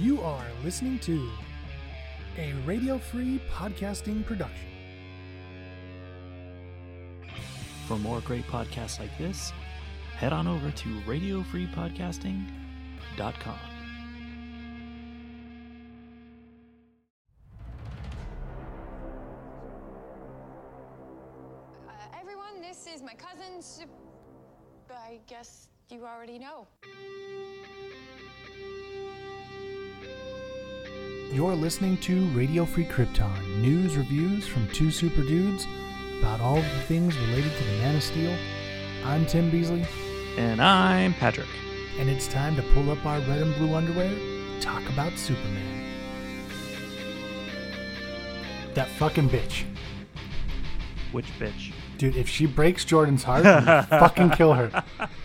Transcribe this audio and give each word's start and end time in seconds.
You 0.00 0.22
are 0.22 0.44
listening 0.62 1.00
to 1.00 1.28
a 2.36 2.52
radio 2.64 2.98
free 2.98 3.40
podcasting 3.52 4.24
production. 4.24 4.68
For 7.88 7.98
more 7.98 8.20
great 8.20 8.46
podcasts 8.46 9.00
like 9.00 9.18
this, 9.18 9.52
head 10.16 10.32
on 10.32 10.46
over 10.46 10.70
to 10.70 10.88
radiofreepodcasting.com. 11.00 13.58
Uh, 21.88 21.92
everyone, 22.20 22.60
this 22.60 22.86
is 22.86 23.02
my 23.02 23.14
cousin. 23.14 23.60
Su- 23.60 23.82
I 24.90 25.18
guess 25.26 25.68
you 25.90 26.06
already 26.06 26.38
know. 26.38 26.68
You're 31.32 31.54
listening 31.54 31.98
to 31.98 32.24
Radio 32.28 32.64
Free 32.64 32.84
Krypton 32.84 33.58
news 33.60 33.96
reviews 33.96 34.46
from 34.46 34.66
two 34.68 34.90
super 34.90 35.22
dudes 35.22 35.66
about 36.18 36.40
all 36.40 36.56
the 36.56 36.80
things 36.86 37.16
related 37.18 37.52
to 37.56 37.64
the 37.64 37.70
Man 37.78 37.96
of 37.96 38.02
Steel. 38.02 38.34
I'm 39.04 39.26
Tim 39.26 39.50
Beasley, 39.50 39.86
And 40.36 40.60
I'm 40.60 41.14
Patrick. 41.14 41.48
and 41.98 42.08
it's 42.08 42.28
time 42.28 42.56
to 42.56 42.62
pull 42.74 42.90
up 42.90 43.04
our 43.04 43.18
red 43.20 43.42
and 43.42 43.54
blue 43.56 43.74
underwear 43.74 44.10
talk 44.60 44.82
about 44.90 45.12
Superman. 45.18 45.84
That 48.74 48.88
fucking 48.88 49.28
bitch. 49.28 49.64
Which 51.12 51.26
bitch? 51.38 51.72
Dude, 51.98 52.16
if 52.16 52.28
she 52.28 52.46
breaks 52.46 52.84
Jordan's 52.84 53.22
heart, 53.24 53.44
fucking 53.88 54.30
kill 54.30 54.54
her. 54.54 54.84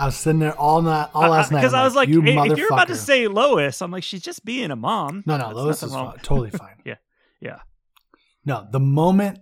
I 0.00 0.06
was 0.06 0.16
sitting 0.16 0.38
there 0.40 0.58
all 0.58 0.80
night, 0.80 1.10
all 1.12 1.28
last 1.30 1.52
night. 1.52 1.60
Because 1.60 1.74
I'm 1.74 1.84
was 1.84 1.94
like, 1.94 2.08
you 2.08 2.22
hey, 2.22 2.34
if 2.50 2.56
you're 2.56 2.72
about 2.72 2.88
to 2.88 2.96
say 2.96 3.28
Lois, 3.28 3.82
I'm 3.82 3.90
like, 3.90 4.02
she's 4.02 4.22
just 4.22 4.44
being 4.46 4.70
a 4.70 4.76
mom. 4.76 5.22
no, 5.26 5.36
no, 5.36 5.44
That's 5.44 5.54
Lois 5.56 5.82
is 5.82 5.92
fine, 5.92 6.16
totally 6.22 6.50
fine. 6.50 6.76
Yeah, 6.86 6.94
yeah. 7.40 7.58
No, 8.46 8.66
the 8.70 8.80
moment, 8.80 9.40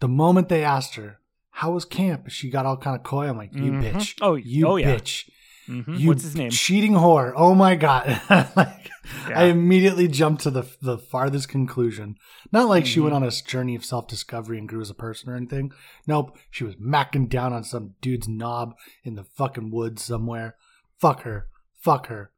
the 0.00 0.08
moment 0.08 0.50
they 0.50 0.62
asked 0.62 0.96
her 0.96 1.18
how 1.50 1.72
was 1.72 1.86
camp, 1.86 2.28
she 2.28 2.50
got 2.50 2.66
all 2.66 2.76
kind 2.76 2.94
of 2.94 3.02
coy. 3.04 3.26
I'm 3.26 3.38
like, 3.38 3.54
you 3.54 3.72
Mhm. 3.72 3.82
bitch, 3.94 4.14
Oh, 4.20 4.34
you 4.34 4.66
oh, 4.68 4.76
yeah. 4.76 4.96
bitch, 4.96 5.30
Mhm. 5.68 5.98
you 5.98 6.08
What's 6.08 6.22
his 6.22 6.36
name? 6.36 6.50
cheating 6.50 6.92
whore. 6.92 7.32
Oh 7.36 7.54
my 7.54 7.74
god! 7.74 8.20
like, 8.56 8.90
Yeah. 9.28 9.40
I 9.40 9.44
immediately 9.44 10.08
jumped 10.08 10.42
to 10.42 10.50
the 10.50 10.64
the 10.82 10.98
farthest 10.98 11.48
conclusion. 11.48 12.16
Not 12.52 12.68
like 12.68 12.86
she 12.86 13.00
Mhm. 13.00 13.02
went 13.04 13.14
on 13.16 13.22
a 13.22 13.30
journey 13.30 13.74
of 13.74 13.84
self 13.84 14.06
discovery 14.08 14.58
and 14.58 14.68
grew 14.68 14.80
as 14.80 14.90
a 14.90 14.94
person 14.94 15.30
or 15.30 15.36
anything. 15.36 15.72
Nope, 16.06 16.36
she 16.50 16.64
was 16.64 16.76
macking 16.76 17.28
down 17.28 17.52
on 17.52 17.64
some 17.64 17.94
dude's 18.00 18.28
knob 18.28 18.74
in 19.04 19.14
the 19.14 19.24
fucking 19.24 19.70
woods 19.70 20.02
somewhere. 20.02 20.56
Fuck 20.98 21.22
her. 21.22 21.48
Fuck 21.80 22.06
her. 22.06 22.30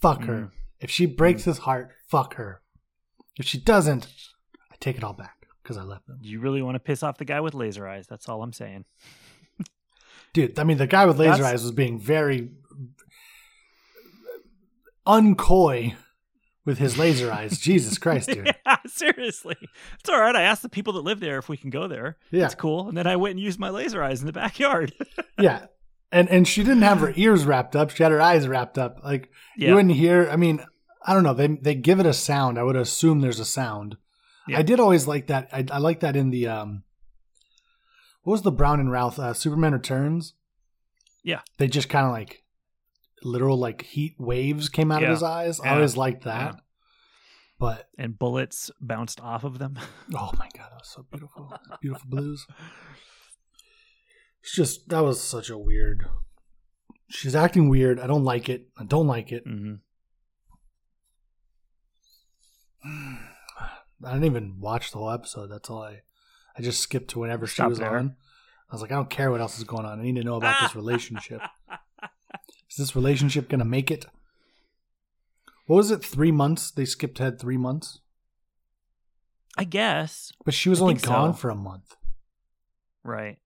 Fuck 0.00 0.22
her. 0.24 0.34
Mm. 0.34 0.50
If 0.80 0.90
she 0.90 1.06
breaks 1.06 1.44
his 1.44 1.58
heart, 1.58 1.90
fuck 2.08 2.34
her. 2.34 2.62
If 3.36 3.46
she 3.46 3.58
doesn't, 3.58 4.06
I 4.72 4.76
take 4.80 4.96
it 4.96 5.04
all 5.04 5.12
back 5.12 5.46
because 5.62 5.76
I 5.76 5.82
left 5.82 6.06
them. 6.06 6.18
You 6.22 6.40
really 6.40 6.62
want 6.62 6.76
to 6.76 6.80
piss 6.80 7.02
off 7.02 7.18
the 7.18 7.24
guy 7.24 7.40
with 7.40 7.54
laser 7.54 7.86
eyes? 7.86 8.06
That's 8.06 8.28
all 8.28 8.42
I'm 8.42 8.52
saying. 8.52 8.84
Dude, 10.32 10.58
I 10.58 10.64
mean, 10.64 10.78
the 10.78 10.86
guy 10.86 11.06
with 11.06 11.18
laser 11.18 11.32
That's- 11.38 11.54
eyes 11.54 11.62
was 11.62 11.72
being 11.72 11.98
very 11.98 12.50
uncoy 15.06 15.94
with 16.64 16.78
his 16.78 16.98
laser 16.98 17.32
eyes. 17.32 17.58
Jesus 17.60 17.98
Christ, 17.98 18.28
dude. 18.28 18.46
yeah, 18.66 18.76
seriously. 18.86 19.56
It's 19.98 20.08
all 20.08 20.20
right. 20.20 20.36
I 20.36 20.42
asked 20.42 20.62
the 20.62 20.68
people 20.68 20.92
that 20.94 21.00
live 21.04 21.20
there 21.20 21.38
if 21.38 21.48
we 21.48 21.56
can 21.56 21.70
go 21.70 21.88
there. 21.88 22.16
Yeah. 22.30 22.44
It's 22.46 22.54
cool. 22.54 22.88
And 22.88 22.96
then 22.96 23.06
I 23.06 23.16
went 23.16 23.32
and 23.32 23.40
used 23.40 23.58
my 23.58 23.70
laser 23.70 24.02
eyes 24.02 24.20
in 24.20 24.26
the 24.26 24.32
backyard. 24.32 24.92
Yeah. 25.38 25.66
And 26.12 26.28
and 26.28 26.46
she 26.46 26.62
didn't 26.62 26.82
have 26.82 26.98
her 26.98 27.14
ears 27.16 27.46
wrapped 27.46 27.74
up. 27.74 27.88
She 27.88 28.02
had 28.02 28.12
her 28.12 28.20
eyes 28.20 28.46
wrapped 28.46 28.76
up. 28.76 28.98
Like 29.02 29.30
Yeah. 29.56 29.70
you 29.70 29.74
wouldn't 29.76 29.94
hear. 29.94 30.28
I 30.30 30.36
mean, 30.36 30.60
I 31.06 31.14
don't 31.14 31.22
know. 31.22 31.32
They 31.32 31.46
they 31.46 31.74
give 31.74 31.98
it 31.98 32.04
a 32.04 32.12
sound. 32.12 32.58
I 32.58 32.62
would 32.62 32.76
assume 32.76 33.20
there's 33.20 33.40
a 33.40 33.44
sound. 33.46 33.96
Yeah. 34.46 34.58
I 34.58 34.62
did 34.62 34.80
always 34.80 35.06
like 35.06 35.28
that. 35.28 35.48
I, 35.50 35.64
I 35.72 35.78
like 35.78 36.00
that 36.00 36.16
in 36.16 36.28
the 36.28 36.48
um. 36.48 36.82
What 38.22 38.32
was 38.32 38.42
the 38.42 38.52
Brandon 38.52 38.88
Routh 38.90 39.18
uh, 39.18 39.32
Superman 39.34 39.72
Returns? 39.72 40.34
Yeah. 41.24 41.40
They 41.58 41.68
just 41.68 41.88
kind 41.88 42.06
of 42.06 42.12
like 42.12 42.44
literal 43.22 43.58
like 43.58 43.82
heat 43.82 44.14
waves 44.18 44.68
came 44.68 44.90
out 44.92 45.02
Yeah. 45.02 45.08
of 45.08 45.14
his 45.14 45.22
eyes. 45.22 45.60
I 45.60 45.66
Yeah. 45.66 45.74
always 45.74 45.96
liked 45.96 46.24
that. 46.24 46.54
Yeah. 46.54 46.60
But 47.58 47.88
and 47.98 48.18
bullets 48.18 48.70
bounced 48.80 49.20
off 49.20 49.44
of 49.44 49.58
them. 49.58 49.78
oh 50.14 50.30
my 50.38 50.48
god, 50.56 50.70
that 50.70 50.80
was 50.80 50.88
so 50.94 51.04
beautiful. 51.10 51.52
beautiful 51.82 52.08
blues. 52.08 52.46
It's 54.42 54.54
just 54.54 54.88
that 54.88 55.00
was 55.04 55.22
such 55.22 55.50
a 55.50 55.58
weird. 55.58 56.06
She's 57.08 57.34
acting 57.34 57.68
weird. 57.68 58.00
I 58.00 58.06
don't 58.06 58.24
like 58.24 58.48
it. 58.48 58.68
I 58.78 58.84
don't 58.84 59.06
like 59.06 59.30
it. 59.32 59.42
hmm 59.46 59.74
I 62.84 64.12
didn't 64.14 64.24
even 64.24 64.56
watch 64.60 64.90
the 64.92 64.98
whole 64.98 65.10
episode. 65.10 65.48
That's 65.48 65.68
all 65.68 65.82
I. 65.82 66.00
I 66.56 66.62
just 66.62 66.80
skipped 66.80 67.10
to 67.10 67.20
whenever 67.20 67.46
she 67.46 67.62
was 67.62 67.78
there. 67.78 67.96
on. 67.96 68.16
I 68.70 68.74
was 68.74 68.82
like, 68.82 68.92
I 68.92 68.94
don't 68.96 69.10
care 69.10 69.30
what 69.30 69.40
else 69.40 69.58
is 69.58 69.64
going 69.64 69.84
on. 69.84 69.98
I 69.98 70.02
need 70.02 70.16
to 70.16 70.22
know 70.24 70.36
about 70.36 70.60
this 70.62 70.74
relationship. 70.76 71.40
Is 72.70 72.76
this 72.76 72.94
relationship 72.94 73.48
gonna 73.48 73.64
make 73.64 73.90
it? 73.90 74.06
What 75.66 75.76
was 75.76 75.90
it? 75.90 76.04
Three 76.04 76.30
months? 76.30 76.70
They 76.70 76.84
skipped 76.84 77.18
ahead 77.18 77.40
three 77.40 77.56
months, 77.56 78.00
I 79.58 79.64
guess. 79.64 80.32
but 80.44 80.54
she 80.54 80.68
was 80.68 80.80
I 80.80 80.82
only 80.82 80.94
gone 80.94 81.32
so. 81.34 81.38
for 81.38 81.50
a 81.50 81.54
month. 81.56 81.96
Right. 83.02 83.38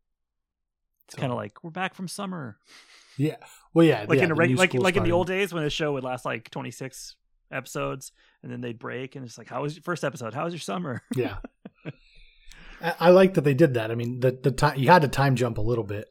It's 1.06 1.14
So- 1.14 1.20
kind 1.20 1.32
of 1.32 1.36
like 1.38 1.64
we're 1.64 1.70
back 1.70 1.94
from 1.94 2.06
summer. 2.08 2.58
Yeah. 3.16 3.36
Well, 3.72 3.86
yeah. 3.86 4.04
Like 4.08 4.18
yeah, 4.18 4.24
in 4.24 4.30
a 4.32 4.34
the 4.34 4.38
reg- 4.38 4.58
like 4.58 4.74
like 4.74 4.96
in 4.96 5.04
the 5.04 5.12
old 5.12 5.26
days 5.28 5.54
when 5.54 5.62
the 5.64 5.70
show 5.70 5.92
would 5.94 6.04
last 6.04 6.24
like 6.26 6.50
26 6.50 7.16
episodes 7.50 8.12
and 8.42 8.50
then 8.52 8.60
they'd 8.60 8.78
break 8.78 9.16
and 9.16 9.24
it's 9.24 9.38
like 9.38 9.48
how 9.48 9.62
was 9.62 9.76
your 9.76 9.82
first 9.84 10.04
episode? 10.04 10.34
How 10.34 10.44
was 10.44 10.52
your 10.52 10.60
summer? 10.60 11.02
Yeah. 11.14 11.36
I, 12.84 12.94
I 13.00 13.10
like 13.10 13.34
that 13.34 13.44
they 13.44 13.54
did 13.54 13.74
that. 13.74 13.90
I 13.90 13.94
mean, 13.94 14.20
the 14.20 14.30
the 14.30 14.50
time 14.50 14.78
you 14.78 14.90
had 14.90 15.02
to 15.02 15.08
time 15.08 15.34
jump 15.34 15.58
a 15.58 15.62
little 15.62 15.84
bit. 15.84 16.08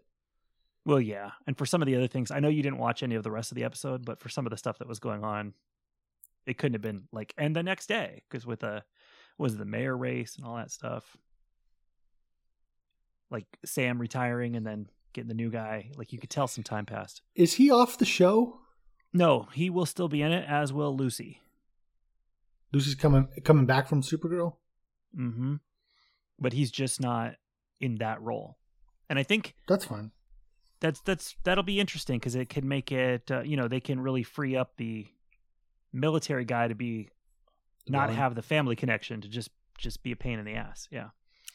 Well, 0.86 1.00
yeah. 1.00 1.32
And 1.48 1.58
for 1.58 1.66
some 1.66 1.82
of 1.82 1.86
the 1.86 1.96
other 1.96 2.08
things, 2.08 2.32
I 2.32 2.40
know 2.40 2.50
you 2.50 2.64
didn't 2.64 2.80
watch 2.80 3.04
any 3.04 3.16
of 3.16 3.24
the 3.24 3.32
rest 3.32 3.52
of 3.52 3.56
the 3.56 3.64
episode, 3.64 4.04
but 4.04 4.20
for 4.20 4.28
some 4.28 4.46
of 4.46 4.50
the 4.50 4.58
stuff 4.58 4.80
that 4.80 4.88
was 4.88 5.00
going 5.00 5.24
on, 5.24 5.54
it 6.46 6.58
couldn't 6.58 6.74
have 6.74 6.82
been 6.82 7.04
like 7.14 7.34
and 7.38 7.56
the 7.56 7.64
next 7.64 7.88
day 7.88 8.24
because 8.28 8.46
with 8.46 8.60
the 8.60 8.84
was 9.38 9.56
the 9.56 9.66
mayor 9.66 9.96
race 9.96 10.36
and 10.36 10.46
all 10.46 10.58
that 10.58 10.72
stuff. 10.72 11.16
Like 13.30 13.46
Sam 13.64 14.00
retiring 14.00 14.56
and 14.56 14.66
then 14.66 14.90
getting 15.14 15.30
the 15.30 15.34
new 15.34 15.50
guy, 15.50 15.92
like 15.96 16.12
you 16.12 16.20
could 16.20 16.30
tell 16.30 16.48
some 16.48 16.64
time 16.64 16.86
passed. 16.86 17.22
Is 17.36 17.54
he 17.54 17.72
off 17.72 17.98
the 17.98 18.06
show? 18.06 18.60
No, 19.14 19.48
he 19.54 19.70
will 19.70 19.86
still 19.86 20.10
be 20.10 20.22
in 20.22 20.32
it, 20.32 20.46
as 20.50 20.74
will 20.74 20.96
Lucy. 20.96 21.40
Lucy's 22.74 22.96
coming 22.96 23.28
coming 23.44 23.66
back 23.66 23.88
from 23.88 24.02
Supergirl. 24.02 24.56
Mm-hmm. 25.18 25.56
But 26.44 26.54
he's 26.54 26.70
just 26.70 27.02
not 27.02 27.36
in 27.80 27.96
that 27.96 28.22
role, 28.22 28.58
and 29.10 29.18
I 29.18 29.24
think 29.24 29.56
That's 29.68 29.86
fine. 29.86 30.12
that's 30.82 31.00
that's 31.02 31.36
that'll 31.44 31.64
be 31.64 31.80
interesting 31.80 32.20
because 32.20 32.36
it 32.36 32.50
can 32.50 32.68
make 32.68 32.92
it. 32.92 33.32
Uh, 33.32 33.42
you 33.42 33.56
know, 33.56 33.68
they 33.68 33.80
can 33.80 34.00
really 34.00 34.24
free 34.24 34.56
up 34.56 34.74
the 34.78 35.08
military 35.94 36.44
guy 36.44 36.68
to 36.68 36.76
be 36.76 37.10
not 37.88 38.10
have 38.10 38.36
the 38.36 38.42
family 38.42 38.76
connection 38.76 39.22
to 39.22 39.30
just 39.30 39.50
just 39.78 40.04
be 40.04 40.12
a 40.12 40.16
pain 40.16 40.38
in 40.38 40.46
the 40.46 40.56
ass. 40.56 40.88
Yeah, 40.92 41.10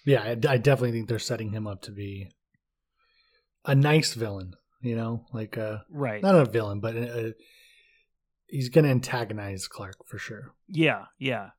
Yeah, 0.07 0.23
I, 0.23 0.31
I 0.31 0.57
definitely 0.57 0.93
think 0.93 1.09
they're 1.09 1.19
setting 1.19 1.53
him 1.53 1.67
up 1.67 1.83
to 1.83 1.91
be 1.91 2.31
a 3.67 3.75
nice 3.75 4.15
villain. 4.15 4.55
You 4.81 4.97
know, 4.97 5.27
like 5.33 5.59
uh, 5.59 5.79
right. 5.91 6.23
not 6.23 6.35
a 6.35 6.47
villain, 6.47 6.81
but 6.81 6.97
uh 6.97 7.31
he's 8.49 8.71
going 8.71 8.85
to 8.85 8.91
antagonize 8.91 9.69
Clark 9.69 10.07
for 10.07 10.19
sure. 10.19 10.55
yeah, 10.69 11.07
yeah. 11.19 11.51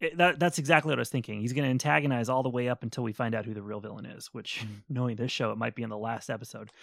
It- 0.00 0.16
that 0.18 0.38
that's 0.38 0.58
exactly 0.58 0.90
what 0.90 0.98
I 0.98 1.00
was 1.00 1.08
thinking. 1.10 1.40
He's 1.40 1.52
going 1.52 1.64
to 1.64 1.70
antagonize 1.70 2.28
all 2.28 2.42
the 2.42 2.48
way 2.48 2.68
up 2.68 2.82
until 2.82 3.02
we 3.04 3.12
find 3.12 3.34
out 3.34 3.44
who 3.46 3.54
the 3.54 3.62
real 3.62 3.80
villain 3.80 4.06
is. 4.06 4.28
Which, 4.32 4.60
Mm. 4.64 4.68
knowing 4.88 5.16
this 5.16 5.32
show, 5.32 5.50
it 5.50 5.58
might 5.58 5.74
be 5.74 5.82
in 5.82 5.90
the 5.90 5.98
last 5.98 6.30
episode. 6.30 6.70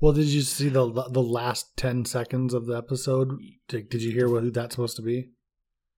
Well, 0.00 0.12
did 0.12 0.26
you 0.26 0.42
see 0.42 0.68
the 0.68 0.86
the 1.10 1.22
last 1.22 1.76
ten 1.76 2.04
seconds 2.04 2.52
of 2.54 2.66
the 2.66 2.76
episode? 2.76 3.32
Did, 3.66 3.88
did 3.88 4.02
you 4.02 4.12
hear 4.12 4.28
what 4.28 4.42
who 4.42 4.50
that's 4.50 4.74
supposed 4.76 4.96
to 4.96 5.02
be? 5.02 5.30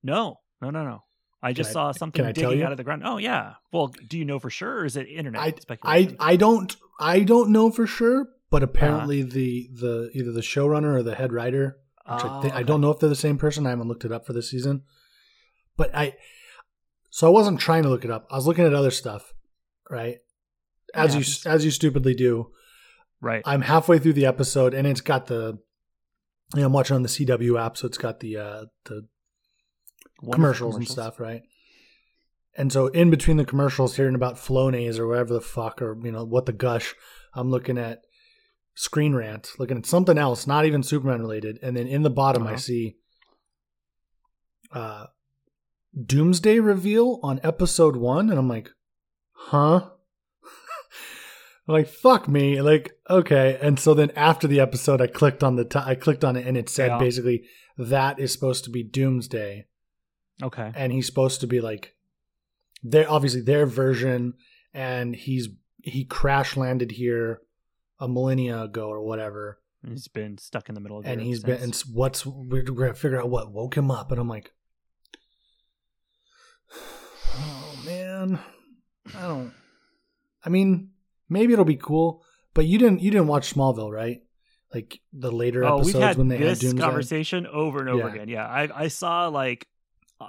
No, 0.02 0.36
no, 0.62 0.70
no, 0.70 0.84
no. 0.84 1.02
I 1.42 1.52
just 1.52 1.70
I- 1.70 1.72
saw 1.74 1.92
something 1.92 2.24
I 2.24 2.32
digging 2.32 2.62
out 2.62 2.70
of 2.70 2.78
the 2.78 2.84
ground. 2.84 3.02
Oh 3.04 3.18
yeah. 3.18 3.54
Well, 3.72 3.92
do 4.08 4.16
you 4.16 4.24
know 4.24 4.38
for 4.38 4.48
sure, 4.50 4.76
or 4.80 4.84
is 4.86 4.96
it 4.96 5.06
internet 5.08 5.42
I, 5.42 5.46
I 5.46 5.54
speculation? 5.60 6.16
I 6.20 6.36
don't 6.36 6.76
I 7.00 7.20
don't 7.20 7.50
know 7.50 7.70
for 7.70 7.86
sure, 7.86 8.20
Uh-huh. 8.22 8.30
but 8.50 8.62
apparently 8.62 9.22
the 9.22 9.68
the 9.74 10.10
either 10.14 10.32
the 10.32 10.40
showrunner 10.42 10.94
or 10.94 11.02
the 11.02 11.16
head 11.16 11.32
writer, 11.32 11.76
which 12.06 12.24
I, 12.24 12.38
Oh, 12.38 12.40
think, 12.42 12.54
I 12.54 12.62
don't 12.62 12.80
know 12.80 12.90
if 12.90 13.00
they're 13.00 13.08
the 13.08 13.16
same 13.16 13.36
person. 13.36 13.66
I 13.66 13.70
haven't 13.70 13.88
looked 13.88 14.04
it 14.04 14.12
up 14.12 14.26
for 14.26 14.32
this 14.32 14.48
season, 14.48 14.84
but 15.76 15.94
I 15.94 16.14
so 17.10 17.26
I 17.26 17.30
wasn't 17.30 17.60
trying 17.60 17.82
to 17.82 17.88
look 17.88 18.04
it 18.04 18.10
up. 18.10 18.26
I 18.30 18.36
was 18.36 18.46
looking 18.46 18.64
at 18.64 18.74
other 18.74 18.90
stuff, 18.90 19.32
right? 19.90 20.18
As 20.94 21.14
Yeah, 21.14 21.20
you 21.20 21.50
as 21.52 21.64
you 21.64 21.70
stupidly 21.70 22.14
do. 22.14 22.50
Right. 23.20 23.42
I'm 23.44 23.62
halfway 23.62 23.98
through 23.98 24.14
the 24.14 24.26
episode 24.26 24.72
and 24.74 24.86
it's 24.86 25.00
got 25.02 25.26
the 25.26 25.58
you 26.54 26.60
know, 26.60 26.66
I'm 26.66 26.72
watching 26.72 26.96
on 26.96 27.02
the 27.02 27.08
CW 27.08 27.60
app, 27.60 27.76
so 27.76 27.86
it's 27.86 27.98
got 27.98 28.20
the 28.20 28.36
uh 28.36 28.64
the 28.84 29.06
Wonderful 30.22 30.34
commercials, 30.34 30.76
and 30.76 30.88
stuff, 30.88 31.18
right? 31.20 31.42
And 32.56 32.72
so 32.72 32.88
in 32.88 33.08
between 33.10 33.36
the 33.36 33.44
commercials, 33.44 33.96
hearing 33.96 34.14
about 34.16 34.36
Flonase 34.36 34.98
or 34.98 35.06
whatever 35.06 35.32
the 35.32 35.40
fuck, 35.40 35.80
or 35.80 35.96
you 36.04 36.10
know 36.12 36.24
what 36.24 36.46
the 36.46 36.52
gush, 36.52 36.94
I'm 37.34 37.50
looking 37.50 37.78
at 37.78 38.00
Screen 38.74 39.14
Rant, 39.14 39.50
looking 39.58 39.78
at 39.78 39.86
something 39.86 40.18
else, 40.18 40.46
not 40.46 40.66
even 40.66 40.82
Superman 40.82 41.20
related, 41.20 41.58
and 41.62 41.76
then 41.76 41.86
in 41.86 42.02
the 42.02 42.10
bottom 42.10 42.42
I 42.46 42.50
Uh-huh. 42.50 42.58
see 42.58 42.96
uh 44.72 45.06
Doomsday 46.06 46.60
reveal 46.60 47.18
on 47.22 47.40
episode 47.42 47.96
one, 47.96 48.30
and 48.30 48.38
I'm 48.38 48.48
like, 48.48 48.70
huh? 49.32 49.90
I'm 51.66 51.72
like, 51.74 51.88
fuck 51.88 52.28
me. 52.28 52.60
Like, 52.62 52.92
okay. 53.08 53.58
And 53.60 53.78
so 53.78 53.94
then 53.94 54.10
after 54.14 54.46
the 54.46 54.60
episode, 54.60 55.00
I 55.00 55.06
clicked 55.08 55.42
on 55.42 55.56
the 55.56 55.64
t- 55.64 55.78
I 55.82 55.94
clicked 55.94 56.24
on 56.24 56.36
it, 56.36 56.46
and 56.46 56.56
it 56.56 56.68
said 56.68 56.88
Yeah. 56.88 56.98
basically 56.98 57.44
that 57.76 58.18
is 58.20 58.32
supposed 58.32 58.64
to 58.64 58.70
be 58.70 58.82
Doomsday, 58.82 59.66
Okay. 60.42 60.72
and 60.74 60.92
he's 60.92 61.06
supposed 61.06 61.40
to 61.40 61.46
be 61.46 61.60
like, 61.60 61.96
their 62.82 63.10
obviously 63.10 63.40
their 63.40 63.66
version, 63.66 64.34
and 64.72 65.14
he's 65.16 65.48
he 65.82 66.04
crash 66.04 66.56
landed 66.56 66.92
here 66.92 67.40
a 67.98 68.06
millennia 68.08 68.62
ago 68.62 68.88
or 68.88 69.02
whatever, 69.02 69.60
He's 69.86 70.08
been 70.08 70.36
stuck 70.36 70.68
in 70.68 70.74
the 70.74 70.80
middle 70.80 70.98
of 70.98 71.04
the 71.04 71.10
and 71.10 71.22
he's 71.22 71.42
been 71.42 71.60
and 71.62 71.74
what's 71.92 72.24
we're, 72.26 72.62
we're 72.62 72.62
gonna 72.62 72.94
figure 72.94 73.18
out 73.20 73.30
what 73.30 73.50
woke 73.50 73.76
him 73.76 73.90
up, 73.90 74.10
and 74.12 74.20
I'm 74.20 74.28
like, 74.28 74.52
oh 76.72 77.82
man, 77.84 78.38
I 79.16 79.22
don't. 79.22 79.52
I 80.44 80.48
mean, 80.48 80.90
maybe 81.28 81.52
it'll 81.52 81.64
be 81.64 81.76
cool, 81.76 82.22
but 82.54 82.66
you 82.66 82.78
didn't 82.78 83.00
you 83.02 83.10
didn't 83.10 83.26
watch 83.28 83.52
Smallville, 83.54 83.90
right? 83.92 84.20
Like 84.72 85.00
the 85.12 85.30
later 85.32 85.64
Oh, 85.64 85.78
episodes 85.78 85.94
we've 85.94 86.02
had 86.02 86.16
when 86.16 86.28
they 86.28 86.36
this 86.38 86.60
had 86.60 86.70
Doomsday. 86.70 86.82
conversation 86.84 87.46
over 87.46 87.80
and 87.80 87.88
over 87.88 88.06
Yeah. 88.08 88.14
again. 88.14 88.28
Yeah, 88.28 88.46
I 88.46 88.84
I 88.84 88.88
saw 88.88 89.26
like 89.28 89.66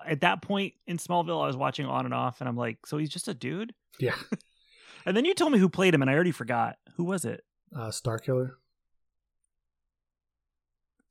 at 0.05 0.21
that 0.21 0.41
point 0.41 0.73
in 0.87 0.97
Smallville, 0.97 1.43
I 1.43 1.47
was 1.47 1.57
watching 1.57 1.85
on 1.85 2.05
and 2.05 2.13
off, 2.13 2.39
and 2.41 2.47
I'm 2.49 2.57
like, 2.57 2.85
so 2.85 2.97
he's 2.97 3.09
just 3.09 3.27
a 3.27 3.33
dude. 3.33 3.73
Yeah, 3.99 4.15
And 5.05 5.15
then 5.17 5.25
you 5.25 5.33
told 5.33 5.51
me 5.51 5.59
who 5.59 5.67
played 5.69 5.93
him, 5.93 6.01
and 6.01 6.09
I 6.09 6.13
already 6.13 6.31
forgot 6.31 6.77
who 6.95 7.03
was 7.05 7.25
it. 7.25 7.43
uh, 7.75 7.89
Starkiller. 7.89 8.51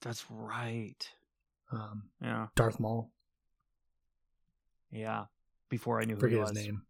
That's 0.03 0.25
right. 0.31 1.09
Um, 1.73 2.11
Yeah, 2.23 2.47
Darth 2.56 2.81
Maul. 2.81 3.11
Yeah. 4.90 5.25
Before 5.69 6.00
I 6.00 6.04
knew 6.04 6.14
who 6.14 6.20
Forget 6.20 6.37
he 6.37 6.40
his 6.40 6.50
was, 6.50 6.58
name. 6.58 6.82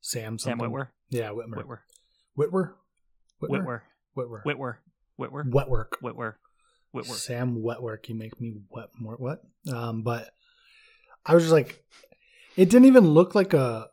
Sam. 0.00 0.38
Sam 0.38 0.58
Something. 0.58 0.70
Witwer. 0.70 0.88
Yeah, 1.10 1.30
Whitmer. 1.30 1.64
Witwer. 1.64 1.78
Witwer. 2.38 2.72
Witwer. 3.42 3.80
Witwer. 4.16 4.42
Witwer. 4.46 4.76
Witwer. 5.18 5.44
Wetwork. 5.50 5.86
Witwer. 6.02 6.34
Witwer. 6.94 7.04
Sam 7.14 7.56
Wetwork. 7.62 8.08
You 8.08 8.14
make 8.14 8.40
me 8.40 8.54
wet 8.70 8.88
more 8.98 9.14
what? 9.16 9.42
Um, 9.72 10.02
but 10.02 10.30
I 11.26 11.34
was 11.34 11.44
just 11.44 11.52
like, 11.52 11.84
it 12.56 12.70
didn't 12.70 12.86
even 12.86 13.06
look 13.08 13.34
like 13.34 13.52
a. 13.54 13.88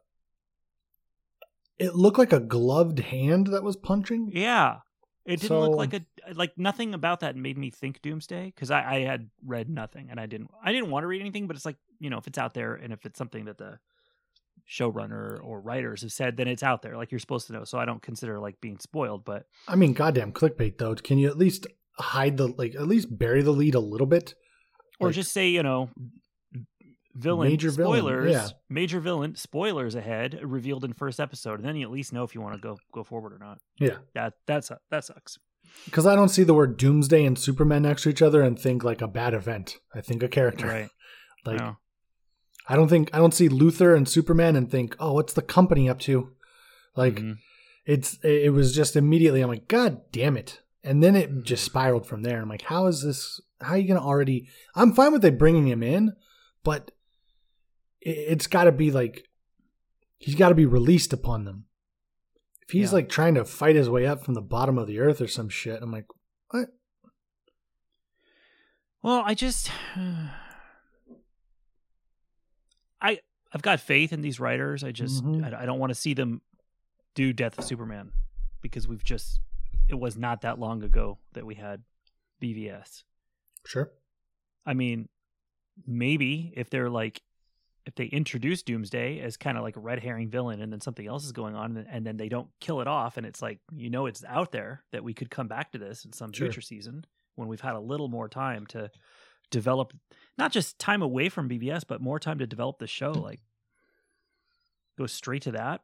It 1.78 1.96
looked 1.96 2.20
like 2.20 2.34
a 2.34 2.40
gloved 2.40 3.00
hand 3.00 3.48
that 3.48 3.64
was 3.64 3.76
punching. 3.76 4.32
Yeah. 4.34 4.78
It 5.26 5.38
didn't 5.40 5.48
So- 5.48 5.62
look 5.62 5.78
like 5.78 5.94
a 5.94 6.06
like 6.36 6.58
nothing 6.58 6.94
about 6.94 7.20
that 7.22 7.36
made 7.36 7.58
me 7.58 7.70
think 7.70 8.02
Doomsday 8.02 8.46
because 8.48 8.72
I, 8.72 8.96
I 8.96 9.00
had 9.02 9.30
read 9.46 9.70
nothing 9.70 10.10
and 10.10 10.20
I 10.20 10.26
didn't 10.26 10.50
I 10.64 10.72
didn't 10.72 10.90
want 10.90 11.04
to 11.04 11.08
read 11.08 11.22
anything, 11.22 11.48
but 11.48 11.56
it's 11.56 11.66
like 11.66 11.78
you 12.00 12.10
know 12.10 12.18
if 12.18 12.28
it's 12.28 12.38
out 12.38 12.54
there 12.54 12.76
and 12.76 12.92
if 12.94 13.06
it's 13.06 13.18
something 13.18 13.46
that 13.46 13.58
the 13.58 13.80
showrunner 14.70 15.40
or 15.44 15.60
writers 15.60 16.02
have 16.02 16.12
said, 16.12 16.38
then 16.38 16.48
it's 16.48 16.64
out 16.64 16.82
there 16.82 16.96
like 16.98 17.12
you're 17.12 17.20
supposed 17.20 17.48
to 17.48 17.54
know. 17.54 17.64
So 17.64 17.78
I 17.78 17.86
don't 17.86 18.02
consider 18.02 18.40
like 18.40 18.60
being 18.62 18.80
spoiled, 18.80 19.26
but 19.26 19.46
I 19.68 19.76
mean, 19.76 19.94
goddamn 19.94 20.32
clickbait 20.32 20.78
though. 20.78 20.96
Can 20.96 21.18
you 21.18 21.28
at 21.28 21.38
least 21.38 21.68
hide 21.98 22.38
the 22.38 22.48
like 22.48 22.76
at 22.76 22.88
least 22.88 23.16
bury 23.18 23.42
the 23.42 23.52
lead 23.52 23.76
a 23.76 23.80
little 23.80 24.08
bit? 24.08 24.36
or 25.00 25.08
Like, 25.08 25.16
just 25.16 25.32
say 25.34 25.50
you 25.50 25.64
know 25.64 25.90
villain 27.16 27.50
Major 27.50 27.72
villain, 27.72 28.00
spoilers 28.00 28.32
yeah. 28.32 28.48
major 28.70 29.00
villain 29.02 29.36
spoilers 29.36 29.96
ahead 29.96 30.40
revealed 30.44 30.86
in 30.86 30.94
first 30.94 31.20
episode 31.20 31.60
and 31.60 31.68
then 31.68 31.76
you 31.76 31.86
at 31.86 31.92
least 31.92 32.14
know 32.14 32.24
if 32.24 32.34
you 32.34 32.40
want 32.40 32.56
to 32.56 32.62
go 32.62 32.78
go 32.94 33.04
forward 33.04 33.34
or 33.34 33.38
not 33.38 33.58
Yeah. 33.80 33.98
that 34.14 34.34
that's 34.48 34.72
that 34.92 35.04
sucks 35.04 35.38
because 35.86 36.06
I 36.06 36.16
don't 36.16 36.30
see 36.30 36.44
the 36.44 36.54
word 36.54 36.78
Doomsday 36.78 37.26
and 37.26 37.38
Superman 37.38 37.84
next 37.84 38.04
to 38.04 38.10
each 38.10 38.22
other 38.22 38.42
and 38.42 38.58
think 38.60 38.84
like 38.84 39.02
a 39.02 39.08
bad 39.08 39.34
event. 39.34 39.78
I 39.94 40.02
think 40.02 40.24
a 40.24 40.28
character. 40.28 40.68
right 40.68 40.90
Like 41.46 41.58
No. 41.60 41.78
I 42.70 42.76
don't 42.76 42.88
think 42.88 43.10
I 43.14 43.18
don't 43.18 43.34
see 43.34 43.50
Luthor 43.50 43.96
and 43.98 44.08
Superman 44.08 44.56
and 44.56 44.70
think, 44.70 44.96
oh, 45.00 45.14
what's 45.14 45.34
the 45.34 45.42
company 45.42 45.90
up 45.90 46.00
to? 46.02 46.32
Like 46.96 47.16
Mhm. 47.16 47.38
it's 47.86 48.20
it 48.24 48.54
was 48.54 48.74
just 48.76 48.96
immediately 48.96 49.42
I'm 49.42 49.50
like, 49.50 49.68
God 49.68 50.02
damn 50.12 50.38
it. 50.38 50.62
And 50.84 51.02
then 51.04 51.14
Mm-hmm. 51.16 51.40
it 51.40 51.44
just 51.44 51.64
spiraled 51.64 52.06
from 52.06 52.22
there. 52.24 52.42
I'm 52.42 52.50
like, 52.50 52.64
how 52.64 52.88
is 52.88 53.02
this 53.04 53.42
how 53.62 53.74
are 53.74 53.78
you 53.78 53.88
gonna 53.88 54.06
already 54.06 54.48
I'm 54.76 54.94
fine 54.94 55.12
with 55.12 55.22
they 55.22 55.30
bringing 55.32 55.68
him 55.68 55.84
in, 55.84 56.14
but 56.64 56.92
it, 58.02 58.10
it's 58.18 58.48
gotta 58.48 58.72
be 58.72 58.92
like 58.92 59.28
he's 60.20 60.36
gotta 60.36 60.56
be 60.56 60.66
released 60.66 61.14
upon 61.14 61.46
them. 61.46 61.66
If 62.72 62.76
he's 62.76 62.92
Yeah. 62.92 62.96
like 63.00 63.10
trying 63.10 63.36
to 63.36 63.44
fight 63.44 63.76
his 63.76 63.90
way 63.90 64.06
up 64.06 64.24
from 64.24 64.34
the 64.34 64.42
bottom 64.42 64.78
of 64.78 64.88
the 64.88 65.00
earth 65.00 65.20
or 65.20 65.28
some 65.28 65.50
shit, 65.50 65.84
I'm 65.84 65.92
like, 65.92 66.06
what? 66.52 66.70
Well, 69.04 69.22
I 69.26 69.34
just 69.34 69.70
I 73.02 73.20
I've 73.54 73.62
got 73.62 73.82
faith 73.82 74.14
in 74.14 74.22
these 74.22 74.40
writers. 74.40 74.86
I 74.86 74.94
just 74.94 75.22
Mhm. 75.22 75.54
I, 75.54 75.64
I 75.64 75.66
don't 75.66 75.80
want 75.80 75.90
to 75.90 75.96
see 75.96 76.14
them 76.14 76.42
do 77.14 77.34
Death 77.34 77.58
of 77.58 77.66
Superman 77.66 78.14
because 78.62 78.88
we've 78.88 79.04
just 79.04 79.42
it 79.90 79.96
was 79.96 80.16
not 80.16 80.40
that 80.42 80.58
long 80.58 80.82
ago 80.82 81.20
that 81.34 81.46
we 81.46 81.56
had 81.56 81.84
BVS. 82.42 83.04
Sure. 83.66 83.92
I 84.66 84.74
mean, 84.76 85.10
maybe 85.86 86.54
if 86.56 86.70
they're 86.70 86.90
like 86.90 87.22
if 87.86 87.96
they 87.96 88.06
introduce 88.06 88.62
Doomsday 88.64 89.20
as 89.20 89.38
kind 89.38 89.58
of 89.58 89.64
like 89.64 89.76
a 89.76 89.80
red 89.80 90.00
herring 90.00 90.30
villain 90.30 90.62
and 90.62 90.72
then 90.72 90.82
something 90.82 91.08
else 91.08 91.26
is 91.26 91.32
going 91.32 91.56
on 91.56 91.78
and, 91.78 91.88
and 91.90 92.06
then 92.06 92.18
they 92.18 92.30
don't 92.30 92.48
kill 92.60 92.80
it 92.82 92.88
off 92.88 93.18
and 93.18 93.26
it's 93.26 93.42
like 93.42 93.60
you 93.74 93.90
know 93.90 94.06
it's 94.06 94.24
out 94.26 94.52
there 94.52 94.84
that 94.92 95.04
we 95.04 95.14
could 95.14 95.30
come 95.32 95.48
back 95.48 95.72
to 95.72 95.78
this 95.80 96.06
in 96.06 96.14
some 96.14 96.32
Sure. 96.32 96.48
future 96.48 96.62
season 96.62 97.06
when 97.36 97.48
we've 97.48 97.62
had 97.62 97.74
a 97.76 97.80
little 97.80 98.08
more 98.08 98.30
time 98.30 98.66
to 98.68 98.92
develop 99.50 99.94
not 100.38 100.52
just 100.52 100.78
time 100.80 101.02
away 101.02 101.28
from 101.30 101.50
BVS 101.50 101.84
but 101.88 102.02
more 102.02 102.20
time 102.20 102.38
to 102.40 102.46
develop 102.48 102.78
the 102.80 102.88
show 102.88 103.12
like 103.12 103.40
go 104.98 105.08
straight 105.08 105.42
to 105.44 105.52
that 105.52 105.82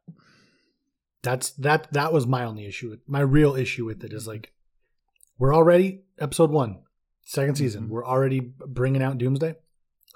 That's 1.23 1.49
that 1.51 1.91
that 1.93 2.13
was 2.13 2.27
my 2.27 2.43
only 2.43 2.65
issue 2.65 2.89
with 2.89 2.99
my 3.07 3.21
real 3.21 3.55
issue 3.55 3.85
with 3.85 4.03
it 4.03 4.13
is 4.13 4.27
like 4.27 4.53
we're 5.39 5.55
already 5.55 6.03
episode 6.19 6.51
1 6.51 6.77
second 7.25 7.55
season 7.55 7.85
Mhm. 7.85 7.89
we're 7.89 8.05
already 8.05 8.39
bringing 8.39 9.01
out 9.01 9.17
doomsday 9.17 9.55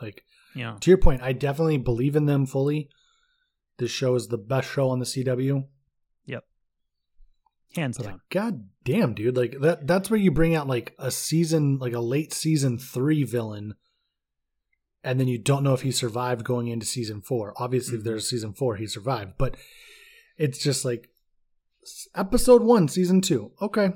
like 0.02 0.24
know 0.56 0.78
to 0.80 0.92
your 0.92 0.98
point 0.98 1.22
i 1.22 1.32
definitely 1.34 1.78
believe 1.78 2.16
in 2.16 2.26
them 2.26 2.46
fully. 2.46 2.90
This 3.78 3.90
show 3.92 4.14
is 4.16 4.28
the 4.28 4.38
best 4.38 4.70
show 4.70 4.90
on 4.90 5.00
the 5.00 5.06
cw 5.06 5.66
Yep. 6.26 6.44
hands 7.76 7.98
but 7.98 8.04
down. 8.04 8.14
like 8.14 8.22
god 8.30 8.68
damn 8.84 9.14
dude. 9.14 9.36
Like 9.38 9.60
that 9.62 9.88
that's 9.88 10.10
where 10.10 10.20
you 10.20 10.32
bring 10.32 10.54
out 10.56 10.68
like 10.68 10.94
a 11.00 11.10
season 11.12 11.78
like 11.80 11.94
a 11.94 12.00
late 12.00 12.34
season 12.34 12.78
3 12.78 13.24
villain 13.24 13.76
and 15.04 15.20
then 15.20 15.28
you 15.28 15.40
don't 15.40 15.64
know 15.64 15.74
if 15.74 15.82
he 15.82 15.92
survived 15.92 16.44
going 16.44 16.68
into 16.68 16.86
season 16.86 17.22
4 17.22 17.54
obviously 17.58 17.96
if 17.98 18.02
Mhm. 18.02 18.06
there's 18.06 18.30
season 18.30 18.54
4 18.54 18.76
he 18.76 18.86
survived 18.88 19.34
but 19.38 19.56
it's 20.38 20.60
just 20.60 20.86
like 20.86 21.10
episode 22.14 22.62
1 22.62 22.88
season 22.88 23.22
2 23.22 23.52
okay. 23.62 23.90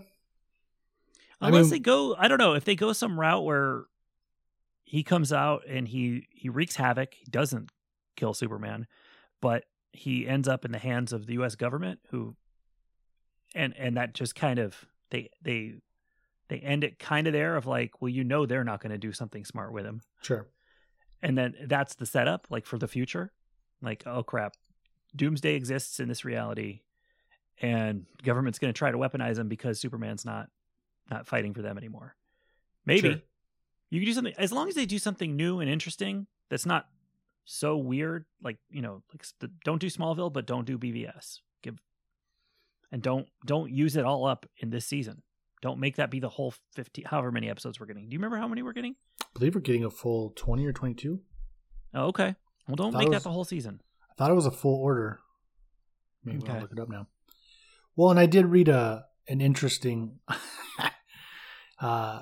I 1.41 1.47
unless 1.49 1.63
mean- 1.65 1.69
they 1.71 1.79
go 1.79 2.15
i 2.17 2.27
don't 2.27 2.39
know 2.39 2.53
if 2.53 2.63
they 2.65 2.75
go 2.75 2.91
some 2.93 3.19
route 3.19 3.43
where 3.43 3.83
he 4.85 5.03
comes 5.03 5.33
out 5.33 5.63
and 5.67 5.89
he 5.89 6.27
he 6.31 6.47
wreaks 6.47 6.77
havoc. 6.77 7.15
He 7.15 7.25
doesn't 7.25 7.69
kill 8.15 8.33
superman 8.33 8.87
but 9.45 9.65
he 9.93 10.27
ends 10.27 10.47
up 10.47 10.65
in 10.65 10.71
the 10.71 10.79
hands 10.79 11.13
of 11.13 11.27
the 11.27 11.35
us 11.35 11.55
government 11.55 11.99
who 12.09 12.35
and 13.53 13.75
and 13.77 13.95
that 13.95 14.15
just 14.15 14.33
kind 14.33 14.57
of 14.57 14.85
they 15.11 15.29
they 15.41 15.75
they 16.49 16.57
end 16.57 16.83
it 16.83 16.97
kind 16.97 17.27
of 17.27 17.33
there 17.33 17.55
of 17.55 17.67
like 17.67 18.01
well 18.01 18.09
you 18.09 18.23
know 18.23 18.47
they're 18.47 18.63
not 18.63 18.81
going 18.81 18.91
to 18.91 18.97
do 18.97 19.13
something 19.13 19.45
smart 19.45 19.71
with 19.71 19.85
him. 19.85 20.01
Sure. 20.21 20.47
And 21.21 21.37
then 21.37 21.53
that's 21.67 21.93
the 21.93 22.07
setup 22.07 22.47
like 22.49 22.65
for 22.65 22.79
the 22.79 22.87
future. 22.87 23.31
Like 23.83 24.01
oh 24.07 24.23
crap. 24.23 24.55
Doomsday 25.15 25.53
exists 25.53 25.99
in 25.99 26.07
this 26.07 26.25
reality 26.25 26.81
and 27.61 28.07
government's 28.23 28.57
going 28.57 28.73
to 28.73 28.77
try 28.77 28.89
to 28.89 28.97
weaponize 28.97 29.37
him 29.37 29.47
because 29.47 29.79
superman's 29.79 30.25
not 30.25 30.49
not 31.09 31.27
fighting 31.27 31.53
for 31.53 31.61
them 31.61 31.77
anymore. 31.77 32.15
Maybe. 32.85 33.09
Sure. 33.09 33.21
You 33.89 33.99
can 33.99 34.05
do 34.05 34.13
something 34.13 34.33
as 34.37 34.51
long 34.51 34.67
as 34.67 34.75
they 34.75 34.85
do 34.85 34.99
something 34.99 35.35
new 35.35 35.59
and 35.59 35.69
interesting 35.69 36.27
that's 36.49 36.65
not 36.65 36.87
so 37.45 37.77
weird 37.77 38.25
like 38.43 38.57
you 38.69 38.81
know 38.81 39.03
like 39.13 39.23
don't 39.63 39.79
do 39.79 39.87
smallville 39.87 40.31
but 40.33 40.45
don't 40.47 40.65
do 40.65 40.77
bvs 40.77 41.39
give 41.61 41.77
and 42.91 43.01
don't 43.01 43.27
don't 43.45 43.71
use 43.71 43.95
it 43.95 44.03
all 44.05 44.25
up 44.25 44.45
in 44.57 44.69
this 44.71 44.85
season 44.85 45.21
don't 45.61 45.79
make 45.79 45.95
that 45.97 46.09
be 46.11 46.19
the 46.19 46.29
whole 46.29 46.53
50 46.73 47.03
however 47.03 47.31
many 47.31 47.49
episodes 47.49 47.79
we're 47.79 47.85
getting 47.85 48.09
do 48.09 48.13
you 48.13 48.19
remember 48.19 48.37
how 48.37 48.47
many 48.47 48.61
we're 48.63 48.73
getting 48.73 48.95
I 49.21 49.25
believe 49.35 49.53
we're 49.55 49.61
getting 49.61 49.83
a 49.83 49.91
full 49.91 50.31
20 50.35 50.65
or 50.65 50.73
22. 50.73 51.19
oh 51.93 52.05
okay 52.07 52.35
well 52.67 52.75
don't 52.75 52.93
make 52.95 53.07
it 53.07 53.11
that 53.11 53.23
the 53.23 53.31
whole 53.31 53.45
season 53.45 53.81
I 54.09 54.13
thought 54.17 54.31
it 54.31 54.35
was 54.35 54.45
a 54.45 54.51
full 54.51 54.75
order. 54.81 55.19
Maybe 56.23 56.41
I'll 56.47 56.53
Okay. 56.53 56.61
look 56.61 56.71
it 56.71 56.79
up 56.79 56.87
now. 56.87 57.07
Well, 57.97 58.11
and 58.11 58.19
I 58.19 58.27
did 58.27 58.45
read 58.45 58.69
a 58.69 59.05
an 59.27 59.41
interesting 59.41 60.19
uh 61.81 62.21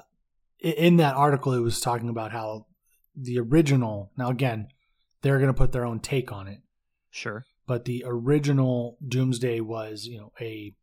in 0.63 0.97
that 0.97 1.15
article 1.15 1.53
it 1.53 1.59
was 1.59 1.79
talking 1.79 2.09
about 2.09 2.31
how 2.31 2.65
the 3.15 3.37
original 3.39 4.11
now 4.17 4.29
again 4.29 4.67
they're 5.21 5.37
going 5.39 5.53
to 5.53 5.57
put 5.57 5.71
their 5.71 5.85
own 5.85 5.99
take 5.99 6.31
on 6.31 6.47
it 6.47 6.59
sure 7.11 7.45
but 7.67 7.85
the 7.85 8.03
original 8.05 8.97
doomsday 9.07 9.59
was 9.59 10.05
you 10.05 10.17
know 10.17 10.31
a 10.41 10.73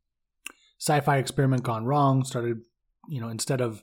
sci-fi 0.78 1.16
experiment 1.18 1.62
gone 1.62 1.84
wrong 1.84 2.24
started 2.24 2.60
you 3.08 3.20
know 3.20 3.28
instead 3.28 3.60
of 3.60 3.82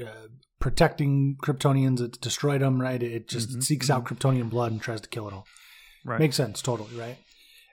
uh, 0.00 0.28
protecting 0.60 1.36
Kryptonians, 1.42 2.00
it 2.02 2.20
destroyed 2.20 2.60
them. 2.60 2.78
Right? 2.80 3.02
It 3.02 3.26
just 3.26 3.48
Mhm, 3.50 3.62
seeks 3.64 3.88
out 3.88 4.04
Kryptonian 4.04 4.50
blood 4.50 4.70
and 4.70 4.82
tries 4.82 5.00
to 5.00 5.08
kill 5.08 5.26
it 5.28 5.32
all. 5.32 5.46
Right. 6.04 6.18
Makes 6.18 6.36
sense, 6.36 6.60
totally, 6.60 6.94
right? 6.94 7.16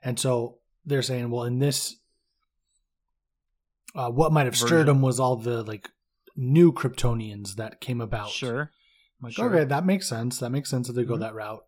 And 0.02 0.18
so 0.18 0.60
they're 0.86 1.02
saying, 1.02 1.30
well, 1.30 1.44
in 1.44 1.60
this, 1.60 1.98
uh, 3.96 4.12
what 4.12 4.32
might 4.32 4.46
have 4.46 4.56
stirred 4.56 4.86
them 4.88 5.02
was 5.02 5.20
all 5.20 5.36
the 5.36 5.64
like 5.64 5.90
new 6.36 6.72
Kryptonians 6.72 7.56
that 7.56 7.80
came 7.82 8.02
about. 8.02 8.30
Sure. 8.30 8.62
I'm 8.62 9.24
like, 9.24 9.34
Sure. 9.34 9.54
okay, 9.54 9.64
that 9.66 9.86
makes 9.86 10.08
sense. 10.08 10.40
That 10.40 10.50
makes 10.52 10.70
sense 10.70 10.90
if 10.90 10.96
they 10.96 11.04
go 11.06 11.16
Mhm. 11.16 11.20
that 11.22 11.34
route. 11.36 11.66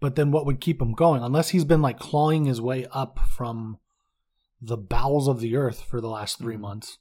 But 0.00 0.14
then 0.16 0.30
what 0.30 0.46
would 0.46 0.60
keep 0.60 0.80
him 0.82 0.92
going? 0.92 1.22
Unless 1.22 1.50
he's 1.50 1.64
been 1.64 1.82
like 1.82 1.98
clawing 1.98 2.44
his 2.44 2.60
way 2.60 2.86
up 2.86 3.18
from 3.20 3.78
the 4.60 4.76
bowels 4.76 5.28
of 5.28 5.40
the 5.40 5.56
earth 5.56 5.82
for 5.82 6.00
the 6.00 6.08
last 6.08 6.38
3 6.38 6.56
Mhm. 6.56 6.60
months. 6.60 6.98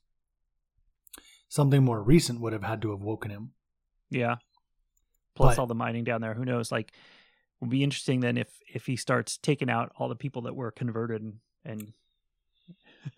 Something 1.49 1.83
more 1.83 2.03
recent 2.03 2.39
would 2.41 2.53
have 2.53 2.63
had 2.63 2.81
to 2.81 2.91
have 2.91 3.01
woken 3.01 3.31
him. 3.31 3.53
Yeah. 4.09 4.37
Plus 5.33 5.55
But- 5.55 5.61
all 5.61 5.67
the 5.67 5.75
mining 5.75 6.03
down 6.03 6.21
there. 6.21 6.33
Who 6.33 6.45
knows? 6.45 6.71
Like, 6.71 6.91
will 7.59 7.67
be 7.69 7.83
interesting 7.83 8.19
then 8.19 8.37
if 8.37 8.59
if 8.73 8.85
he 8.85 8.95
starts 8.97 9.37
taking 9.37 9.69
out 9.69 9.91
all 9.97 10.09
the 10.09 10.15
people 10.15 10.41
that 10.43 10.55
were 10.55 10.71
converted 10.71 11.39
and. 11.63 11.93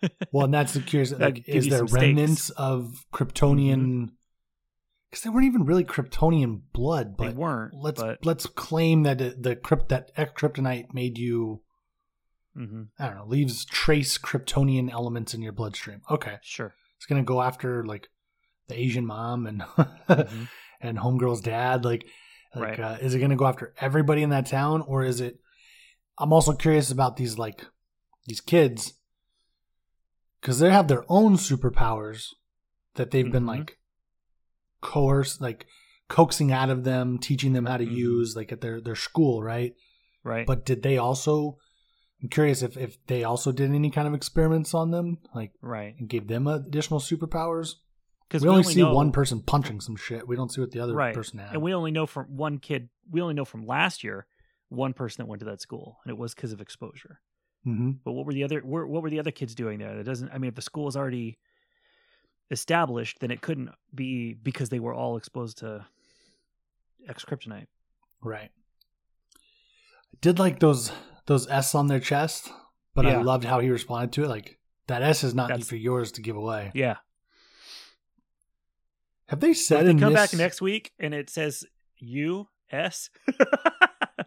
Well, 0.32 0.44
and 0.44 0.54
that's 0.54 0.74
the 0.74 0.80
curious. 0.80 1.12
Like, 1.12 1.48
is 1.48 1.68
there 1.68 1.78
some 1.78 1.88
stakes. 1.88 2.02
remnants 2.02 2.50
of 2.50 3.04
Kryptonian? 3.12 4.10
Because 5.10 5.24
they 5.24 5.30
weren't 5.30 5.46
even 5.46 5.64
really 5.64 5.84
Kryptonian 5.84 6.60
blood, 6.72 7.18
they 7.18 7.26
but 7.28 7.34
weren't. 7.36 7.74
let's 7.74 8.00
but, 8.00 8.24
let's 8.24 8.46
claim 8.46 9.02
that 9.02 9.20
it, 9.20 9.42
the 9.42 9.56
crypt 9.56 9.88
that 9.88 10.14
kryptonite 10.16 10.94
made 10.94 11.18
you. 11.18 11.62
Mhm, 12.56 12.88
I 12.98 13.06
don't 13.06 13.16
know, 13.16 13.26
leaves 13.26 13.64
trace 13.64 14.18
Kryptonian 14.18 14.90
elements 14.90 15.34
in 15.34 15.42
your 15.42 15.52
bloodstream. 15.52 16.02
Okay, 16.10 16.38
Sure. 16.42 16.74
it's 16.96 17.06
gonna 17.06 17.22
go 17.24 17.42
after 17.42 17.84
like 17.84 18.08
the 18.68 18.78
Asian 18.78 19.04
mom 19.06 19.46
and 19.46 19.62
Mhm. 19.62 20.48
and 20.80 20.98
homegirl's 20.98 21.40
dad. 21.40 21.84
Like, 21.84 22.06
like 22.54 22.78
Right. 22.78 22.80
uh, 22.80 22.96
is 23.00 23.14
it 23.14 23.18
gonna 23.20 23.36
go 23.36 23.46
after 23.46 23.74
everybody 23.80 24.22
in 24.22 24.30
that 24.30 24.46
town, 24.46 24.82
or 24.82 25.02
is 25.04 25.20
it? 25.20 25.38
I'm 26.18 26.32
also 26.32 26.52
curious 26.52 26.90
about 26.92 27.16
these 27.16 27.36
like 27.38 27.64
these 28.26 28.40
kids 28.40 28.94
because 30.40 30.58
they 30.58 30.70
have 30.70 30.88
their 30.88 31.04
own 31.08 31.36
superpowers 31.36 32.28
that 32.94 33.10
they've 33.10 33.30
been 33.30 33.44
Mhm. 33.44 33.58
like 33.58 33.78
coerced, 34.80 35.40
like 35.40 35.66
coaxing 36.08 36.52
out 36.52 36.70
of 36.70 36.84
them, 36.84 37.18
teaching 37.18 37.52
them 37.52 37.66
how 37.66 37.76
to 37.76 37.86
Mhm. 37.86 37.92
use 37.92 38.36
like 38.36 38.52
at 38.52 38.60
their 38.60 38.80
their 38.80 38.96
school, 38.96 39.42
right? 39.42 39.74
Right. 40.24 40.46
But 40.46 40.64
did 40.64 40.82
they 40.82 40.98
also? 40.98 41.58
I'm 42.22 42.28
curious 42.28 42.62
if 42.62 42.76
if 42.76 43.04
they 43.06 43.24
also 43.24 43.52
did 43.52 43.70
any 43.70 43.90
kind 43.90 44.06
of 44.06 44.14
experiments 44.14 44.74
on 44.74 44.90
them, 44.90 45.18
like 45.34 45.52
right. 45.62 45.94
and 45.98 46.08
gave 46.08 46.26
them 46.26 46.46
additional 46.46 47.00
superpowers. 47.00 47.76
Because 48.28 48.42
We 48.42 48.48
only 48.48 48.62
see 48.62 48.80
know, 48.80 48.94
one 48.94 49.10
person 49.10 49.42
punching 49.42 49.80
some 49.80 49.96
shit. 49.96 50.28
We 50.28 50.36
don't 50.36 50.52
see 50.52 50.60
what 50.60 50.70
the 50.70 50.78
other 50.78 50.94
right. 50.94 51.12
person 51.14 51.40
had. 51.40 51.52
And 51.52 51.62
we 51.62 51.74
only 51.74 51.90
know 51.90 52.06
from 52.06 52.36
one 52.36 52.58
kid. 52.58 52.88
We 53.10 53.20
only 53.20 53.34
know 53.34 53.44
from 53.44 53.66
last 53.66 54.04
year 54.04 54.26
one 54.68 54.92
person 54.92 55.22
that 55.22 55.26
went 55.26 55.40
to 55.40 55.46
that 55.46 55.60
school, 55.60 55.98
and 56.04 56.10
it 56.12 56.16
was 56.18 56.32
because 56.32 56.52
of 56.52 56.60
exposure. 56.60 57.20
Hmm 57.64 57.92
But 58.04 58.12
what 58.12 58.26
were 58.26 58.32
the 58.32 58.44
other? 58.44 58.60
What 58.60 58.88
what 58.88 59.02
were 59.02 59.10
the 59.10 59.18
other 59.20 59.30
kids 59.30 59.54
doing 59.54 59.78
there? 59.78 59.96
That 59.96 60.04
doesn't. 60.04 60.30
I 60.32 60.38
mean, 60.38 60.48
if 60.48 60.54
the 60.54 60.62
school 60.62 60.88
is 60.88 60.96
already 60.96 61.38
established, 62.50 63.18
then 63.20 63.30
it 63.30 63.40
couldn't 63.42 63.70
be 63.94 64.34
because 64.34 64.68
they 64.70 64.80
were 64.80 64.94
all 64.94 65.16
exposed 65.16 65.58
to 65.58 65.84
X 67.08 67.24
kryptonite. 67.24 67.66
Right. 68.22 68.50
I 69.34 70.16
did 70.20 70.38
like 70.38 70.58
those 70.58 70.90
those 71.26 71.48
S 71.48 71.74
on 71.74 71.86
their 71.86 72.00
chest, 72.00 72.50
but 72.94 73.06
I 73.06 73.20
loved 73.22 73.44
how 73.44 73.60
he 73.60 73.70
responded 73.70 74.12
to 74.12 74.24
it. 74.24 74.28
Like 74.28 74.58
that 74.88 75.02
S 75.02 75.22
is 75.24 75.34
not 75.34 75.48
That's- 75.48 75.68
for 75.68 75.76
yours 75.76 76.12
to 76.12 76.22
give 76.22 76.36
away. 76.36 76.70
Yeah. 76.74 76.96
Have 79.26 79.38
they 79.40 79.54
said 79.54 79.86
if 79.86 79.94
they 79.94 80.00
come 80.00 80.12
this? 80.12 80.30
back 80.32 80.38
next 80.38 80.60
week 80.60 80.92
and 80.98 81.14
it 81.14 81.30
says 81.30 81.64
U 81.98 82.48
S, 82.72 83.10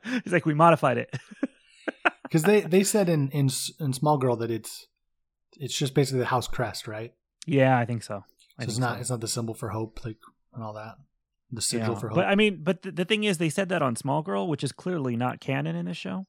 it's 0.06 0.32
like 0.32 0.46
we 0.46 0.54
modified 0.54 0.98
it. 0.98 1.13
Because 2.34 2.44
they 2.44 2.62
they 2.62 2.84
said 2.84 3.10
in 3.10 3.30
in 3.30 3.50
in 3.80 3.94
Small 3.94 4.18
Girl 4.18 4.36
that 4.38 4.50
it's 4.50 4.88
it's 5.60 5.78
just 5.78 5.94
basically 5.94 6.20
the 6.22 6.25
house 6.25 6.48
crest, 6.48 6.88
right? 6.88 7.13
yeah, 7.46 7.78
I 7.78 7.86
think 7.86 8.02
so. 8.02 8.24
I 8.58 8.63
So 8.63 8.70
it's 8.70 8.78
not 8.80 8.96
so. 8.96 9.02
it's 9.02 9.10
not 9.12 9.22
the 9.22 9.28
symbol 9.28 9.54
for 9.54 9.70
hope, 9.70 10.04
like 10.04 10.18
and 10.56 10.63
all 10.63 10.74
that. 10.74 10.96
The 11.52 11.78
Yeah. 11.78 11.94
for 11.94 12.08
hope, 12.10 12.16
But 12.16 12.25
I 12.25 12.34
mean, 12.34 12.62
but 12.63 12.82
the, 12.82 12.92
the 12.92 13.06
thing 13.06 13.24
is, 13.24 13.38
they 13.38 13.50
said 13.50 13.70
that 13.70 13.84
on 13.84 13.96
Small 13.96 14.24
Girl, 14.24 14.48
which 14.48 14.63
is 14.63 14.72
clearly 14.72 15.16
not 15.16 15.40
canon 15.42 15.75
in 15.75 15.86
this 15.86 15.98
show. 15.98 16.25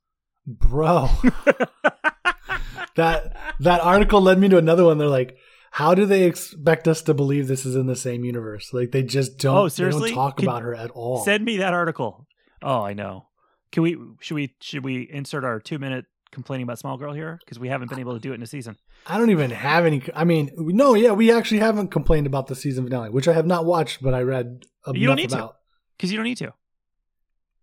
bro. 0.47 1.09
that 2.97 3.35
that 3.61 3.81
article 3.81 4.21
led 4.21 4.39
me 4.39 4.49
to 4.51 4.59
another 4.59 4.85
one. 4.85 4.99
They're 4.99 5.09
like, 5.09 5.37
how 5.71 5.95
do 5.95 6.05
they 6.07 6.25
expect 6.25 6.87
us 6.87 7.03
to 7.03 7.15
believe 7.15 7.49
this 7.49 7.65
is 7.67 7.75
in 7.77 7.87
the 7.87 7.97
same 7.97 8.25
universe? 8.25 8.73
Like 8.73 8.91
they 8.93 9.03
just 9.03 9.39
don't. 9.39 9.57
Oh, 9.57 9.65
They 9.65 9.71
seriously? 9.71 10.11
don't 10.11 10.17
talk 10.17 10.37
Can- 10.39 10.49
about 10.49 10.63
her 10.63 10.75
at 10.75 10.91
all. 10.91 11.25
Send 11.25 11.45
me 11.45 11.57
that 11.59 11.73
article. 11.75 12.27
Oh, 12.63 12.83
I 12.83 12.93
know. 12.95 13.27
Can 13.75 13.83
we? 13.83 13.97
Should 14.21 14.37
we? 14.37 14.55
Should 14.61 14.85
we 14.85 15.03
insert 15.11 15.45
our 15.45 15.59
two 15.59 15.81
minute 15.81 16.05
complaining 16.31 16.63
about 16.63 16.79
Small 16.79 16.97
Girl 16.97 17.13
here 17.13 17.41
because 17.45 17.59
we 17.59 17.69
haven't 17.69 17.89
been 17.91 17.99
able 17.99 18.15
to 18.15 18.21
do 18.21 18.31
it 18.31 18.37
in 18.37 18.43
a 18.43 18.47
season? 18.47 18.77
I 19.05 19.19
don't 19.19 19.31
even 19.31 19.51
have 19.51 19.85
any. 19.85 20.01
I 20.15 20.23
mean, 20.23 20.53
no, 20.57 20.95
yeah, 20.95 21.11
we 21.11 21.33
actually 21.33 21.59
haven't 21.59 21.89
complained 21.89 22.29
about 22.29 22.47
the 22.47 22.55
season 22.55 22.85
finale, 22.85 23.11
which 23.11 23.27
I 23.27 23.33
have 23.33 23.47
not 23.47 23.65
watched, 23.65 24.01
but 24.01 24.15
I 24.15 24.23
read 24.23 24.65
enough 24.87 24.97
You 24.97 25.09
don't 25.09 25.17
need 25.17 25.31
to. 25.31 25.37
about. 25.39 25.57
Because 25.97 26.13
you 26.13 26.17
don't 26.17 26.25
need 26.25 26.37
to. 26.37 26.55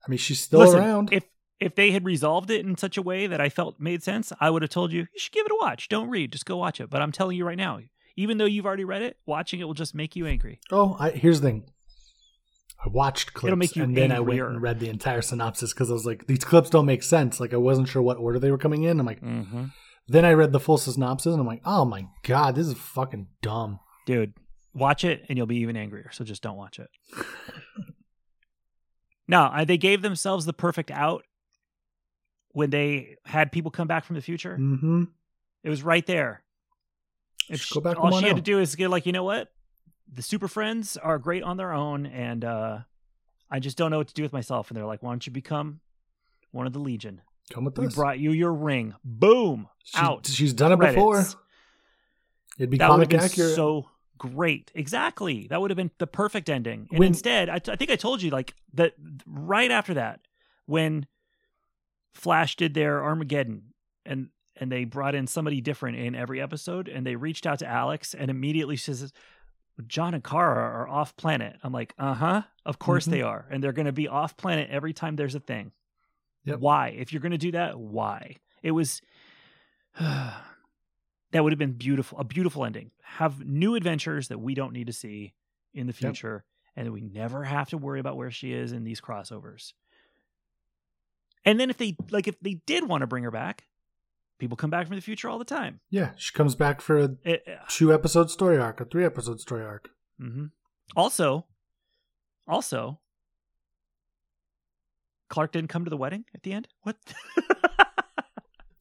I 0.06 0.10
mean, 0.10 0.18
she's 0.18 0.42
still 0.42 0.60
Listen, 0.60 0.80
around. 0.80 1.14
If 1.14 1.24
if 1.62 1.76
they 1.76 1.92
had 1.92 2.04
resolved 2.04 2.52
it 2.52 2.66
in 2.66 2.76
such 2.76 2.98
a 2.98 3.02
way 3.02 3.26
that 3.28 3.40
I 3.40 3.48
felt 3.48 3.80
made 3.80 4.04
sense, 4.04 4.34
I 4.42 4.50
would 4.50 4.64
have 4.64 4.72
told 4.72 4.92
you 4.92 5.02
you 5.02 5.08
should 5.16 5.32
give 5.32 5.46
it 5.46 5.52
a 5.54 5.58
watch. 5.62 5.88
Don't 5.88 6.10
read, 6.10 6.34
just 6.34 6.46
go 6.46 6.58
watch 6.58 6.82
it. 6.82 6.90
But 6.90 7.02
I'm 7.02 7.14
telling 7.14 7.38
you 7.38 7.46
right 7.46 7.58
now, 7.58 7.80
even 8.18 8.38
though 8.38 8.44
you've 8.44 8.66
already 8.66 8.84
read 8.84 9.02
it, 9.02 9.16
watching 9.26 9.62
it 9.62 9.64
will 9.64 9.74
just 9.74 9.96
make 9.96 10.18
you 10.18 10.28
angry. 10.28 10.60
oh, 10.74 10.98
I, 11.00 11.12
here's 11.12 11.40
the 11.40 11.48
thing. 11.48 11.70
I 12.84 12.90
watched 12.90 13.34
clips 13.34 13.56
make 13.58 13.76
you 13.76 13.84
and 13.84 13.96
then 13.96 14.12
I 14.12 14.20
went 14.20 14.40
and 14.42 14.62
read 14.62 14.80
the 14.80 14.90
entire 14.90 15.22
synopsis 15.22 15.72
because 15.74 15.92
I 15.92 15.94
was 15.94 16.06
like, 16.06 16.26
these 16.28 16.44
clips 16.44 16.70
don't 16.70 16.86
make 16.88 17.04
sense. 17.04 17.40
Like 17.40 17.54
I 17.54 17.58
wasn't 17.58 17.88
sure 17.88 18.02
what 18.02 18.18
order 18.18 18.40
they 18.40 18.50
were 18.52 18.58
coming 18.58 18.84
in. 18.84 19.00
I'm 19.00 19.06
like, 19.06 19.22
Mm-hmm. 19.22 19.66
then 20.08 20.26
I 20.26 20.34
read 20.34 20.52
the 20.52 20.60
full 20.60 20.78
synopsis 20.80 21.32
and 21.34 21.40
I'm 21.40 21.46
like, 21.48 21.62
oh 21.66 21.86
my 21.86 22.08
god, 22.24 22.56
this 22.56 22.66
is 22.68 22.74
fucking 22.74 23.28
dumb. 23.44 23.80
Dude, 24.08 24.34
watch 24.74 25.04
it 25.04 25.24
and 25.30 25.38
you'll 25.38 25.46
be 25.48 25.58
even 25.58 25.78
angrier. 25.78 26.10
So 26.12 26.24
just 26.24 26.42
don't 26.42 26.58
watch 26.58 26.80
it. 26.80 26.90
no, 29.28 29.50
I, 29.52 29.66
they 29.66 29.78
gave 29.78 30.02
themselves 30.02 30.46
the 30.46 30.54
perfect 30.54 30.92
out 30.92 31.24
when 32.54 32.70
they 32.70 33.16
had 33.26 33.52
people 33.52 33.72
come 33.72 33.88
back 33.88 34.04
from 34.06 34.16
the 34.16 34.22
future. 34.22 34.58
Mm-hmm. 34.60 35.04
It 35.64 35.70
was 35.70 35.84
right 35.84 36.06
there. 36.06 36.44
She- 37.54 37.74
go 37.76 37.82
back 37.82 37.98
all 38.00 38.12
she 38.20 38.26
had 38.26 38.34
out. 38.34 38.38
to 38.38 38.42
do 38.42 38.60
is 38.60 38.76
get 38.76 38.90
like, 38.90 39.06
you 39.06 39.12
know 39.12 39.24
what? 39.24 39.50
The 40.14 40.22
Super 40.22 40.48
Friends 40.48 40.98
are 40.98 41.18
great 41.18 41.44
on 41.44 41.58
their 41.58 41.72
own, 41.72 42.06
and 42.06 42.44
uh, 42.44 42.80
I 43.50 43.60
just 43.60 43.78
don't 43.78 43.92
know 43.92 43.98
what 43.98 44.10
to 44.10 44.14
do 44.14 44.24
with 44.24 44.34
myself. 44.34 44.70
And 44.70 44.78
they're 44.78 44.86
like, 44.86 45.02
why 45.02 45.12
don't 45.12 45.26
you 45.26 45.32
become 45.32 45.80
one 46.52 46.68
of 46.68 46.74
the 46.74 46.80
Legion? 46.80 47.22
Come 47.52 47.66
with 47.66 47.78
us. 47.80 47.86
We 47.86 47.96
brought 47.96 48.20
you 48.20 48.32
your 48.32 48.54
ring. 48.54 48.94
Boom, 49.04 49.68
She- 49.84 49.98
out. 49.98 50.28
She's 50.28 50.54
done 50.54 50.72
it 50.74 50.78
Credits. 50.78 50.96
before. 50.96 51.24
It'd 52.58 52.70
be 52.70 52.78
that 52.78 52.90
comic 52.90 53.10
been 53.10 53.20
accurate. 53.22 53.56
so 53.56 53.90
great. 54.18 54.72
Exactly. 54.76 55.48
That 55.50 55.62
would 55.62 55.72
have 55.72 55.78
been 55.78 55.92
the 55.98 56.08
perfect 56.08 56.50
ending. 56.50 56.88
And 56.92 57.00
When- 57.00 57.08
instead, 57.10 57.50
I, 57.50 57.56
I 57.56 57.76
think 57.76 57.90
I 57.90 57.96
told 57.96 58.22
you 58.22 58.30
like 58.32 58.54
that 58.74 58.94
right 59.26 59.72
after 59.72 59.94
that, 59.96 60.20
when 60.66 61.08
Flash 62.14 62.56
did 62.58 62.74
their 62.74 63.04
Armageddon 63.04 63.74
and 64.06 64.28
and 64.58 64.72
they 64.72 64.84
brought 64.84 65.16
in 65.16 65.26
somebody 65.26 65.60
different 65.62 65.98
in 65.98 66.14
every 66.14 66.40
episode, 66.42 66.88
and 66.90 67.06
they 67.06 67.16
reached 67.16 67.48
out 67.48 67.60
to 67.60 67.66
Alex 67.68 68.14
and 68.14 68.30
immediately 68.30 68.76
says. 68.78 69.12
John 69.88 70.14
and 70.14 70.24
Kara 70.24 70.64
are 70.64 70.88
off 70.88 71.16
planet. 71.18 71.58
I'm 71.64 71.74
like, 71.74 71.94
uh 71.98 72.14
huh. 72.14 72.42
Of 72.66 72.80
course 72.80 73.08
Mhm. 73.08 73.12
they 73.12 73.22
are, 73.22 73.48
and 73.50 73.64
they're 73.64 73.74
going 73.74 73.86
to 73.88 73.92
be 73.92 74.08
off 74.08 74.38
planet 74.38 74.70
every 74.70 74.94
time 74.94 75.16
there's 75.16 75.36
a 75.36 75.40
thing. 75.40 75.72
Yep. 76.46 76.60
Why? 76.60 76.90
If 76.90 77.12
you're 77.14 77.22
going 77.22 77.32
to 77.34 77.38
do 77.38 77.52
that, 77.52 77.78
why? 77.80 78.38
It 78.64 78.72
was 78.72 79.02
that 80.00 80.44
would 81.44 81.52
have 81.52 81.60
been 81.60 81.74
beautiful, 81.74 82.20
a 82.20 82.24
beautiful 82.24 82.66
ending. 82.66 82.92
Have 83.04 83.46
new 83.46 83.76
adventures 83.76 84.28
that 84.30 84.40
we 84.40 84.54
don't 84.56 84.74
need 84.74 84.88
to 84.88 84.94
see 84.94 85.34
in 85.74 85.88
the 85.88 85.92
Yep. 85.94 85.96
future, 85.96 86.44
and 86.76 86.92
we 86.92 87.02
never 87.02 87.44
have 87.44 87.70
to 87.70 87.78
worry 87.78 88.00
about 88.00 88.18
where 88.18 88.32
she 88.32 88.54
is 88.54 88.72
in 88.72 88.84
these 88.84 89.02
crossovers. 89.02 89.74
And 91.46 91.60
then 91.60 91.70
if 91.70 91.78
they 91.78 91.96
like, 92.12 92.28
if 92.28 92.40
they 92.40 92.56
did 92.66 92.88
want 92.88 93.02
to 93.02 93.08
bring 93.08 93.24
her 93.24 93.32
back, 93.32 93.66
people 94.42 94.58
come 94.58 94.70
back 94.70 94.88
from 94.88 94.98
the 94.98 95.02
future 95.02 95.30
all 95.30 95.40
the 95.40 95.46
time. 95.46 95.80
Yeah, 95.90 96.12
she 96.18 96.34
comes 96.34 96.56
back 96.56 96.82
for 96.82 96.98
a 96.98 97.10
It, 97.24 97.48
two 97.70 97.94
episode 97.94 98.30
story 98.30 98.58
arc, 98.58 98.82
a 98.82 98.86
three 98.86 99.06
episode 99.06 99.40
story 99.40 99.64
arc. 99.64 99.90
Mm-hmm. 100.22 100.48
Also, 100.98 101.46
also, 102.48 103.00
Clark 105.30 105.54
didn't 105.54 105.70
come 105.70 105.86
to 105.86 105.90
the 105.90 105.96
wedding 105.96 106.26
at 106.36 106.44
the 106.44 106.52
end. 106.52 106.68
What? 106.82 106.98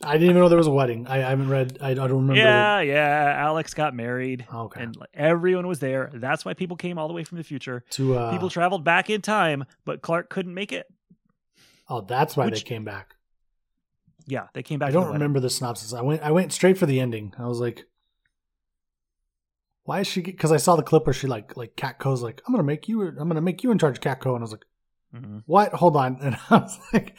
I 0.03 0.15
didn't 0.15 0.31
even 0.31 0.37
know 0.37 0.49
there 0.49 0.57
was 0.57 0.67
a 0.67 0.71
wedding. 0.73 1.07
I, 1.07 1.17
I 1.19 1.29
haven't 1.29 1.51
read. 1.51 1.77
I, 1.83 1.91
I 1.91 1.95
don't 1.95 2.11
remember. 2.27 2.37
yeah, 2.37 2.81
yeah. 2.81 3.35
Alex 3.37 3.75
got 3.75 3.95
married. 3.95 4.47
Okay. 4.53 4.83
And 4.83 4.97
everyone 5.13 5.67
was 5.67 5.79
there. 5.79 6.11
That's 6.15 6.43
why 6.43 6.55
people 6.55 6.79
came 6.79 6.99
all 6.99 7.07
the 7.07 7.13
way 7.13 7.23
from 7.23 7.37
the 7.37 7.45
future. 7.45 7.85
to 7.91 8.17
uh, 8.17 8.33
People 8.33 8.49
traveled 8.49 8.83
back 8.83 9.11
in 9.11 9.21
time, 9.21 9.67
but 9.85 10.01
Clark 10.01 10.31
couldn't 10.31 10.55
make 10.55 10.73
it. 10.73 10.87
oh, 11.89 12.01
that's 12.01 12.35
why 12.35 12.47
Which- 12.47 12.65
they 12.65 12.69
came 12.69 12.83
back. 12.85 13.15
Yeah, 14.27 14.47
they 14.55 14.63
came 14.63 14.79
back. 14.79 14.89
I 14.89 14.93
don't 14.93 15.13
remember 15.13 15.41
the 15.41 15.51
synopsis. 15.51 15.93
I 15.93 16.03
went. 16.03 16.23
I 16.23 16.31
went 16.31 16.53
straight 16.53 16.79
for 16.79 16.87
the 16.87 17.01
ending. 17.01 17.33
I 17.39 17.47
was 17.47 17.59
like, 17.61 17.85
why 19.85 20.01
is 20.01 20.07
she? 20.07 20.21
Because 20.21 20.53
I 20.53 20.57
saw 20.57 20.77
the 20.77 20.83
clip 20.83 21.07
where 21.07 21.15
she 21.15 21.27
like 21.27 21.57
like 21.57 21.77
Catco's 21.77 22.23
like, 22.23 22.43
I'm 22.47 22.53
gonna 22.53 22.63
make 22.65 22.89
you, 22.89 23.03
I'm 23.03 23.29
gonna 23.29 23.41
make 23.41 23.63
you 23.63 23.71
in 23.71 23.79
charge, 23.79 24.01
Catco, 24.01 24.27
and 24.35 24.39
I 24.39 24.41
was 24.41 24.53
like, 24.53 24.65
Mhm. 25.15 25.43
what? 25.47 25.73
Hold 25.75 25.97
on, 25.97 26.19
and 26.23 26.37
I 26.51 26.57
was 26.59 26.79
like, 26.93 27.17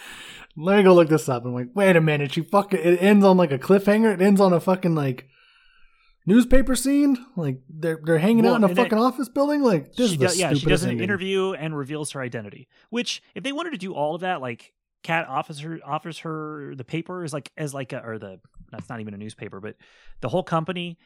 let 0.56 0.78
me 0.78 0.84
go 0.84 0.94
look 0.94 1.10
this 1.10 1.28
up. 1.28 1.44
And 1.44 1.50
I'm 1.52 1.56
like, 1.56 1.76
wait 1.76 1.96
a 1.96 2.02
minute, 2.02 2.34
she 2.34 2.42
fucking 2.42 2.80
it 2.80 3.02
ends 3.02 3.26
on 3.26 3.36
like 3.38 3.52
a 3.52 3.60
cliffhanger. 3.60 4.14
It 4.14 4.22
ends 4.22 4.40
on 4.40 4.54
a 4.54 4.60
fucking 4.60 4.96
like 4.96 5.28
newspaper 6.26 6.76
scene. 6.76 7.18
Like 7.36 7.62
they're 7.70 8.00
they're 8.04 8.20
hanging 8.20 8.46
Well, 8.46 8.54
out 8.54 8.64
in 8.64 8.72
a 8.72 8.76
fucking 8.76 8.98
office 8.98 9.28
building. 9.28 9.62
Like 9.64 9.96
this 9.96 10.10
she 10.10 10.14
is 10.14 10.20
the 10.20 10.26
does, 10.28 10.40
yeah, 10.40 10.54
she 10.54 10.66
does 10.68 10.84
an 10.84 10.92
ending. 10.92 11.04
interview 11.04 11.54
and 11.54 11.76
reveals 11.76 12.12
her 12.12 12.22
identity. 12.22 12.68
Which, 12.90 13.22
if 13.36 13.44
they 13.44 13.52
wanted 13.52 13.72
to 13.72 13.78
do 13.78 13.94
all 13.94 14.16
of 14.16 14.22
that, 14.22 14.40
like 14.40 14.72
Cat 15.04 15.28
offers 15.28 15.60
her 15.60 15.80
offers 15.84 16.20
her 16.20 16.76
the 16.76 16.84
paper 16.84 17.24
is 17.24 17.34
like 17.34 17.52
as 17.58 17.74
like 17.74 17.92
a, 17.94 18.06
or 18.06 18.20
the 18.20 18.40
that's 18.72 18.88
not 18.90 19.00
even 19.02 19.14
a 19.14 19.18
newspaper, 19.18 19.60
but 19.60 19.76
the 20.22 20.30
whole 20.30 20.44
company 20.44 20.98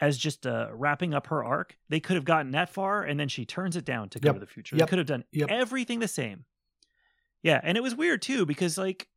as 0.00 0.16
just 0.18 0.46
uh, 0.46 0.68
wrapping 0.72 1.14
up 1.14 1.26
her 1.28 1.42
arc. 1.42 1.76
They 1.88 2.00
could 2.00 2.16
have 2.16 2.24
gotten 2.24 2.52
that 2.52 2.68
far, 2.70 3.02
and 3.02 3.18
then 3.18 3.28
she 3.28 3.44
turns 3.44 3.76
it 3.76 3.84
down 3.84 4.10
to 4.10 4.20
go 4.20 4.28
Yep. 4.28 4.34
to 4.34 4.40
the 4.40 4.46
future. 4.46 4.76
Yep. 4.76 4.86
They 4.86 4.90
could 4.90 4.98
have 4.98 5.06
done 5.06 5.24
Yep. 5.32 5.48
everything 5.50 5.98
the 6.00 6.08
same. 6.08 6.44
Yeah, 7.42 7.60
and 7.62 7.76
it 7.76 7.82
was 7.82 7.94
weird 7.94 8.22
too 8.22 8.44
because 8.46 8.76
like 8.78 9.08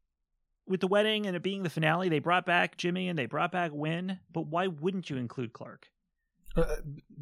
with 0.66 0.80
the 0.82 0.88
wedding 0.88 1.26
and 1.26 1.36
it 1.36 1.44
being 1.44 1.64
the 1.64 1.70
finale, 1.70 2.10
they 2.10 2.20
brought 2.20 2.46
back 2.46 2.78
Jimmy 2.78 3.08
and 3.10 3.18
they 3.18 3.26
brought 3.26 3.52
back 3.52 3.72
Winn, 3.74 4.20
but 4.32 4.48
why 4.48 4.68
wouldn't 4.68 5.10
you 5.10 5.18
include 5.18 5.52
Clark? 5.54 5.88
Uh, 6.56 6.66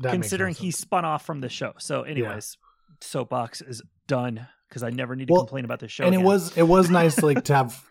considering 0.04 0.54
no 0.54 0.60
he 0.62 0.72
spun 0.72 1.04
off 1.06 1.26
from 1.26 1.42
the 1.42 1.50
show. 1.50 1.74
So, 1.80 2.04
anyways, 2.04 2.58
soapbox 3.02 3.62
is 3.62 3.82
done 4.08 4.48
because 4.68 4.84
I 4.84 4.90
never 4.90 5.16
need 5.16 5.28
to 5.28 5.34
Well, 5.34 5.44
complain 5.44 5.66
about 5.66 5.80
this 5.80 5.92
show. 5.92 6.06
and 6.06 6.14
it 6.16 6.22
was 6.22 6.56
it 6.58 6.64
was 6.68 6.90
nice 6.90 7.22
like 7.30 7.44
to 7.46 7.56
have 7.56 7.84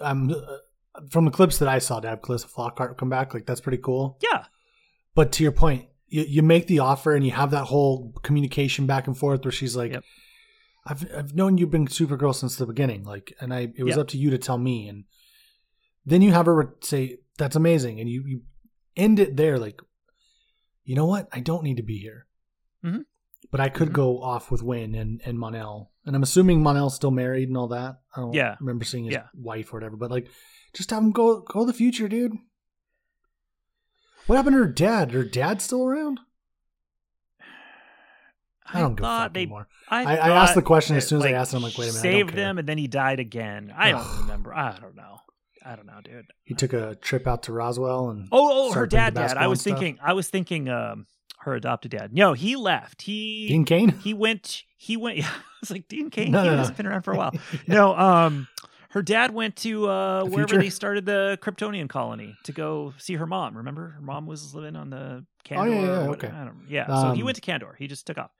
um 0.00 0.34
from 1.10 1.24
the 1.24 1.30
clips 1.30 1.58
that 1.58 1.68
I 1.68 1.78
saw 1.78 2.00
to 2.00 2.08
have 2.08 2.22
Calista 2.22 2.48
Flockhart 2.48 2.96
come 2.98 3.08
back. 3.08 3.32
Like 3.34 3.46
that's 3.46 3.60
pretty 3.60 3.78
cool. 3.78 4.18
yeah, 4.22 4.44
But 5.14 5.32
to 5.32 5.42
your 5.42 5.52
point, 5.52 5.88
you, 6.08 6.22
you 6.28 6.42
make 6.42 6.66
the 6.66 6.80
offer 6.80 7.14
and 7.14 7.24
you 7.24 7.32
have 7.32 7.50
that 7.52 7.64
whole 7.64 8.12
communication 8.22 8.86
back 8.86 9.06
and 9.06 9.16
forth 9.16 9.44
where 9.44 9.52
she's 9.52 9.74
like, 9.76 9.92
Yep. 9.92 10.04
"I've 10.84 11.06
I've 11.16 11.34
known 11.34 11.56
you've 11.58 11.70
been 11.70 11.86
Supergirl 11.86 12.34
since 12.34 12.56
the 12.56 12.66
beginning, 12.66 13.04
like, 13.04 13.32
and 13.40 13.52
I 13.54 13.72
it 13.76 13.84
was 13.84 13.96
Yeah. 13.96 14.02
up 14.02 14.08
to 14.08 14.18
you 14.18 14.30
to 14.30 14.38
tell 14.38 14.58
me." 14.58 14.88
And 14.88 15.04
then 16.04 16.20
you 16.22 16.32
have 16.32 16.46
her 16.46 16.74
say, 16.82 17.18
"That's 17.38 17.56
amazing," 17.56 17.98
and 18.00 18.08
you 18.10 18.24
you 18.26 18.42
end 18.96 19.18
it 19.18 19.36
there, 19.36 19.58
like, 19.58 19.80
you 20.84 20.94
know 20.94 21.06
what? 21.06 21.28
I 21.32 21.40
don't 21.40 21.62
need 21.64 21.76
to 21.78 21.82
be 21.82 21.98
here, 21.98 22.26
Mhm. 22.84 23.04
but 23.50 23.60
I 23.60 23.68
could 23.70 23.88
Mhm. 23.90 23.92
go 23.94 24.20
off 24.22 24.50
with 24.50 24.62
Winn 24.62 24.94
and 24.94 25.22
and 25.24 25.38
Mon-El, 25.38 25.91
and 26.06 26.16
I'm 26.16 26.22
assuming 26.22 26.62
Mon-El's 26.62 26.94
still 26.94 27.10
married 27.10 27.48
and 27.48 27.56
all 27.56 27.68
that. 27.68 28.00
I 28.16 28.20
don't 28.20 28.32
Yeah. 28.34 28.56
remember 28.60 28.84
seeing 28.84 29.04
his 29.04 29.14
Yeah. 29.14 29.26
wife 29.34 29.72
or 29.72 29.76
whatever, 29.76 29.96
but 29.96 30.10
like, 30.10 30.28
just 30.74 30.90
have 30.90 31.02
him 31.02 31.12
go 31.12 31.40
go 31.40 31.60
to 31.60 31.66
the 31.66 31.72
future, 31.72 32.08
dude. 32.08 32.32
What 34.26 34.36
happened 34.36 34.54
to 34.54 34.58
her 34.58 34.68
dad? 34.68 35.12
Her 35.12 35.24
dad 35.24 35.60
still 35.60 35.84
around? 35.84 36.20
I 38.74 38.80
don't 38.80 38.94
give 38.94 39.04
a 39.04 39.08
fuck 39.08 39.34
they. 39.34 39.42
anymore. 39.42 39.68
I, 39.88 40.04
I, 40.04 40.14
I 40.16 40.30
asked 40.30 40.54
the 40.54 40.62
question 40.62 40.96
as 40.96 41.06
soon 41.06 41.18
as 41.18 41.24
I 41.24 41.28
like, 41.32 41.34
asked 41.36 41.52
it. 41.52 41.56
I'm 41.56 41.62
like, 41.62 41.76
wait 41.76 41.90
a 41.90 41.92
minute, 41.92 41.98
I 41.98 42.02
Saved 42.02 42.34
them 42.34 42.58
and 42.58 42.66
then 42.68 42.78
he 42.78 42.86
died 42.86 43.20
again. 43.20 43.72
I 43.76 43.90
don't 43.90 44.20
remember. 44.20 44.54
I 44.54 44.78
don't 44.80 44.94
know. 44.94 45.18
I 45.64 45.76
don't 45.76 45.86
know, 45.86 46.00
dude. 46.02 46.24
He 46.44 46.54
took 46.54 46.72
a 46.72 46.94
trip 46.96 47.26
out 47.26 47.44
to 47.44 47.52
Roswell 47.52 48.10
and 48.10 48.28
Oh, 48.32 48.70
oh, 48.70 48.72
her 48.72 48.86
dad, 48.86 49.14
dad. 49.14 49.36
I 49.36 49.46
was 49.48 49.62
thinking. 49.62 49.98
I 50.02 50.12
was 50.14 50.28
thinking. 50.28 50.68
Um, 50.68 51.06
her 51.44 51.54
adopted 51.54 51.90
dad. 51.92 52.12
No, 52.12 52.32
he 52.32 52.56
left. 52.56 53.02
He 53.02 53.46
Dean 53.48 53.64
Cain. 53.64 53.90
he 54.02 54.14
went. 54.14 54.62
He 54.76 54.96
went. 54.96 55.18
Yeah, 55.22 55.30
it's 55.62 55.70
like 55.70 55.86
Dean 55.88 56.10
Cain. 56.10 56.32
No, 56.32 56.42
he 56.42 56.50
no, 56.50 56.56
has 56.56 56.70
no. 56.70 56.74
been 56.74 56.86
around 56.86 57.02
for 57.02 57.12
a 57.12 57.16
while. 57.16 57.32
No, 57.68 57.96
um, 57.96 58.48
her 58.90 59.02
dad 59.02 59.32
went 59.32 59.56
to 59.56 59.88
uh, 59.88 60.24
The 60.24 60.30
wherever 60.30 60.48
future? 60.48 60.62
they 60.62 60.70
started 60.70 61.06
the 61.06 61.38
Kryptonian 61.40 61.88
colony 61.88 62.36
to 62.44 62.52
go 62.52 62.92
see 62.98 63.14
her 63.14 63.26
mom. 63.26 63.56
Remember, 63.56 63.90
her 63.90 64.00
mom 64.02 64.26
was 64.26 64.54
living 64.54 64.76
on 64.76 64.90
the 64.90 65.24
Kandor. 65.44 65.58
Oh, 65.58 65.64
yeah, 65.64 65.80
yeah, 65.80 66.08
okay. 66.10 66.28
I 66.28 66.44
don't, 66.44 66.64
yeah. 66.68 66.86
so 66.86 67.12
he 67.12 67.20
Um, 67.20 67.24
went 67.26 67.36
to 67.36 67.42
Kandor. 67.42 67.76
He 67.78 67.86
just 67.86 68.06
took 68.06 68.18
off. 68.18 68.30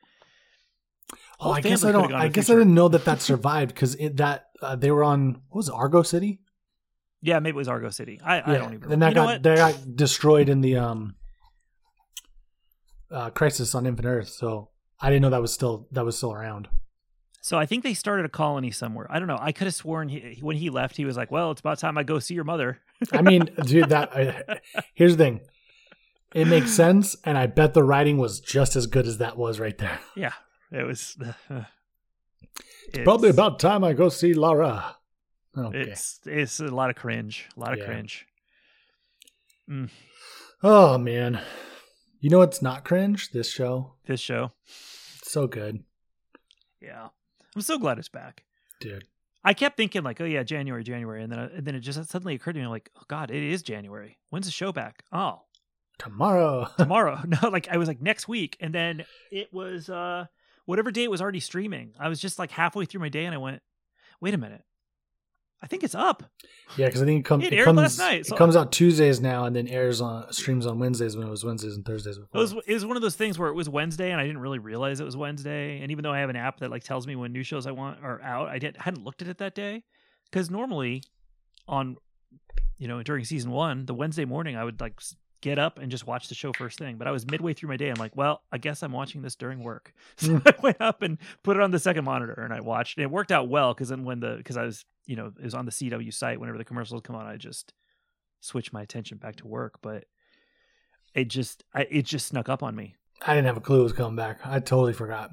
Oh, 1.40 1.52
I 1.52 1.61
guess 1.61 1.85
I 1.85 1.92
don't. 1.92 2.12
I 2.12 2.28
guess 2.28 2.50
I 2.50 2.54
didn't 2.54 2.75
know 2.75 2.88
that 2.88 3.04
that 3.04 3.21
survived 3.30 3.75
because 3.75 3.97
that 4.15 4.47
uh, 4.60 4.76
they 4.76 4.91
were 4.91 5.04
on 5.04 5.43
what 5.49 5.56
was 5.58 5.69
it, 5.69 5.75
Argo 5.75 6.02
City. 6.02 6.41
Yeah, 7.21 7.38
maybe 7.38 7.54
it 7.54 7.56
was 7.56 7.69
Argo 7.69 7.91
City. 7.91 8.21
I, 8.25 8.43
I 8.54 8.58
don't 8.58 8.75
even. 8.75 8.88
Then 8.88 8.99
that 9.00 9.15
got 9.15 9.43
that 9.43 9.56
got 9.56 9.97
destroyed 9.97 10.49
in 10.49 10.60
the 10.60 10.76
um 10.76 11.15
uh, 13.12 13.30
Crisis 13.30 13.75
on 13.75 13.86
Infinite 13.86 14.08
Earth. 14.08 14.28
So 14.28 14.70
I 15.00 15.10
didn't 15.10 15.22
know 15.22 15.30
that 15.30 15.42
was 15.42 15.52
still 15.52 15.86
that 15.92 16.04
was 16.04 16.16
still 16.16 16.32
around. 16.32 16.68
So 17.40 17.58
I 17.58 17.66
think 17.66 17.82
they 17.82 17.94
started 17.94 18.25
a 18.25 18.28
colony 18.28 18.70
somewhere. 18.70 19.06
I 19.10 19.18
don't 19.18 19.26
know. 19.26 19.38
I 19.40 19.50
could 19.50 19.66
have 19.66 19.75
sworn 19.75 20.08
he, 20.08 20.38
when 20.40 20.56
he 20.56 20.70
left, 20.70 20.96
he 20.96 21.04
was 21.04 21.16
like, 21.16 21.30
"Well, 21.32 21.50
it's 21.50 21.60
about 21.60 21.78
time 21.78 21.98
I 21.98 22.04
go 22.04 22.20
see 22.20 22.34
your 22.34 22.44
mother." 22.44 22.78
I 23.12 23.20
mean, 23.22 23.50
dude, 23.64 23.88
that 23.88 24.16
I, 24.16 24.60
here's 24.94 25.16
the 25.16 25.25
thing. 25.25 25.40
It 26.34 26.46
makes 26.46 26.70
sense, 26.70 27.16
and 27.25 27.36
I 27.36 27.46
bet 27.46 27.75
the 27.75 27.82
writing 27.82 28.16
was 28.16 28.40
just 28.40 28.76
as 28.76 28.86
good 28.86 29.06
as 29.06 29.18
that 29.18 29.36
was 29.36 29.60
right 29.60 29.76
there. 29.76 29.98
Yeah, 30.16 30.32
it 30.70 30.84
was. 30.86 31.16
Uh, 31.20 31.32
uh, 31.52 31.64
it's, 32.88 33.04
Probably 33.04 33.28
about 33.28 33.58
time 33.58 33.82
I 33.84 33.92
go 33.92 34.08
see 34.08 34.34
Lara. 34.34 34.96
Okay. 35.56 35.80
It's 35.80 36.20
it's 36.25 36.60
a 36.60 36.68
lot 36.68 36.90
of 36.90 36.96
cringe. 36.96 37.48
A 37.56 37.60
lot 37.60 37.72
of 37.72 37.80
Yeah. 37.80 37.86
cringe. 37.86 38.26
Mm. 39.68 39.90
Oh 40.62 40.96
man, 40.96 41.40
you 42.23 42.30
know 42.30 42.39
what's 42.39 42.63
not 42.63 42.85
cringe? 42.85 43.30
This 43.32 43.50
show. 43.50 43.93
This 44.06 44.21
show. 44.21 44.52
It's 45.19 45.30
so 45.30 45.47
good, 45.47 45.85
Yeah, 46.80 47.08
I'm 47.54 47.63
so 47.63 47.78
glad 47.78 47.99
it's 47.99 48.08
back. 48.08 48.45
dude. 48.80 49.04
I 49.45 49.54
kept 49.54 49.76
thinking 49.76 50.02
like, 50.04 50.21
oh 50.21 50.25
yeah, 50.25 50.45
January, 50.45 50.85
January, 50.85 51.23
and 51.23 51.30
then 51.32 51.39
and 51.41 51.65
then 51.67 51.75
it 51.75 51.80
just 51.80 52.02
suddenly 52.11 52.35
occurred 52.35 52.54
to 52.54 52.61
me 52.61 52.67
like, 52.69 52.91
oh 52.97 53.02
god, 53.08 53.30
it 53.30 53.43
is 53.43 53.63
January. 53.63 54.19
When's 54.30 54.47
the 54.47 54.52
show 54.52 54.73
back? 54.73 55.02
Oh, 55.13 55.43
Tomorrow. 55.99 56.69
tomorrow. 56.78 57.21
no, 57.26 57.49
like 57.49 57.69
I 57.69 57.76
was 57.76 57.89
like 57.89 58.00
next 58.00 58.26
week, 58.28 58.56
and 58.61 58.73
then 58.75 59.04
it 59.30 59.52
was 59.52 59.89
uh 59.91 60.26
whatever 60.65 60.91
day 60.93 61.02
it 61.04 61.11
was 61.11 61.21
already 61.21 61.41
streaming. 61.41 61.93
I 61.99 62.08
was 62.08 62.21
just 62.21 62.39
like 62.39 62.50
halfway 62.52 62.85
through 62.87 63.00
my 63.00 63.08
day, 63.08 63.25
and 63.25 63.35
I 63.35 63.39
went, 63.39 63.63
wait 64.21 64.32
a 64.35 64.39
minute, 64.39 64.63
I 65.62 65.68
think 65.68 65.84
it's 65.84 65.94
up. 65.94 66.25
yeah, 66.76 66.86
because 66.86 67.02
I 67.02 67.04
think 67.04 67.20
it, 67.20 67.25
comes. 67.25 67.44
It 67.44 67.52
it 67.52 67.56
aired 67.58 67.66
comes. 67.66 67.76
last 67.76 67.98
night, 67.98 68.26
so- 68.26 68.34
it 68.34 68.38
comes 68.38 68.56
out 68.56 68.72
Tuesdays 68.72 69.20
now, 69.20 69.44
and 69.44 69.54
then 69.54 69.68
airs 69.68 70.00
on 70.00 70.32
streams 70.32 70.66
on 70.66 70.78
Wednesdays 70.80 71.16
when 71.16 71.26
it 71.26 71.30
was 71.30 71.44
Wednesdays 71.44 71.76
and 71.76 71.84
Thursdays 71.84 72.18
It 72.18 72.26
was 72.32 72.52
it 72.66 72.75
was 72.75 72.84
one 72.84 72.96
of 72.96 73.02
those 73.02 73.14
things 73.14 73.38
where 73.38 73.48
it 73.48 73.54
was 73.54 73.68
Wednesday, 73.68 74.10
and 74.10 74.20
I 74.20 74.25
didn't 74.25 74.40
really 74.40 74.58
realize 74.58 74.98
it 74.98 75.04
was 75.04 75.16
Wednesday. 75.16 75.80
And 75.80 75.92
even 75.92 76.02
though 76.02 76.12
I 76.12 76.18
have 76.18 76.30
an 76.30 76.36
app 76.36 76.58
that 76.60 76.70
like 76.70 76.82
tells 76.82 77.06
me 77.06 77.14
when 77.14 77.32
new 77.32 77.44
shows 77.44 77.66
I 77.66 77.70
want 77.70 78.02
are 78.02 78.20
out, 78.22 78.48
I 78.48 78.58
didn't 78.58 78.80
hadn't 78.80 79.04
looked 79.04 79.22
at 79.22 79.28
it 79.28 79.38
that 79.38 79.54
day 79.54 79.84
because 80.30 80.50
normally 80.50 81.02
on 81.68 81.96
you 82.78 82.88
know 82.88 83.02
during 83.04 83.25
season 83.25 83.52
one, 83.52 83.86
the 83.86 83.94
Wednesday 83.94 84.25
morning 84.25 84.56
I 84.56 84.64
would 84.64 84.80
like 84.80 85.00
get 85.43 85.59
up 85.59 85.78
and 85.78 85.91
just 85.91 86.07
watch 86.07 86.28
the 86.28 86.35
show 86.35 86.52
first 86.55 86.78
thing. 86.78 86.97
But 86.97 87.07
I 87.07 87.11
was 87.11 87.31
midway 87.31 87.52
through 87.52 87.69
my 87.69 87.76
day, 87.76 87.91
I'm 87.91 87.99
like, 87.99 88.17
well, 88.17 88.43
I 88.50 88.57
guess 88.57 88.83
I'm 88.83 88.93
watching 88.93 89.21
this 89.21 89.37
during 89.37 89.63
work. 89.63 89.93
So 90.17 90.39
mm. 90.39 90.47
I 90.47 90.55
went 90.63 90.81
up 90.81 91.02
and 91.02 91.19
put 91.43 91.57
it 91.57 91.63
on 91.63 91.71
the 91.71 91.78
second 91.78 92.05
monitor, 92.05 92.41
and 92.43 92.55
I 92.55 92.61
watched. 92.61 92.97
And 92.97 93.05
it 93.05 93.11
worked 93.11 93.33
out 93.33 93.49
well 93.49 93.75
because 93.75 93.91
then 93.91 94.05
when 94.05 94.21
the 94.21 94.37
because 94.37 94.57
I 94.57 94.65
was 94.65 94.85
you 95.05 95.17
know 95.17 95.33
it 95.39 95.45
was 95.45 95.55
on 95.55 95.67
the 95.67 95.73
CW 95.73 96.15
site 96.15 96.41
whenever 96.41 96.59
the 96.59 96.65
commercials 96.65 97.02
come 97.02 97.17
on, 97.17 97.26
I 97.26 97.37
just 97.37 97.75
switched 98.41 98.73
my 98.73 98.83
attention 98.83 99.19
back 99.19 99.37
to 99.37 99.47
work, 99.47 99.78
but. 99.83 100.05
It 101.15 101.28
just, 101.28 101.63
I, 101.75 101.87
it 101.91 102.07
just 102.07 102.26
snuck 102.26 102.49
up 102.49 102.63
on 102.63 102.75
me. 102.75 102.97
I 103.26 103.35
didn't 103.35 103.47
have 103.47 103.57
a 103.57 103.61
clue 103.61 103.81
it 103.81 103.85
was 103.85 103.93
coming 103.93 104.17
back. 104.17 104.41
I 104.45 104.61
totally 104.61 104.93
forgot. 104.93 105.31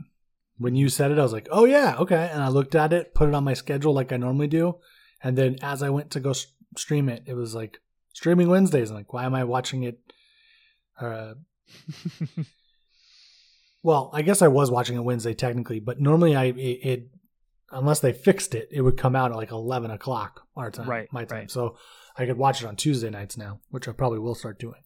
When 0.58 0.76
you 0.76 0.89
said 0.89 1.12
it, 1.12 1.17
I 1.17 1.24
was 1.24 1.34
like, 1.34 1.48
"Oh 1.52 1.65
yeah, 1.65 1.95
okay." 2.00 2.30
And 2.32 2.43
I 2.43 2.50
looked 2.50 2.76
at 2.76 2.91
it, 2.93 3.13
put 3.13 3.30
it 3.30 3.36
on 3.36 3.45
my 3.45 3.54
schedule 3.54 3.93
like 3.93 4.12
I 4.12 4.17
normally 4.17 4.48
do, 4.48 4.76
and 5.24 5.38
then 5.38 5.56
as 5.62 5.82
I 5.82 5.89
went 5.89 6.12
to 6.12 6.19
go 6.19 6.34
stream 6.78 7.10
it, 7.10 7.24
it 7.26 7.34
was 7.34 7.56
like 7.56 7.80
streaming 8.19 8.49
Wednesdays. 8.49 8.89
I'm 8.89 8.97
like, 8.97 9.13
why 9.13 9.23
am 9.23 9.34
I 9.34 9.45
watching 9.45 9.84
it? 9.84 9.97
Uh, 10.99 11.36
well, 13.84 14.10
I 14.13 14.21
guess 14.23 14.41
I 14.41 14.47
was 14.49 14.69
watching 14.69 14.97
it 14.97 15.03
Wednesday 15.03 15.34
technically, 15.34 15.79
but 15.79 15.99
normally 16.01 16.36
I 16.36 16.45
it, 16.45 16.58
it 16.84 17.10
unless 17.71 18.01
they 18.01 18.12
fixed 18.12 18.55
it, 18.55 18.67
it 18.71 18.82
would 18.82 18.97
come 18.97 19.15
out 19.15 19.32
at 19.32 19.38
like 19.38 19.51
eleven 19.51 19.89
o'clock 19.91 20.41
our 20.55 20.69
time, 20.69 20.89
Right, 20.89 21.08
my 21.13 21.23
time. 21.23 21.39
right. 21.39 21.51
So 21.51 21.77
I 22.17 22.25
could 22.25 22.38
watch 22.38 22.62
it 22.62 22.67
on 22.67 22.75
Tuesday 22.75 23.10
nights 23.10 23.38
now, 23.38 23.62
which 23.69 23.88
I 23.88 23.93
probably 23.93 24.19
will 24.19 24.36
start 24.36 24.60
doing, 24.60 24.82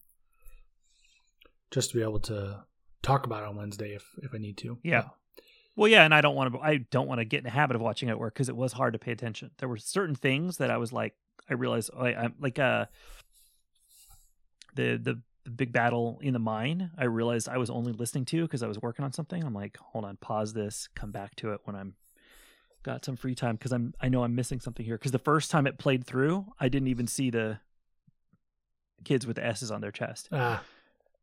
just 1.72 1.90
to 1.92 1.98
be 1.98 2.04
able 2.04 2.20
to 2.22 2.64
talk 3.02 3.26
about 3.26 3.42
it 3.44 3.50
on 3.50 3.56
Wednesday 3.56 3.96
if 3.96 4.06
if 4.22 4.32
I 4.34 4.38
need 4.38 4.58
to. 4.60 4.78
Yeah. 4.84 5.06
Well, 5.76 5.88
yeah, 5.88 6.06
and 6.06 6.14
I 6.14 6.22
don't 6.22 6.36
want 6.36 6.54
to. 6.54 6.60
I 6.60 6.78
don't 6.92 7.08
want 7.08 7.18
to 7.20 7.26
get 7.26 7.40
in 7.40 7.46
the 7.46 7.50
habit 7.50 7.76
of 7.76 7.82
watching 7.82 8.10
at 8.10 8.20
work 8.20 8.36
because 8.36 8.48
it 8.50 8.56
was 8.56 8.74
hard 8.74 8.94
to 8.94 9.00
pay 9.00 9.12
attention. 9.12 9.50
There 9.58 9.68
were 9.70 9.78
certain 9.78 10.14
things 10.14 10.58
that 10.58 10.70
I 10.70 10.78
was 10.78 10.94
like, 10.94 11.16
I 11.50 11.56
realized, 11.56 11.90
I, 11.98 12.10
I'm 12.14 12.36
like, 12.40 12.60
uh, 12.60 12.86
the 14.76 15.00
the 15.44 15.50
big 15.52 15.72
battle 15.74 16.20
in 16.22 16.34
the 16.34 16.40
mine. 16.40 16.92
I 16.98 17.04
realized 17.06 17.50
I 17.50 17.58
was 17.58 17.70
only 17.70 17.92
listening 17.92 18.26
to 18.26 18.44
because 18.44 18.64
I 18.64 18.68
was 18.68 18.80
working 18.82 19.04
on 19.06 19.12
something. 19.12 19.44
I'm 19.44 19.54
like, 19.54 19.78
hold 19.78 20.06
on, 20.06 20.18
pause 20.18 20.54
this, 20.54 20.88
come 20.96 21.12
back 21.12 21.36
to 21.38 21.52
it 21.54 21.60
when 21.66 21.76
I'm 21.76 21.96
got 22.84 23.04
some 23.06 23.16
free 23.16 23.36
time 23.36 23.56
because 23.56 23.72
I'm 23.74 23.94
I 24.02 24.10
know 24.10 24.24
I'm 24.24 24.36
missing 24.36 24.60
something 24.60 24.86
here. 24.86 24.98
Because 24.98 25.12
the 25.12 25.20
first 25.20 25.52
time 25.52 25.68
it 25.68 25.78
played 25.78 26.06
through, 26.06 26.46
I 26.60 26.70
didn't 26.70 26.88
even 26.88 27.08
see 27.08 27.30
the 27.30 27.60
kids 29.04 29.28
with 29.28 29.36
the 29.36 29.46
S's 29.46 29.70
on 29.72 29.82
their 29.82 29.92
chest, 29.92 30.30
Ah, 30.32 30.64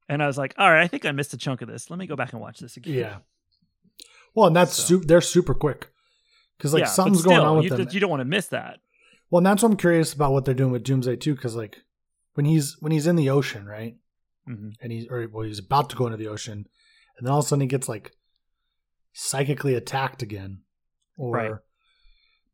and 0.09 0.23
I 0.23 0.27
was 0.27 0.37
like, 0.37 0.55
all 0.59 0.71
right, 0.71 0.83
I 0.83 0.87
think 0.87 1.07
I 1.07 1.13
missed 1.13 1.33
a 1.33 1.39
chunk 1.39 1.63
of 1.63 1.69
this. 1.69 1.89
Let 1.89 1.99
me 1.99 2.07
go 2.07 2.15
back 2.17 2.33
and 2.33 2.43
watch 2.43 2.59
this 2.59 2.77
again. 2.77 2.95
yeah. 2.95 3.17
Well, 4.35 4.47
and 4.49 4.55
that's 4.57 4.75
So- 4.75 4.83
su- 5.01 5.05
they're 5.05 5.21
super 5.23 5.55
quick 5.55 5.91
because 6.59 6.75
like 6.75 6.81
Yeah, 6.83 6.87
something's 6.89 7.23
going 7.23 7.39
on 7.41 7.57
with 7.57 7.65
you, 7.65 7.71
them. 7.71 7.89
You 7.91 8.01
don't 8.01 8.11
want 8.11 8.21
to 8.21 8.25
miss 8.27 8.49
that. 8.49 8.81
Well, 9.31 9.39
and 9.39 9.47
that's 9.47 9.63
what 9.63 9.71
I'm 9.73 9.77
curious 9.79 10.13
about 10.13 10.33
what 10.33 10.45
they're 10.45 10.55
doing 10.55 10.73
with 10.73 10.83
Doomsday 10.85 11.17
too, 11.17 11.35
because 11.35 11.57
like 11.57 11.79
when 12.35 12.47
he's 12.47 12.77
when 12.81 12.93
he's 12.93 13.07
in 13.07 13.17
the 13.17 13.31
ocean, 13.31 13.67
right? 13.67 13.97
Mhm. 14.49 14.73
and 14.81 14.91
he's 14.91 15.07
or 15.09 15.29
well, 15.31 15.45
he's 15.47 15.59
about 15.59 15.91
to 15.91 15.97
go 15.97 16.07
into 16.07 16.17
the 16.17 16.27
ocean, 16.29 16.67
and 17.17 17.27
then 17.27 17.33
all 17.33 17.39
of 17.41 17.45
a 17.45 17.49
sudden 17.49 17.61
he 17.61 17.67
gets 17.67 17.89
like 17.89 18.13
psychically 19.13 19.75
attacked 19.75 20.23
again, 20.23 20.63
or 21.17 21.33
Right. 21.33 21.53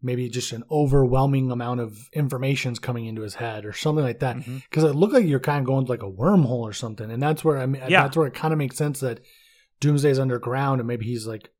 maybe 0.03 0.29
just 0.29 0.53
an 0.53 0.65
overwhelming 0.71 1.51
amount 1.51 1.81
of 1.81 2.09
information's 2.13 2.79
coming 2.79 3.07
into 3.07 3.23
his 3.23 3.37
head, 3.37 3.65
or 3.65 3.73
something 3.73 4.05
like 4.05 4.19
that. 4.21 4.45
Because 4.45 4.85
it 4.85 4.95
looked 4.95 5.15
like 5.15 5.25
you're 5.27 5.41
kind 5.41 5.61
of 5.61 5.67
going 5.67 5.87
to 5.87 5.91
like 5.91 6.03
a 6.03 6.11
wormhole 6.11 6.61
or 6.63 6.73
something, 6.73 7.11
and 7.11 7.23
that's 7.23 7.45
where 7.45 7.59
I 7.59 7.67
mean, 7.67 7.83
Yeah. 7.89 8.03
that's 8.03 8.17
where 8.17 8.27
it 8.27 8.35
kind 8.35 8.53
of 8.53 8.59
makes 8.59 8.77
sense 8.77 9.01
that 9.01 9.21
Doomsday's 9.81 10.19
underground, 10.19 10.81
and 10.81 10.89
maybe 10.89 11.07
he's 11.07 11.27
like 11.27 11.51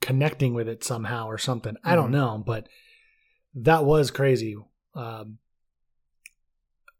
connecting 0.00 0.54
with 0.54 0.68
it 0.68 0.82
somehow 0.84 1.26
or 1.26 1.38
something. 1.38 1.76
I 1.84 1.94
don't 1.94 2.08
Mhm. 2.10 2.12
know, 2.12 2.42
but 2.46 2.68
that 3.54 3.84
was 3.84 4.10
crazy. 4.10 4.56
Um, 4.94 5.38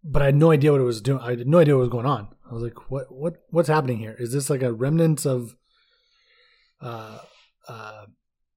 but 0.02 0.22
I 0.22 0.26
had 0.26 0.34
no 0.36 0.50
idea 0.50 0.72
what 0.72 0.80
it 0.80 0.84
was 0.84 1.00
doing. 1.00 1.20
I 1.20 1.30
had 1.30 1.46
no 1.46 1.58
idea 1.58 1.74
what 1.76 1.80
was 1.80 1.88
going 1.90 2.06
on. 2.06 2.28
I 2.50 2.54
was 2.54 2.62
like, 2.62 2.90
"What? 2.90 3.12
What? 3.12 3.34
What's 3.50 3.68
happening 3.68 3.98
here? 3.98 4.16
Is 4.18 4.32
this 4.32 4.50
like 4.50 4.62
a 4.62 4.72
remnants 4.72 5.24
of 5.26 5.54
uh, 6.80 7.18
uh, 7.68 8.06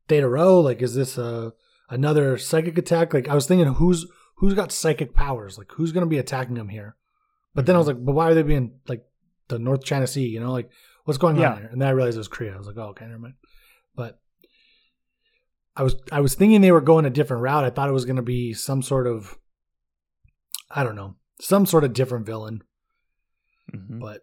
Theta 0.07 0.27
Rho? 0.27 0.59
Like, 0.61 0.81
is 0.81 0.95
this 0.95 1.17
a 1.17 1.53
another 1.89 2.37
psychic 2.37 2.77
attack? 2.77 3.13
Like, 3.13 3.27
I 3.27 3.35
was 3.35 3.45
thinking, 3.47 3.73
who's 3.75 4.05
who's 4.37 4.53
got 4.53 4.71
psychic 4.71 5.13
powers? 5.13 5.57
Like, 5.57 5.71
who's 5.73 5.91
going 5.91 6.05
to 6.05 6.09
be 6.09 6.17
attacking 6.17 6.55
him 6.57 6.69
here? 6.69 6.95
But 7.53 7.65
then 7.65 7.75
I 7.75 7.77
was 7.77 7.87
like, 7.87 8.03
but 8.03 8.13
why 8.13 8.29
are 8.29 8.33
they 8.33 8.41
being 8.43 8.79
like 8.87 9.05
the 9.47 9.59
North 9.59 9.83
China 9.83 10.07
Sea? 10.07 10.27
You 10.27 10.39
know, 10.39 10.51
like 10.51 10.69
what's 11.05 11.19
going 11.19 11.37
Yeah. 11.37 11.51
on 11.51 11.57
here? 11.57 11.69
And 11.71 11.81
then 11.81 11.87
I 11.87 11.91
realized 11.91 12.15
it 12.15 12.19
was 12.19 12.27
Korea. 12.27 12.53
I 12.55 12.57
was 12.57 12.67
like, 12.67 12.77
oh, 12.77 12.89
okay, 12.89 13.05
never 13.05 13.19
mind. 13.19 13.35
But 13.95 14.19
I 15.75 15.83
was 15.83 15.95
I 16.11 16.21
was 16.21 16.33
thinking 16.35 16.61
they 16.61 16.71
were 16.71 16.81
going 16.81 17.05
a 17.05 17.09
different 17.11 17.43
route. 17.43 17.63
I 17.63 17.69
thought 17.69 17.89
it 17.89 17.93
was 17.93 18.05
going 18.05 18.15
to 18.15 18.21
be 18.23 18.53
some 18.53 18.81
sort 18.81 19.05
of 19.07 19.37
I 20.71 20.83
don't 20.83 20.95
know, 20.95 21.15
some 21.41 21.65
sort 21.65 21.83
of 21.83 21.93
different 21.93 22.25
villain. 22.25 22.61
Mhm. 23.73 23.99
But 23.99 24.21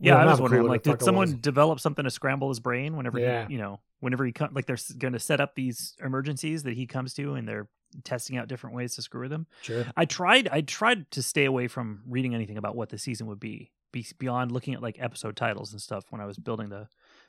Yeah, 0.00 0.16
I 0.16 0.26
was 0.26 0.40
wondering, 0.40 0.66
like, 0.68 0.82
did 0.84 1.02
someone 1.02 1.22
was. 1.32 1.34
develop 1.34 1.80
something 1.80 2.04
to 2.04 2.10
scramble 2.10 2.48
his 2.50 2.60
brain 2.60 2.96
whenever 2.96 3.18
Yeah. 3.18 3.46
he, 3.48 3.54
you 3.54 3.58
know, 3.58 3.80
whenever 3.98 4.24
he 4.24 4.30
come, 4.32 4.50
like, 4.54 4.66
they're 4.66 4.76
going 4.98 5.12
to 5.14 5.18
set 5.18 5.40
up 5.40 5.54
these 5.56 5.96
emergencies 6.04 6.62
that 6.62 6.74
he 6.74 6.86
comes 6.86 7.14
to, 7.14 7.34
and 7.34 7.48
they're 7.48 7.68
testing 8.04 8.36
out 8.36 8.46
different 8.48 8.76
ways 8.76 8.94
to 8.94 9.02
screw 9.02 9.22
with 9.22 9.32
him. 9.32 9.46
Sure. 9.62 9.86
I 9.96 10.04
tried, 10.04 10.46
I 10.48 10.60
tried 10.60 11.10
to 11.12 11.22
stay 11.22 11.46
away 11.46 11.66
from 11.68 12.02
reading 12.06 12.32
anything 12.34 12.56
about 12.58 12.76
what 12.76 12.90
the 12.90 12.98
season 12.98 13.26
would 13.26 13.40
be, 13.40 13.72
be 13.90 14.06
beyond 14.18 14.52
looking 14.52 14.74
at 14.74 14.82
like 14.82 14.96
episode 15.00 15.34
titles 15.36 15.72
and 15.72 15.80
stuff 15.82 16.04
when 16.10 16.20
I 16.20 16.26
was 16.26 16.38
building 16.38 16.68
the, 16.68 16.88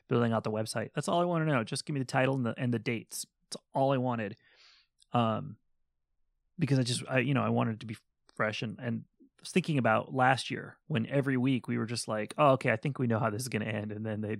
building 0.09 0.31
out 0.33 0.43
the 0.43 0.51
website. 0.51 0.89
That's 0.93 1.07
all 1.07 1.21
I 1.21 1.25
want 1.25 1.47
to 1.47 1.51
know. 1.51 1.63
Just 1.63 1.85
give 1.85 1.93
me 1.95 1.99
the 2.01 2.05
title 2.05 2.35
and 2.35 2.45
the 2.45 2.53
and 2.57 2.73
the 2.73 2.77
dates. 2.79 3.25
That's 3.49 3.63
all 3.73 3.91
I 3.93 3.97
wanted. 3.97 4.35
Um, 5.13 5.55
because 6.59 6.77
I 6.77 6.83
just, 6.83 7.03
I 7.09 7.19
you 7.19 7.33
know, 7.33 7.41
I 7.41 7.49
wanted 7.49 7.75
it 7.75 7.79
to 7.79 7.85
be 7.85 7.95
fresh 8.39 8.61
and 8.61 8.77
and 8.81 9.03
was 9.41 9.51
thinking 9.51 9.77
about 9.77 10.13
last 10.15 10.49
year 10.51 10.77
when 10.87 11.05
every 11.07 11.35
week 11.37 11.67
we 11.67 11.77
were 11.77 11.85
just 11.85 12.07
like, 12.07 12.33
oh, 12.37 12.51
okay, 12.53 12.71
I 12.71 12.75
think 12.77 12.99
we 12.99 13.07
know 13.07 13.19
how 13.19 13.29
this 13.29 13.41
is 13.41 13.47
going 13.49 13.63
to 13.65 13.67
end, 13.81 13.91
and 13.91 14.05
then 14.05 14.21
they. 14.21 14.37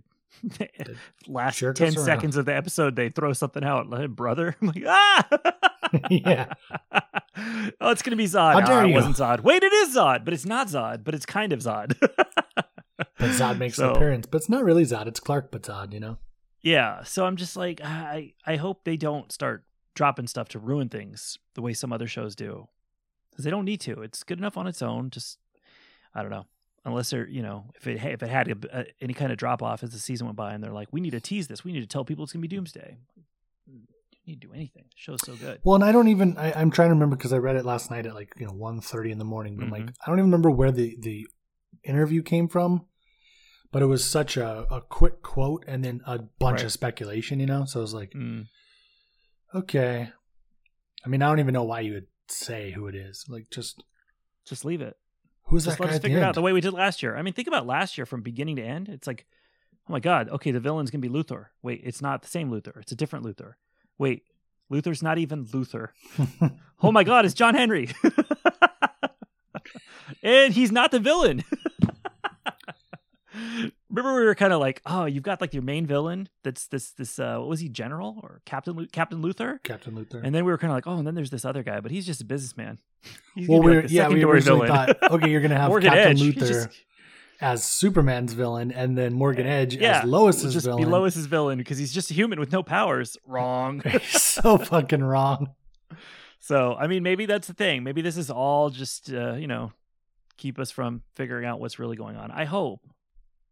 last 1.28 1.58
jerk 1.58 1.76
10 1.76 1.88
us 1.88 1.98
around. 1.98 2.06
seconds 2.06 2.36
of 2.38 2.46
the 2.46 2.56
episode 2.56 2.96
they 2.96 3.10
throw 3.10 3.34
something 3.34 3.64
out 3.64 3.90
like 3.90 4.12
brother 4.12 4.56
i'm 4.62 4.68
like 4.68 4.84
ah 4.86 5.28
Yeah. 6.12 6.54
oh 7.82 7.90
it's 7.90 8.04
gonna 8.04 8.16
be 8.16 8.26
zod 8.26 8.62
How 8.64 8.74
Ah, 8.82 8.86
it 8.86 8.94
wasn't 8.94 9.16
zod 9.16 9.40
wait 9.42 9.64
it 9.64 9.74
is 9.74 9.96
zod 9.96 10.24
but 10.26 10.36
it's 10.36 10.46
not 10.46 10.68
zod 10.68 11.04
but 11.04 11.16
it's 11.16 11.26
kind 11.26 11.52
of 11.52 11.60
zod 11.62 11.96
But 12.00 13.32
Zod 13.32 13.58
makes 13.58 13.76
So- 13.78 13.90
an 13.92 13.96
appearance, 13.96 14.28
but 14.28 14.38
it's 14.38 14.50
not 14.50 14.64
really 14.64 14.84
Zod. 14.86 15.08
It's 15.08 15.20
Clark, 15.20 15.52
but 15.52 15.64
Zod. 15.64 15.94
You 15.94 16.00
know. 16.00 16.18
yeah 16.62 17.02
so 17.04 17.26
i'm 17.26 17.36
just 17.36 17.56
like 17.58 17.82
i 17.84 18.34
i 18.46 18.56
hope 18.56 18.84
they 18.84 18.98
don't 18.98 19.32
start 19.32 19.64
dropping 19.96 20.28
stuff 20.28 20.50
to 20.50 20.60
ruin 20.60 20.90
things 20.90 21.40
the 21.56 21.62
way 21.64 21.74
some 21.74 21.92
other 21.92 22.08
shows 22.08 22.36
do 22.36 22.68
because 23.40 23.46
they 23.46 23.52
don't 23.52 23.64
need 23.64 23.80
to 23.80 24.02
it's 24.02 24.24
good 24.24 24.38
enough 24.38 24.58
on 24.58 24.68
its 24.68 24.82
own 24.82 25.10
just 25.10 25.38
i 26.14 26.22
don't 26.22 26.30
know 26.32 26.46
unless 26.84 27.10
they're 27.10 27.26
you 27.28 27.42
know 27.42 27.64
if 27.76 27.88
it 27.88 28.04
if 28.04 28.22
it 28.22 28.28
had 28.30 28.50
a, 28.50 28.80
a, 28.82 28.86
any 29.00 29.14
kind 29.14 29.32
of 29.32 29.38
drop 29.38 29.64
off 29.64 29.82
as 29.82 29.92
the 29.92 29.98
season 30.00 30.28
went 30.28 30.36
by 30.36 30.54
and 30.54 30.62
they're 30.62 30.74
like 30.74 30.90
we 30.92 31.00
need 31.00 31.12
to 31.12 31.22
tease 31.22 31.48
this 31.48 31.64
we 31.64 31.72
need 31.72 31.80
to 31.80 31.88
tell 31.88 32.04
people 32.04 32.24
it's 32.26 32.34
gonna 32.34 32.42
be 32.42 32.50
doomsday 32.50 32.98
you 33.66 33.80
need 34.28 34.42
to 34.42 34.48
do 34.48 34.54
anything 34.54 34.84
the 34.90 34.96
show's 34.98 35.22
so 35.26 35.36
good 35.38 35.60
Well, 35.64 35.76
and 35.76 35.84
I 35.86 35.92
don't 35.94 36.10
even. 36.10 36.38
I, 36.38 36.52
I'm 36.52 36.70
trying 36.70 36.90
to 36.90 36.94
remember 36.96 37.16
because 37.16 37.32
I 37.34 37.38
read 37.38 37.56
it 37.56 37.64
last 37.66 37.90
night 37.90 38.06
at 38.06 38.14
like 38.14 38.34
you 38.38 38.46
know 38.46 38.52
1.30 38.54 39.12
in 39.12 39.18
the 39.20 39.24
morning. 39.26 39.56
But 39.56 39.64
I'm 39.64 39.72
like, 39.72 39.90
I 40.02 40.06
don't 40.08 40.20
even 40.20 40.26
remember 40.32 40.52
where 40.52 40.72
the 40.72 40.98
the 41.00 41.26
interview 41.84 42.22
came 42.22 42.48
from. 42.48 42.86
But 43.72 43.82
it 43.82 43.86
was 43.86 44.04
such 44.04 44.36
a, 44.38 44.66
a 44.70 44.82
quick 44.82 45.22
quote 45.24 45.64
and 45.68 45.84
then 45.86 46.02
a 46.06 46.20
bunch 46.40 46.58
Right. 46.58 46.66
of 46.66 46.72
speculation, 46.72 47.40
you 47.40 47.46
know. 47.48 47.66
So 47.66 47.80
I 47.80 47.82
was 47.82 47.94
like, 47.94 48.12
Mm. 48.14 48.48
okay. 49.56 50.10
I 51.06 51.10
mean, 51.10 51.22
I 51.22 51.28
don't 51.28 51.40
even 51.40 51.54
know 51.54 51.64
why 51.64 51.80
you 51.82 51.94
would 51.94 52.08
say 52.32 52.72
who 52.72 52.88
it 52.88 52.96
is. 52.96 53.26
Like, 53.28 53.50
just 53.50 53.84
just 54.46 54.66
leave 54.66 54.82
it 54.82 54.98
who's 55.50 55.66
just 55.66 55.78
that 55.78 55.84
let 55.84 55.90
guy 55.90 55.96
us 55.96 56.02
figure 56.02 56.18
it 56.20 56.24
out 56.24 56.36
the 56.36 56.42
way 56.42 56.54
we 56.54 56.62
did 56.62 56.74
last 56.74 57.04
year. 57.04 57.16
I 57.16 57.22
mean, 57.22 57.34
think 57.34 57.48
about 57.48 57.66
last 57.66 57.98
year 57.98 58.06
from 58.06 58.22
beginning 58.22 58.56
to 58.58 58.62
end. 58.62 58.88
It's 58.88 59.08
like, 59.08 59.26
oh 59.88 59.92
my 59.92 60.00
god, 60.00 60.30
okay, 60.30 60.52
the 60.52 60.60
villain's 60.60 60.92
gonna 60.92 61.02
be 61.02 61.10
Luthor. 61.10 61.48
Wait, 61.62 61.82
it's 61.84 62.02
not 62.02 62.22
the 62.22 62.28
same 62.28 62.52
Luthor. 62.52 62.80
It's 62.80 62.92
a 62.92 62.96
different 62.96 63.26
Luthor. 63.26 63.54
Wait, 63.98 64.24
Luthor's 64.72 65.04
not 65.04 65.18
even 65.18 65.46
Luthor. 65.46 65.90
Oh 66.82 66.94
my 66.94 67.04
god, 67.04 67.26
it's 67.26 67.34
John 67.34 67.56
Henry. 67.56 67.90
and 70.24 70.54
he's 70.54 70.72
not 70.72 70.92
the 70.92 71.00
villain. 71.00 71.44
Remember 73.90 74.20
we 74.20 74.26
were 74.26 74.36
kind 74.36 74.54
of 74.54 74.60
like, 74.60 74.82
oh, 74.86 75.06
you've 75.06 75.24
got 75.24 75.42
like 75.42 75.54
your 75.54 75.64
main 75.64 75.86
villain 75.86 76.30
that's 76.44 76.68
this 76.68 76.92
this 76.92 77.18
uh 77.18 77.38
what 77.38 77.50
was 77.50 77.60
he, 77.60 77.70
General 77.70 78.20
or 78.22 78.42
Captain 78.46 78.74
Lu- 78.76 78.88
Captain 78.88 79.22
Luthor? 79.22 79.62
Captain 79.64 79.94
Luthor. 79.96 80.22
And 80.24 80.34
then 80.36 80.46
we 80.46 80.52
were 80.52 80.58
kind 80.58 80.72
of 80.72 80.78
like, 80.78 80.88
oh, 80.88 80.98
and 80.98 81.08
then 81.08 81.16
there's 81.16 81.32
this 81.32 81.46
other 81.46 81.64
guy, 81.64 81.80
but 81.80 81.92
he's 81.92 82.06
just 82.06 82.22
a 82.22 82.26
businessman. 82.26 82.80
He's 83.36 83.48
well, 83.48 83.62
gonna 83.62 83.70
be 83.72 83.76
we 83.78 83.82
like 83.84 83.92
yeah, 83.92 84.08
we 84.10 84.24
originally 84.24 84.68
villain. 84.68 84.94
thought, 85.00 85.12
okay, 85.12 85.30
you're 85.30 85.42
gonna 85.42 85.58
have 85.58 85.72
Captain 85.72 85.94
Edge. 85.94 86.22
Luthor 86.36 86.48
just- 86.48 86.70
as 87.42 87.64
Superman's 87.64 88.34
villain, 88.34 88.72
and 88.72 88.98
then 88.98 89.14
Morgan 89.14 89.48
Edge 89.48 89.76
yeah, 89.78 90.00
as 90.00 90.10
Lois's 90.10 90.54
just 90.54 90.66
villain. 90.66 90.84
be 90.84 90.90
Lois's 90.90 91.26
villain 91.26 91.58
because 91.58 91.78
he's 91.78 91.94
just 91.94 92.12
a 92.12 92.14
human 92.14 92.38
with 92.40 92.52
no 92.52 92.62
powers. 92.64 93.16
Wrong. 93.26 93.82
so 94.10 94.58
fucking 94.58 95.02
wrong. 95.02 95.52
so 96.40 96.76
I 96.78 96.88
mean, 96.88 97.02
maybe 97.02 97.26
that's 97.26 97.48
the 97.48 97.54
thing. 97.54 97.84
Maybe 97.84 98.02
this 98.02 98.18
is 98.18 98.30
all 98.30 98.70
just 98.70 99.12
uh, 99.14 99.36
you 99.36 99.48
know 99.48 99.72
keep 100.36 100.60
us 100.60 100.72
from 100.72 101.04
figuring 101.16 101.46
out 101.46 101.60
what's 101.62 101.80
really 101.80 101.96
going 101.96 102.18
on. 102.18 102.32
I 102.32 102.44
hope. 102.46 102.82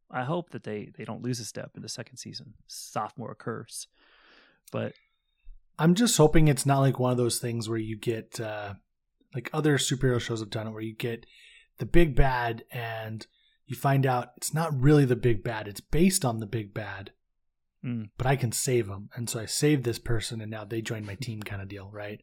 I 0.09 0.23
hope 0.23 0.51
that 0.51 0.63
they 0.63 0.91
they 0.97 1.03
don't 1.03 1.21
lose 1.21 1.39
a 1.39 1.45
step 1.45 1.71
in 1.75 1.81
the 1.81 1.89
second 1.89 2.17
season. 2.17 2.53
Sophomore 2.67 3.35
curse. 3.35 3.87
But 4.71 4.93
I'm 5.79 5.95
just 5.95 6.17
hoping 6.17 6.47
it's 6.47 6.65
not 6.65 6.79
like 6.79 6.99
one 6.99 7.11
of 7.11 7.17
those 7.17 7.39
things 7.39 7.69
where 7.69 7.77
you 7.77 7.97
get 7.97 8.39
uh, 8.39 8.75
like 9.33 9.49
other 9.53 9.77
superhero 9.77 10.19
shows 10.19 10.39
have 10.39 10.49
done 10.49 10.67
it, 10.67 10.71
where 10.71 10.81
you 10.81 10.95
get 10.95 11.25
the 11.77 11.85
big 11.85 12.15
bad 12.15 12.63
and 12.71 13.27
you 13.65 13.75
find 13.75 14.05
out 14.05 14.29
it's 14.37 14.53
not 14.53 14.79
really 14.79 15.05
the 15.05 15.15
big 15.15 15.43
bad; 15.43 15.67
it's 15.67 15.81
based 15.81 16.23
on 16.23 16.39
the 16.39 16.45
big 16.45 16.73
bad. 16.73 17.11
Mm. 17.85 18.09
But 18.17 18.27
I 18.27 18.35
can 18.35 18.51
save 18.51 18.87
them, 18.87 19.09
and 19.15 19.29
so 19.29 19.39
I 19.39 19.45
saved 19.45 19.83
this 19.83 19.99
person, 19.99 20.41
and 20.41 20.49
now 20.49 20.63
they 20.63 20.81
join 20.81 21.05
my 21.05 21.15
team, 21.15 21.41
kind 21.43 21.61
of 21.61 21.67
deal, 21.67 21.89
right? 21.91 22.21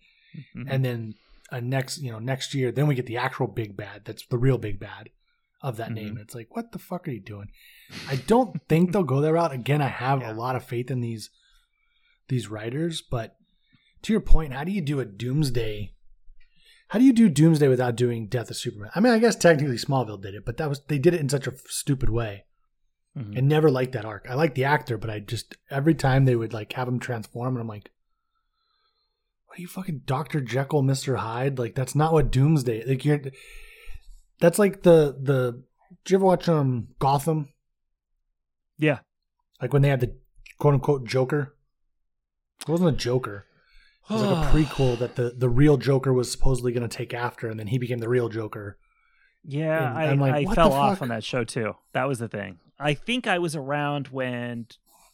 mhm. 0.57 0.67
And 0.69 0.85
then 0.85 1.15
uh, 1.53 1.61
next, 1.61 1.99
you 1.99 2.11
know, 2.11 2.19
next 2.19 2.55
year, 2.55 2.73
then 2.73 2.87
we 2.87 2.95
get 2.95 3.07
the 3.07 3.19
actual 3.19 3.47
big 3.47 3.77
bad. 3.77 4.05
That's 4.05 4.27
the 4.27 4.39
real 4.39 4.59
big 4.59 4.81
bad 4.81 5.11
of 5.65 5.77
that 5.79 5.91
name. 5.93 6.15
Mhm. 6.17 6.21
It's 6.21 6.35
like, 6.35 6.55
what 6.55 6.71
the 6.73 6.79
fuck 6.79 7.09
are 7.09 7.11
you 7.11 7.21
doing? 7.21 7.49
I 8.09 8.17
don't 8.17 8.57
think 8.69 8.93
they'll 8.93 9.03
go 9.03 9.21
that 9.21 9.33
route. 9.33 9.53
Again, 9.53 9.81
I 9.83 9.89
have 9.89 10.21
Yeah. 10.21 10.33
a 10.33 10.35
lot 10.35 10.57
of 10.57 10.65
faith 10.65 10.91
in 10.91 11.01
these 11.01 11.31
these 12.29 12.49
writers, 12.49 13.03
but 13.03 13.37
to 14.03 14.13
your 14.13 14.21
point, 14.21 14.53
how 14.53 14.65
do 14.65 14.73
you 14.73 14.81
do 14.81 15.01
a 15.01 15.05
Doomsday? 15.05 15.93
How 16.89 16.99
do 16.99 17.05
you 17.05 17.13
do 17.13 17.29
Doomsday 17.29 17.69
without 17.69 17.97
doing 17.97 18.29
Death 18.29 18.51
of 18.51 18.57
Superman? 18.57 18.91
I 18.95 19.01
mean, 19.01 19.13
I 19.13 19.19
guess 19.19 19.37
technically 19.37 19.77
Smallville 19.77 20.21
did 20.23 20.35
it, 20.35 20.45
but 20.45 20.57
that 20.59 20.69
was 20.69 20.81
they 20.89 20.99
did 20.99 21.15
it 21.15 21.21
in 21.21 21.29
such 21.29 21.47
a 21.47 21.55
stupid 21.67 22.09
way. 22.11 22.45
Mhm. 23.17 23.39
I 23.39 23.41
never 23.41 23.71
liked 23.71 23.93
that 23.93 24.05
arc. 24.05 24.27
I 24.29 24.35
liked 24.35 24.55
the 24.55 24.65
actor, 24.65 24.97
but 24.99 25.11
I 25.11 25.21
just 25.21 25.57
every 25.71 25.95
time 25.95 26.25
they 26.25 26.37
would 26.37 26.53
like 26.53 26.73
have 26.75 26.89
him 26.89 26.99
transform, 26.99 27.55
and 27.55 27.61
I'm 27.63 27.69
like, 27.69 27.91
"What 29.47 29.59
are 29.59 29.63
you 29.63 29.69
fucking 29.69 30.03
Doctor 30.05 30.41
Jekyll, 30.41 30.83
Mister 30.83 31.17
Hyde?" 31.17 31.59
Like 31.59 31.75
that's 31.75 31.95
not 31.95 32.13
what 32.13 32.31
Doomsday. 32.33 32.85
Like 32.87 33.05
you're. 33.05 33.21
That's 34.41 34.59
like 34.59 34.83
the 34.83 35.17
the. 35.21 35.63
Did 36.05 36.11
you 36.11 36.19
ever 36.19 36.25
watch 36.25 36.49
um 36.49 36.89
Gotham? 36.99 37.49
yeah. 38.79 38.99
Like 39.63 39.73
when 39.73 39.83
they 39.83 39.89
had 39.89 40.01
the 40.01 40.17
quote 40.59 40.75
unquote 40.75 41.07
Joker. 41.07 41.55
It 42.63 42.69
wasn't 42.69 42.91
a 42.91 42.93
Joker. 42.93 43.47
It 44.09 44.13
was 44.13 44.23
like 44.23 44.31
a 44.31 44.51
prequel 44.57 44.99
that 44.99 45.17
the 45.17 45.35
the 45.37 45.49
real 45.49 45.77
Joker 45.77 46.13
was 46.13 46.31
supposedly 46.31 46.73
going 46.73 46.89
to 46.89 46.97
take 46.97 47.15
after, 47.15 47.49
and 47.49 47.59
then 47.59 47.69
he 47.69 47.79
became 47.79 47.99
the 47.99 48.09
real 48.09 48.29
Joker. 48.29 48.79
Yeah, 49.47 49.91
And 49.99 50.23
I, 50.23 50.31
like, 50.31 50.49
I 50.49 50.55
fell 50.55 50.73
off 50.73 51.03
on 51.03 51.09
that 51.09 51.23
show 51.23 51.45
too. 51.45 51.75
That 51.93 52.09
was 52.09 52.19
the 52.19 52.29
thing. 52.29 52.61
I 52.79 52.95
think 52.95 53.27
I 53.27 53.39
was 53.39 53.55
around 53.55 54.09
when 54.09 54.67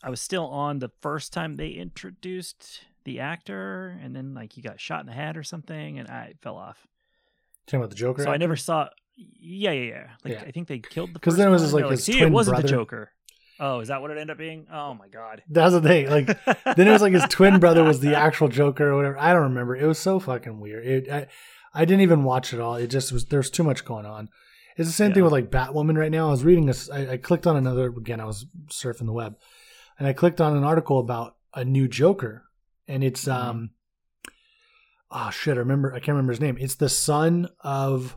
I 0.05 0.11
was 0.11 0.21
still 0.21 0.47
on 0.47 0.79
the 0.79 0.91
first 1.01 1.33
time 1.33 1.57
they 1.57 1.71
introduced 1.71 2.83
the 3.05 3.21
actor, 3.21 3.99
and 4.03 4.15
then 4.15 4.35
like 4.35 4.53
he 4.53 4.63
got 4.63 4.81
shot 4.81 5.01
in 5.01 5.07
the 5.07 5.13
head 5.13 5.37
or 5.37 5.43
something, 5.43 5.99
and 5.99 6.09
I 6.09 6.35
fell 6.43 6.57
off. 6.57 6.87
Talking 7.67 7.81
about 7.81 7.91
the 7.91 7.97
Joker. 7.97 8.23
So 8.23 8.31
I 8.31 8.37
never 8.37 8.57
saw. 8.57 8.89
Yeah, 9.41 9.73
yeah, 9.73 9.83
yeah. 9.89 10.07
Like 10.25 10.35
Yeah. 10.35 10.45
I 10.47 10.51
think 10.51 10.69
they 10.69 10.79
killed 10.79 11.11
the 11.11 11.13
because 11.21 11.37
then 11.37 11.49
it 11.49 11.51
was 11.51 11.73
like 11.73 11.83
They're 11.85 11.91
his 11.93 12.05
see, 12.05 12.13
it 12.17 12.19
twin 12.21 12.33
wasn't 12.33 12.55
brother. 12.57 12.63
the 12.69 12.69
Joker. 12.75 13.13
Oh, 13.63 13.81
is 13.81 13.89
that 13.89 14.01
what 14.01 14.11
it 14.11 14.15
ended 14.15 14.31
up 14.31 14.39
being? 14.39 14.67
Oh 14.73 14.95
my 14.95 15.09
god. 15.09 15.43
That's 15.49 15.73
the 15.75 15.83
thing. 15.83 16.09
Like 16.09 16.27
then 16.77 16.89
it 16.89 16.93
was 16.93 17.03
like 17.03 17.13
his 17.13 17.25
twin 17.29 17.61
brother 17.61 17.85
was 17.85 18.01
the 18.01 18.17
actual 18.17 18.49
Joker 18.49 18.89
or 18.91 18.97
whatever. 18.97 19.19
I 19.19 19.33
don't 19.33 19.43
remember. 19.43 19.77
It 19.77 19.87
was 19.87 19.99
so 19.99 20.19
fucking 20.19 20.59
weird. 20.61 20.87
It, 20.87 21.11
I, 21.11 21.27
I 21.75 21.85
didn't 21.85 22.01
even 22.01 22.25
watch 22.25 22.53
it 22.55 22.61
all. 22.61 22.77
It 22.77 22.87
just 22.89 23.13
was. 23.13 23.27
There's 23.27 23.51
too 23.51 23.63
much 23.63 23.85
going 23.85 24.07
on, 24.07 24.29
It's 24.77 24.89
the 24.89 24.93
same 24.95 25.13
thing 25.13 25.23
with 25.23 25.33
like 25.33 25.51
Batwoman 25.51 25.97
right 25.99 26.11
now. 26.11 26.29
I 26.29 26.31
was 26.31 26.43
reading 26.43 26.67
this. 26.67 26.89
I, 26.91 27.13
I 27.13 27.17
clicked 27.19 27.47
on 27.47 27.57
another 27.57 27.87
again. 27.89 28.21
I 28.21 28.25
was 28.25 28.47
surfing 28.69 29.07
the 29.07 29.13
web, 29.13 29.37
and 29.99 30.09
I 30.09 30.13
clicked 30.15 30.41
on 30.41 30.57
an 30.57 30.65
article 30.65 30.99
about 30.99 31.37
a 31.55 31.65
new 31.65 31.87
Joker, 31.87 32.45
and 32.89 33.05
it's 33.05 33.27
Mhm. 33.27 33.33
um, 33.35 33.71
oh 35.11 35.31
shit, 35.31 35.57
I 35.57 35.61
remember. 35.61 35.91
I 35.93 35.99
can't 35.99 36.09
remember 36.09 36.33
his 36.33 36.41
name. 36.41 36.57
It's 36.59 36.77
the 36.77 36.89
son 36.89 37.49
of 37.61 38.17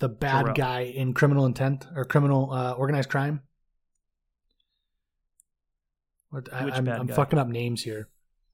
the 0.00 0.08
bad 0.08 0.40
Jor-El. 0.40 0.54
guy 0.54 0.80
in 0.80 1.14
Criminal 1.14 1.46
Intent 1.46 1.86
or 1.94 2.04
Criminal 2.04 2.50
uh, 2.52 2.72
Organized 2.72 3.08
Crime. 3.08 3.42
What 6.30 6.52
I, 6.52 6.64
Which 6.64 6.74
I'm, 6.74 6.88
I'm 6.88 7.08
fucking 7.08 7.38
up 7.38 7.48
names 7.48 7.82
here. 7.82 8.08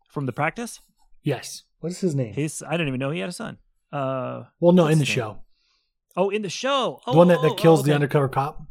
From 0.09 0.27
the 0.27 0.33
practice, 0.33 0.81
Yes, 1.23 1.65
what 1.81 1.91
is 1.93 2.01
his 2.01 2.15
name? 2.15 2.33
his 2.33 2.63
I 2.67 2.73
didn't 2.73 2.89
even 2.89 3.01
know 3.01 3.11
he 3.11 3.21
had 3.21 3.29
a 3.29 3.33
son. 3.33 3.59
Uh 3.93 4.45
well, 4.61 4.73
no, 4.73 4.87
in 4.87 4.99
the 4.99 5.05
his 5.05 5.09
show, 5.09 5.39
oh, 6.17 6.31
in 6.31 6.43
the 6.43 6.49
show, 6.49 7.01
oh, 7.07 7.13
the 7.13 7.19
one 7.19 7.29
that, 7.29 7.39
oh, 7.39 7.43
that 7.43 7.51
oh, 7.53 7.55
kills 7.55 7.83
the 7.85 7.93
undercover 7.95 8.29
cop, 8.29 8.63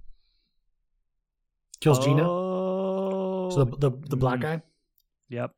kills 1.81 2.03
Gina. 2.03 2.23
Oh, 2.27 3.49
So 3.51 3.63
the 3.65 3.77
the, 3.89 3.97
the 4.09 4.17
black 4.17 4.39
Mm. 4.39 4.41
guy. 4.41 4.61
Yep. 5.29 5.51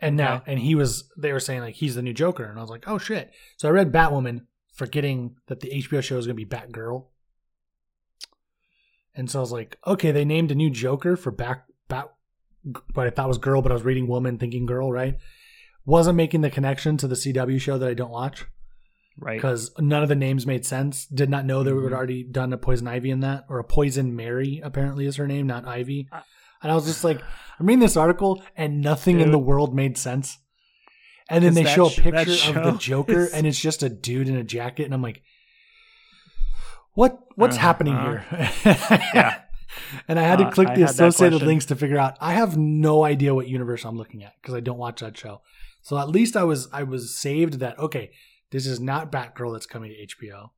And 0.00 0.16
now, 0.16 0.36
Okay. 0.36 0.52
and 0.52 0.60
he 0.60 0.74
was, 0.74 1.10
they 1.16 1.32
were 1.32 1.40
saying 1.40 1.60
like 1.60 1.74
he's 1.74 1.94
the 1.94 2.02
new 2.02 2.12
Joker, 2.14 2.44
and 2.44 2.58
I 2.58 2.60
was 2.62 2.70
like, 2.70 2.84
oh 2.88 2.98
shit. 2.98 3.30
So 3.58 3.68
I 3.68 3.72
read 3.72 3.92
Batwoman, 3.92 4.46
forgetting 4.74 5.36
that 5.46 5.60
the 5.60 5.70
HBO 5.70 6.02
show 6.02 6.18
is 6.18 6.26
going 6.26 6.36
to 6.36 6.44
be 6.44 6.46
Batgirl, 6.46 7.06
and 9.14 9.30
so 9.30 9.38
I 9.38 9.40
was 9.40 9.52
like, 9.52 9.78
okay, 9.86 10.10
they 10.10 10.24
named 10.24 10.50
a 10.50 10.54
new 10.54 10.70
Joker 10.70 11.16
for 11.16 11.30
Bat 11.30 11.64
Bat, 11.88 12.12
what 12.94 13.06
I 13.06 13.10
thought 13.10 13.28
was 13.28 13.38
girl, 13.38 13.62
but 13.62 13.70
I 13.72 13.74
was 13.74 13.84
reading 13.84 14.06
woman, 14.08 14.38
thinking 14.38 14.66
girl, 14.66 14.90
right? 14.90 15.16
Wasn't 15.86 16.16
making 16.16 16.40
the 16.40 16.50
connection 16.50 16.96
to 16.96 17.06
the 17.08 17.14
CW 17.14 17.60
show 17.60 17.76
that 17.78 17.88
I 17.88 17.94
don't 17.94 18.10
watch 18.10 18.46
Right. 19.18 19.36
because 19.36 19.70
none 19.78 20.02
of 20.02 20.08
the 20.08 20.14
names 20.16 20.46
made 20.46 20.64
sense. 20.66 21.06
Did 21.06 21.28
not 21.30 21.44
know 21.44 21.62
they 21.62 21.70
Mhm. 21.70 21.84
had 21.84 21.92
already 21.92 22.24
done 22.24 22.52
a 22.52 22.58
Poison 22.58 22.88
Ivy 22.88 23.10
in 23.10 23.20
that, 23.20 23.44
or 23.48 23.58
a 23.58 23.64
Poison 23.64 24.16
Mary 24.16 24.60
apparently 24.64 25.06
is 25.06 25.16
her 25.16 25.26
name, 25.28 25.46
not 25.46 25.66
Ivy. 25.66 26.08
Uh, 26.10 26.20
And 26.62 26.72
I 26.72 26.74
was 26.74 26.86
just 26.86 27.04
like, 27.04 27.20
I'm 27.60 27.66
reading 27.66 27.80
this 27.80 27.96
article, 27.98 28.42
and 28.56 28.80
nothing 28.80 29.20
in 29.20 29.30
the 29.30 29.38
world 29.38 29.74
made 29.74 29.98
sense. 29.98 30.38
And 31.30 31.42
then 31.44 31.54
they 31.54 31.64
show 31.64 31.86
a 31.86 31.90
picture 31.90 32.58
of 32.58 32.64
the 32.64 32.76
Joker, 32.78 33.20
is- 33.24 33.32
and 33.34 33.46
it's 33.46 33.58
just 33.58 33.82
a 33.82 33.88
dude 33.88 34.28
in 34.28 34.36
a 34.36 34.44
jacket, 34.44 34.84
and 34.84 34.92
I'm 34.94 35.02
like, 35.02 35.22
what 36.94 37.18
What's 37.36 37.56
Uh, 37.56 37.60
happening 37.60 37.94
uh, 37.94 38.04
here? 38.04 38.50
yeah. 39.14 39.40
And 40.06 40.20
I 40.20 40.22
had 40.22 40.38
to 40.38 40.46
Uh, 40.46 40.50
click 40.52 40.68
I 40.68 40.76
the 40.76 40.82
associated 40.84 41.42
links 41.42 41.66
to 41.66 41.76
figure 41.76 41.98
out. 41.98 42.16
I 42.20 42.34
have 42.34 42.56
no 42.56 43.02
idea 43.04 43.34
what 43.34 43.48
universe 43.48 43.84
I'm 43.84 43.96
looking 43.96 44.22
at 44.22 44.34
because 44.40 44.54
I 44.54 44.60
don't 44.60 44.78
watch 44.78 45.00
that 45.00 45.16
show. 45.18 45.40
So 45.82 45.98
at 45.98 46.08
least 46.08 46.36
I 46.36 46.44
was 46.44 46.68
I 46.72 46.84
was 46.84 47.14
saved 47.18 47.54
that 47.54 47.78
okay, 47.78 48.12
this 48.50 48.66
is 48.66 48.78
not 48.78 49.10
Batgirl 49.10 49.52
that's 49.52 49.66
coming 49.66 49.90
to 49.90 49.96
HBO. 50.06 50.50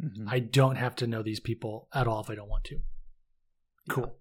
Mhm. 0.00 0.26
I 0.28 0.38
don't 0.38 0.76
have 0.76 0.94
to 0.96 1.06
know 1.08 1.22
these 1.22 1.40
people 1.40 1.88
at 1.92 2.06
all 2.06 2.20
if 2.20 2.30
I 2.30 2.34
don't 2.36 2.48
want 2.48 2.64
to. 2.64 2.78
Cool. 3.88 4.14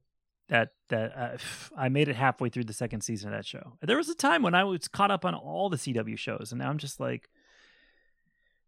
That 0.52 0.74
that 0.90 1.18
uh, 1.18 1.38
I 1.78 1.88
made 1.88 2.10
it 2.10 2.18
halfway 2.18 2.50
through 2.50 2.66
the 2.66 2.74
second 2.74 3.02
season 3.02 3.32
of 3.32 3.38
that 3.38 3.46
show. 3.46 3.78
There 3.82 3.96
was 3.96 4.10
a 4.10 4.16
time 4.16 4.44
when 4.44 4.54
I 4.54 4.66
was 4.66 4.90
caught 4.90 5.10
up 5.10 5.24
on 5.24 5.34
all 5.34 5.70
the 5.70 5.78
CW 5.78 6.18
shows, 6.18 6.52
and 6.52 6.60
now 6.60 6.70
I'm 6.70 6.78
just 6.78 7.00
like, 7.00 7.30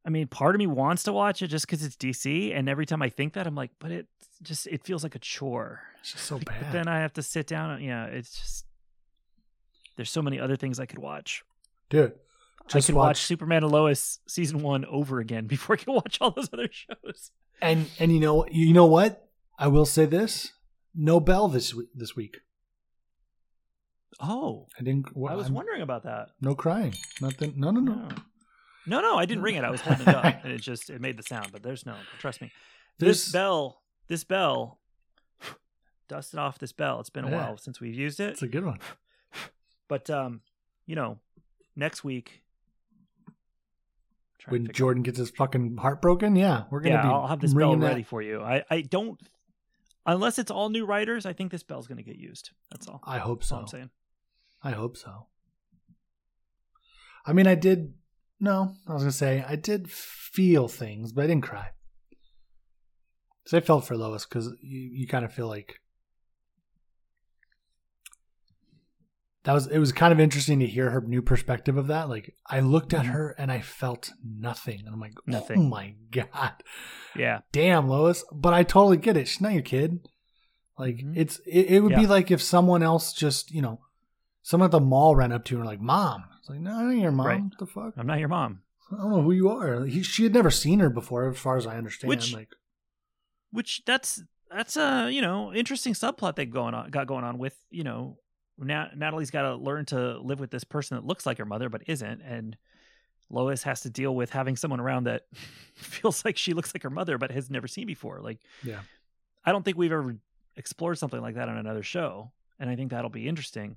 I 0.06 0.10
mean, 0.10 0.28
part 0.28 0.56
of 0.56 0.60
me 0.60 0.66
wants 0.66 1.04
to 1.04 1.14
watch 1.14 1.42
it 1.42 1.48
just 1.48 1.68
because 1.68 1.84
it's 1.84 1.98
DC, 1.98 2.58
and 2.58 2.70
every 2.70 2.86
time 2.86 3.02
I 3.02 3.10
think 3.10 3.34
that, 3.34 3.46
I'm 3.46 3.54
like, 3.54 3.72
but 3.80 3.92
it 3.92 4.08
just 4.42 4.66
it 4.68 4.86
feels 4.86 5.04
like 5.04 5.16
a 5.16 5.20
chore. 5.20 5.82
It's 6.00 6.14
just 6.14 6.24
so 6.24 6.40
bad. 6.40 6.56
But 6.62 6.72
then 6.72 6.88
I 6.88 7.00
have 7.02 7.14
to 7.14 7.22
sit 7.22 7.48
down. 7.48 7.72
And, 7.72 7.84
yeah, 7.84 8.06
it's 8.06 8.40
just 8.40 8.66
there's 9.98 10.10
so 10.10 10.22
many 10.22 10.40
other 10.40 10.56
things 10.56 10.80
I 10.80 10.86
could 10.86 11.00
watch. 11.00 11.44
Dude, 11.90 12.14
I 12.74 12.80
could 12.80 12.96
watch, 12.96 13.08
watch 13.08 13.22
Superman 13.24 13.64
and 13.64 13.74
Lois 13.74 14.20
season 14.26 14.62
one 14.62 14.86
over 14.86 15.20
again 15.20 15.48
before 15.48 15.74
I 15.74 15.78
could 15.78 15.94
watch 15.94 16.18
all 16.22 16.32
those 16.32 16.48
other 16.54 16.70
shows. 16.72 17.32
and 17.62 17.90
and 18.00 18.14
you 18.14 18.22
know 18.22 18.46
you 18.50 18.72
know 18.72 18.86
what? 18.86 19.28
I 19.60 19.68
will 19.68 19.86
say 19.86 20.06
this: 20.06 20.54
no 20.96 21.20
bell 21.20 21.48
this 21.48 21.74
week. 21.74 21.90
This 21.96 22.16
week, 22.16 22.38
Oh, 24.20 24.68
I 24.80 24.84
didn't. 24.84 25.08
I 25.16 25.36
was 25.36 25.46
I'm- 25.48 25.54
wondering 25.56 25.82
about 25.82 26.04
that. 26.04 26.30
No 26.40 26.54
crying. 26.56 26.94
Nothing. 27.22 27.54
No, 27.58 27.72
no, 27.72 27.80
no. 27.82 27.94
No. 27.96 28.10
No, 28.86 29.00
no, 29.02 29.18
I 29.18 29.26
didn't 29.26 29.44
ring 29.44 29.56
it. 29.56 29.64
I 29.64 29.70
was 29.72 29.80
holding 29.82 30.08
it 30.08 30.14
up, 30.16 30.44
and 30.44 30.52
it 30.54 30.60
just 30.62 30.90
it 30.90 31.00
made 31.02 31.18
the 31.18 31.24
sound. 31.24 31.50
But 31.52 31.64
there's 31.64 31.86
no, 31.86 31.96
trust 32.20 32.42
me. 32.42 32.52
This 33.00 33.24
This- 33.26 33.32
bell, 33.32 33.82
this 34.08 34.24
bell, 34.24 34.80
dusted 36.10 36.38
off 36.40 36.60
this 36.60 36.74
bell. 36.74 37.00
It's 37.00 37.10
been 37.10 37.24
a 37.26 37.30
Yeah. 37.32 37.38
while 37.48 37.58
since 37.58 37.80
we've 37.80 37.96
used 37.96 38.20
it, 38.20 38.32
It's 38.32 38.42
a 38.44 38.48
good 38.48 38.66
one. 38.66 38.80
but 39.88 40.10
um, 40.10 40.42
you 40.86 40.96
know, 40.96 41.20
next 41.76 42.04
week. 42.04 42.42
When 44.50 44.68
Jordan 44.74 45.04
gets 45.04 45.18
his 45.18 45.30
fucking 45.30 45.78
heart 45.78 46.02
broken, 46.02 46.36
yeah, 46.36 46.66
we're 46.70 46.82
gonna 46.82 46.96
yeah, 46.96 47.02
be. 47.04 47.08
I'll 47.08 47.28
have 47.28 47.40
this 47.40 47.54
bell 47.54 47.78
ready 47.78 48.04
for 48.04 48.22
you. 48.22 48.42
I 48.42 48.66
I 48.70 48.82
don't, 48.82 49.18
unless 50.06 50.40
it's 50.40 50.52
all 50.52 50.70
new 50.70 50.86
writers. 50.86 51.26
I 51.26 51.34
think 51.34 51.52
this 51.52 51.64
bell's 51.64 51.88
going 51.88 51.98
to 51.98 52.04
get 52.04 52.18
used. 52.18 52.52
That's 52.72 52.88
all. 52.88 53.02
I 53.04 53.20
hope 53.20 53.44
so. 53.44 53.58
I'm 53.58 53.68
saying. 53.68 53.90
I 54.64 54.72
hope 54.72 54.98
so. 54.98 55.28
I 57.26 57.34
mean, 57.34 57.48
I 57.48 57.56
did. 57.56 57.94
No, 58.40 58.76
I 58.88 58.94
was 58.94 59.04
gonna 59.04 59.12
say 59.12 59.46
I 59.48 59.56
did 59.56 59.90
feel 59.90 60.68
things, 60.68 61.14
but 61.14 61.24
I 61.24 61.28
didn't 61.28 61.44
cry. 61.44 61.70
So 63.46 63.58
I 63.58 63.62
felt 63.62 63.86
for 63.86 63.96
Lois 63.96 64.26
because 64.26 64.48
you, 64.62 64.80
you 64.94 65.08
kind 65.08 65.24
of 65.24 65.34
feel 65.34 65.48
like 65.48 65.80
that 69.44 69.54
was 69.54 69.68
it 69.68 69.78
was 69.80 69.92
kind 69.92 70.14
of 70.14 70.20
interesting 70.20 70.60
to 70.60 70.68
hear 70.68 70.90
her 70.90 71.02
new 71.02 71.22
perspective 71.22 71.78
of 71.78 71.88
that. 71.88 72.10
Like 72.10 72.36
I 72.48 72.60
looked 72.62 72.94
at 72.94 73.06
Mhm. 73.06 73.10
her 73.12 73.36
and 73.38 73.52
I 73.52 73.62
felt 73.62 74.12
nothing, 74.24 74.80
and 74.86 74.90
I'm 74.90 75.00
like, 75.00 75.14
oh 75.30 75.56
my 75.64 75.96
god, 76.12 76.54
Yeah, 77.16 77.40
damn 77.52 77.88
Lois. 77.90 78.24
But 78.32 78.54
I 78.54 78.64
totally 78.64 78.98
get 78.98 79.18
it. 79.18 79.28
She's 79.28 79.42
not 79.42 79.54
your 79.54 79.62
kid. 79.62 80.08
Like 80.78 80.98
Mhm. 80.98 81.14
it's 81.16 81.40
it, 81.46 81.68
it 81.68 81.80
would 81.84 81.96
be 81.96 82.08
like 82.08 82.32
if 82.32 82.42
someone 82.42 82.82
else 82.84 83.14
just 83.14 83.52
you 83.52 83.62
know 83.62 83.82
someone 84.42 84.66
at 84.68 84.72
the 84.72 84.80
mall 84.80 85.16
ran 85.16 85.32
up 85.32 85.44
to 85.46 85.56
her 85.56 85.62
and 85.62 85.70
like 85.70 85.82
mom. 85.82 86.24
It's 86.40 86.50
like 86.50 86.60
no, 86.60 86.78
I 86.78 86.92
ain't 86.92 87.02
your 87.02 87.12
mom. 87.12 87.28
Right. 87.28 87.42
What 87.42 87.58
the 87.60 87.66
fuck? 87.66 87.94
I'm 87.98 88.08
not 88.08 88.20
your 88.20 88.28
mom. 88.30 88.62
I 88.92 88.98
don't 88.98 89.12
know 89.12 89.22
who 89.24 89.32
you 89.32 89.50
are. 89.50 89.86
He, 89.86 90.04
she 90.04 90.24
had 90.24 90.34
never 90.34 90.52
seen 90.52 90.80
her 90.80 90.90
before, 90.90 91.30
as 91.30 91.38
far 91.40 91.58
as 91.58 91.66
I 91.66 91.78
understand. 91.78 92.10
Which- 92.10 92.34
like 92.34 92.50
which 93.52 93.84
that's 93.86 94.24
that's 94.52 94.78
a 94.78 95.10
you 95.12 95.22
know 95.22 95.54
interesting 95.54 95.94
subplot 95.94 96.36
they 96.36 96.46
going 96.46 96.74
on 96.74 96.90
got 96.92 97.08
going 97.08 97.24
on 97.24 97.38
with 97.38 97.56
you 97.70 97.84
know 97.84 98.18
Nat- 98.64 98.98
Natalie's 98.98 99.32
got 99.32 99.44
to 99.44 99.56
learn 99.56 99.86
to 99.86 100.18
live 100.20 100.40
with 100.40 100.52
this 100.52 100.64
person 100.64 100.96
that 100.98 101.06
looks 101.06 101.26
like 101.26 101.38
her 101.38 101.46
mother 101.46 101.70
but 101.70 101.84
isn't, 101.88 102.22
and 102.22 102.58
Lois 103.30 103.64
has 103.64 103.82
to 103.82 103.90
deal 103.90 104.16
with 104.16 104.30
having 104.32 104.56
someone 104.56 104.80
around 104.80 105.06
that 105.06 105.24
feels 105.76 106.24
like 106.26 106.38
she 106.38 106.54
looks 106.54 106.74
like 106.76 106.84
her 106.84 106.90
mother 106.90 107.18
but 107.18 107.32
has 107.32 107.50
never 107.50 107.68
seen 107.68 107.88
before. 107.88 108.20
Like, 108.22 108.40
Yeah. 108.64 108.80
I 109.46 109.52
don't 109.52 109.64
think 109.64 109.78
we've 109.78 109.92
ever 109.92 110.18
explored 110.56 110.98
something 110.98 111.20
like 111.22 111.36
that 111.36 111.50
on 111.50 111.58
another 111.58 111.84
show, 111.84 112.32
and 112.60 112.70
I 112.70 112.76
think 112.76 112.92
that'll 112.92 113.10
be 113.10 113.28
interesting. 113.28 113.76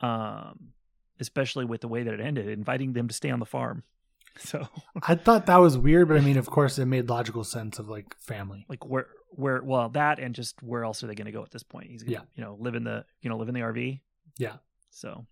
Um, 0.00 0.72
especially 1.20 1.64
with 1.64 1.80
the 1.80 1.88
way 1.88 2.02
that 2.02 2.12
it 2.12 2.20
ended, 2.20 2.48
inviting 2.48 2.92
them 2.92 3.08
to 3.08 3.14
stay 3.14 3.30
on 3.30 3.38
the 3.40 3.46
farm. 3.46 3.82
So 4.50 4.68
I 5.02 5.14
thought 5.14 5.46
that 5.46 5.56
was 5.56 5.76
weird, 5.78 6.08
but 6.08 6.16
I 6.18 6.20
mean, 6.20 6.36
of 6.36 6.46
course, 6.46 6.78
it 6.78 6.86
made 6.86 7.08
logical 7.08 7.42
sense 7.44 7.78
of 7.78 7.88
like 7.88 8.14
family. 8.20 8.64
like 8.68 8.84
where 8.86 9.06
where 9.30 9.62
well 9.62 9.88
that 9.90 10.18
and 10.18 10.34
just 10.34 10.62
where 10.62 10.84
else 10.84 11.02
are 11.02 11.06
they 11.08 11.14
going 11.14 11.26
to 11.26 11.32
go 11.32 11.42
at 11.42 11.50
this 11.50 11.62
point 11.62 11.90
he's 11.90 12.02
gonna 12.02 12.12
Yeah. 12.12 12.20
you 12.34 12.42
know 12.44 12.56
live 12.58 12.74
in 12.74 12.84
the 12.84 13.04
you 13.20 13.28
know 13.28 13.36
live 13.36 13.48
in 13.48 13.54
the 13.54 13.60
rv 13.60 14.00
Yeah. 14.38 14.56
so 14.90 15.26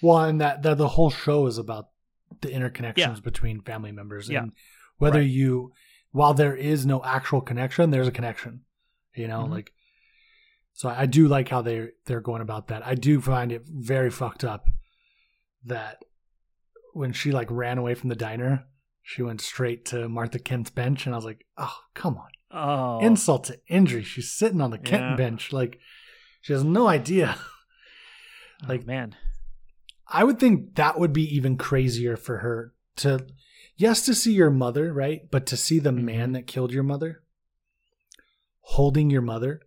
Well, 0.00 0.18
and 0.24 0.40
that, 0.40 0.62
that 0.62 0.78
the 0.78 0.88
whole 0.88 1.10
show 1.10 1.46
is 1.46 1.58
about 1.58 1.88
the 2.40 2.48
interconnections 2.48 2.96
Yeah. 2.96 3.16
between 3.22 3.60
family 3.60 3.92
members, 3.92 4.28
Yeah. 4.28 4.42
and 4.44 4.52
whether 4.96 5.18
Right. 5.20 5.28
you, 5.28 5.72
while 6.12 6.34
there 6.34 6.56
is 6.56 6.86
no 6.86 7.02
actual 7.04 7.40
connection, 7.42 7.90
there's 7.90 8.08
a 8.08 8.12
connection. 8.12 8.64
You 9.14 9.28
know, 9.28 9.44
Mhm. 9.44 9.50
like. 9.50 9.72
So 10.74 10.88
I 10.88 11.04
do 11.06 11.28
like 11.28 11.48
how 11.50 11.60
they 11.62 11.90
they're 12.06 12.22
going 12.22 12.40
about 12.42 12.68
that. 12.68 12.86
I 12.86 12.94
do 12.94 13.20
find 13.20 13.52
it 13.52 13.62
very 13.66 14.10
fucked 14.10 14.42
up 14.44 14.64
that 15.64 16.02
when 16.92 17.12
she 17.12 17.32
like 17.32 17.48
ran 17.50 17.78
away 17.78 17.94
from 17.94 18.08
the 18.08 18.16
diner, 18.16 18.64
she 19.02 19.22
went 19.22 19.40
straight 19.40 19.84
to 19.86 20.08
Martha 20.08 20.38
Kent's 20.38 20.70
bench, 20.70 21.06
and 21.06 21.14
I 21.14 21.18
was 21.18 21.24
like, 21.24 21.44
oh 21.56 21.76
come 21.94 22.16
on. 22.18 22.28
oh 22.50 22.98
insult 23.04 23.44
to 23.44 23.58
injury. 23.68 24.02
She's 24.04 24.30
sitting 24.30 24.60
on 24.60 24.70
the 24.70 24.78
Kent 24.78 25.02
Yeah. 25.02 25.16
bench. 25.16 25.52
Like, 25.52 25.78
she 26.40 26.52
has 26.52 26.64
no 26.64 26.86
idea. 26.88 27.36
oh, 28.62 28.66
like- 28.68 28.86
man 28.86 29.16
I 30.14 30.24
would 30.24 30.38
think 30.38 30.74
that 30.74 30.98
would 30.98 31.12
be 31.14 31.24
even 31.34 31.56
crazier 31.56 32.16
for 32.18 32.38
her 32.38 32.74
to, 32.96 33.26
yes, 33.76 34.04
to 34.04 34.14
see 34.14 34.34
your 34.34 34.50
mother, 34.50 34.92
right? 34.92 35.22
But 35.30 35.46
to 35.46 35.56
see 35.56 35.78
the 35.78 35.90
Mhm. 35.90 36.02
man 36.02 36.32
that 36.32 36.46
killed 36.46 36.70
your 36.72 36.82
mother 36.82 37.22
holding 38.60 39.10
your 39.10 39.22
mother. 39.22 39.60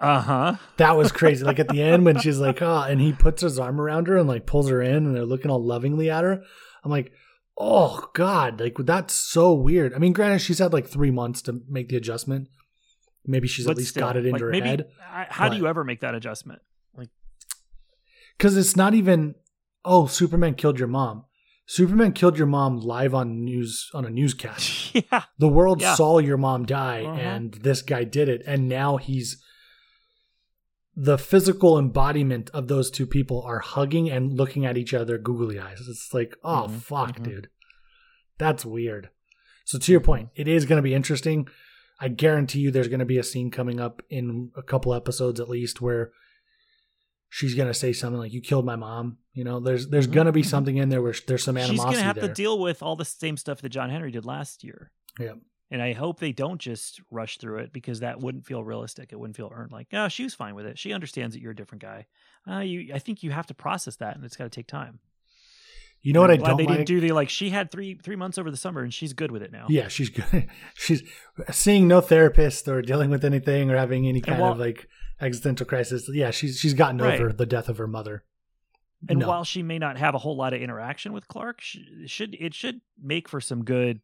uh-huh 0.00 0.56
That 0.78 0.96
was 0.96 1.12
crazy. 1.20 1.44
like 1.44 1.58
at 1.60 1.68
the 1.68 1.80
end 1.82 2.04
when 2.04 2.18
she's 2.18 2.38
like, 2.40 2.60
oh, 2.60 2.82
and 2.82 3.00
he 3.00 3.12
puts 3.12 3.42
his 3.42 3.58
arm 3.58 3.80
around 3.80 4.08
her 4.08 4.16
and 4.16 4.28
like 4.28 4.46
pulls 4.46 4.68
her 4.68 4.82
in 4.82 5.06
and 5.06 5.14
they're 5.14 5.24
looking 5.24 5.50
all 5.50 5.64
lovingly 5.64 6.10
at 6.10 6.24
her. 6.24 6.42
I'm 6.84 6.90
like, 6.90 7.12
oh 7.58 8.10
God, 8.14 8.60
like 8.60 8.76
that's 8.78 9.14
so 9.14 9.52
weird. 9.52 9.94
I 9.94 9.98
mean, 9.98 10.12
granted, 10.12 10.40
she's 10.40 10.58
had 10.58 10.72
like 10.72 10.86
three 10.86 11.10
months 11.10 11.42
to 11.42 11.60
make 11.68 11.88
the 11.88 11.96
adjustment. 11.96 12.48
Maybe 13.24 13.46
she's 13.46 13.66
But 13.66 13.72
at 13.72 13.76
least 13.78 13.90
still, 13.90 14.00
got 14.06 14.16
it 14.16 14.26
into 14.26 14.32
like, 14.32 14.40
her 14.40 14.50
maybe, 14.50 14.68
head. 14.68 14.88
How 15.28 15.48
do 15.48 15.56
you 15.56 15.66
ever 15.68 15.84
make 15.84 16.00
that 16.00 16.14
adjustment 16.16 16.60
Like, 16.96 17.10
because 18.36 18.56
it's 18.56 18.74
not 18.76 18.94
even 18.94 19.36
oh 19.84 20.06
superman 20.06 20.54
killed 20.54 20.78
your 20.78 20.88
mom 20.88 21.24
Superman 21.66 22.12
killed 22.12 22.36
your 22.36 22.48
mom 22.48 22.80
live 22.80 23.14
on 23.14 23.44
news 23.44 23.88
on 23.94 24.04
a 24.04 24.10
newscast. 24.10 24.92
yeah. 24.94 25.22
The 25.38 25.48
world 25.48 25.80
Yeah. 25.80 25.94
saw 25.94 26.18
your 26.18 26.36
mom 26.36 26.66
die, 26.66 27.04
Uh-huh. 27.04 27.20
and 27.20 27.54
this 27.54 27.80
guy 27.82 28.02
did 28.02 28.28
it, 28.28 28.42
and 28.46 28.68
now 28.68 28.96
he's 28.96 29.40
the 30.94 31.16
physical 31.16 31.78
embodiment 31.78 32.50
of 32.50 32.68
those 32.68 32.90
two 32.90 33.06
people 33.06 33.42
are 33.42 33.60
hugging 33.60 34.10
and 34.10 34.32
looking 34.36 34.66
at 34.66 34.76
each 34.76 34.92
other 34.92 35.16
googly 35.18 35.58
eyes. 35.58 35.80
It's 35.88 36.12
like, 36.12 36.36
oh 36.44 36.66
Mhm, 36.68 36.80
fuck, 36.80 37.18
mhm. 37.18 37.24
dude, 37.24 37.48
that's 38.38 38.64
weird. 38.64 39.08
So 39.64 39.78
to 39.78 39.92
your 39.92 40.00
point, 40.02 40.28
it 40.34 40.48
is 40.48 40.66
going 40.66 40.76
to 40.78 40.82
be 40.82 40.94
interesting. 40.94 41.48
I 42.00 42.08
guarantee 42.08 42.58
you, 42.60 42.70
there's 42.70 42.88
going 42.88 42.98
to 43.00 43.06
be 43.06 43.18
a 43.18 43.22
scene 43.22 43.50
coming 43.50 43.78
up 43.80 44.02
in 44.10 44.50
a 44.56 44.62
couple 44.62 44.92
episodes 44.92 45.38
at 45.40 45.48
least 45.48 45.80
where 45.80 46.10
she's 47.28 47.54
going 47.54 47.68
to 47.68 47.74
say 47.74 47.92
something 47.92 48.18
like, 48.18 48.32
"You 48.32 48.40
killed 48.40 48.66
my 48.66 48.76
mom." 48.76 49.18
You 49.32 49.44
know, 49.44 49.60
there's 49.60 49.88
there's 49.88 50.08
Mhm, 50.08 50.12
going 50.12 50.26
to 50.26 50.32
be 50.32 50.42
something 50.42 50.76
in 50.76 50.88
there 50.88 51.00
where 51.00 51.14
there's 51.26 51.44
some 51.44 51.56
animosity 51.56 51.76
She's 51.76 51.84
going 51.84 51.96
to 51.96 52.02
have 52.02 52.16
there. 52.16 52.28
to 52.28 52.34
deal 52.34 52.58
with 52.58 52.82
all 52.82 52.96
the 52.96 53.04
same 53.04 53.36
stuff 53.36 53.60
that 53.62 53.68
John 53.70 53.88
Henry 53.88 54.10
did 54.10 54.24
last 54.26 54.62
year. 54.64 54.90
Yeah. 55.18 55.34
And 55.72 55.80
I 55.80 55.92
hope 55.94 56.20
they 56.20 56.32
don't 56.32 56.60
just 56.60 57.00
rush 57.10 57.38
through 57.38 57.60
it 57.60 57.72
because 57.72 58.00
that 58.00 58.20
wouldn't 58.20 58.44
feel 58.46 58.62
realistic. 58.62 59.10
It 59.10 59.18
wouldn't 59.18 59.36
feel 59.36 59.50
earned. 59.54 59.72
Like, 59.72 59.88
oh, 59.94 60.08
she 60.08 60.22
was 60.22 60.34
fine 60.34 60.54
with 60.54 60.66
it. 60.66 60.78
She 60.78 60.92
understands 60.92 61.34
that 61.34 61.40
you're 61.40 61.52
a 61.52 61.56
different 61.56 61.80
guy. 61.80 62.06
Uh, 62.46 62.58
you, 62.58 62.92
I 62.94 62.98
think 62.98 63.22
you 63.22 63.30
have 63.30 63.46
to 63.46 63.54
process 63.54 63.96
that, 63.96 64.14
and 64.14 64.22
it's 64.24 64.36
got 64.36 64.44
to 64.44 64.50
take 64.50 64.66
time. 64.66 64.98
you 66.02 66.12
know 66.12 66.20
what 66.20 66.30
I 66.30 66.34
I'm 66.34 66.40
glad 66.40 66.48
don't 66.48 66.56
they 66.58 66.66
like? 66.66 66.76
didn't 66.78 66.88
do 66.88 67.00
the 67.00 67.12
like. 67.12 67.30
She 67.30 67.48
had 67.50 67.70
three 67.70 67.94
three 68.02 68.16
months 68.16 68.36
over 68.36 68.50
the 68.50 68.56
summer, 68.58 68.82
and 68.82 68.92
she's 68.92 69.14
good 69.14 69.30
with 69.30 69.42
it 69.42 69.50
now. 69.50 69.64
Yeah, 69.70 69.88
she's 69.88 70.10
good. 70.10 70.48
She's 70.74 71.02
seeing 71.50 71.88
no 71.88 72.00
therapist 72.02 72.68
or 72.68 72.82
dealing 72.82 73.08
with 73.08 73.24
anything 73.24 73.70
or 73.70 73.76
having 73.78 74.06
any 74.06 74.20
kind 74.20 74.40
while- 74.40 74.52
of 74.52 74.58
like 74.58 74.88
existential 75.22 75.64
crisis. 75.64 76.06
Yeah, 76.12 76.32
she's 76.32 76.58
she's 76.58 76.74
gotten 76.74 76.98
Right. 76.98 77.18
over 77.18 77.32
the 77.32 77.46
death 77.46 77.68
of 77.70 77.78
her 77.78 77.86
mother. 77.86 78.24
And 79.08 79.20
No. 79.20 79.28
while 79.28 79.44
she 79.44 79.62
may 79.62 79.78
not 79.78 79.96
have 79.96 80.14
a 80.14 80.18
whole 80.18 80.36
lot 80.36 80.52
of 80.52 80.60
interaction 80.60 81.12
with 81.14 81.28
Clark, 81.28 81.60
she, 81.62 82.04
should 82.06 82.36
it 82.38 82.52
should 82.52 82.80
make 83.02 83.28
for 83.28 83.40
some 83.40 83.64
good 83.64 84.00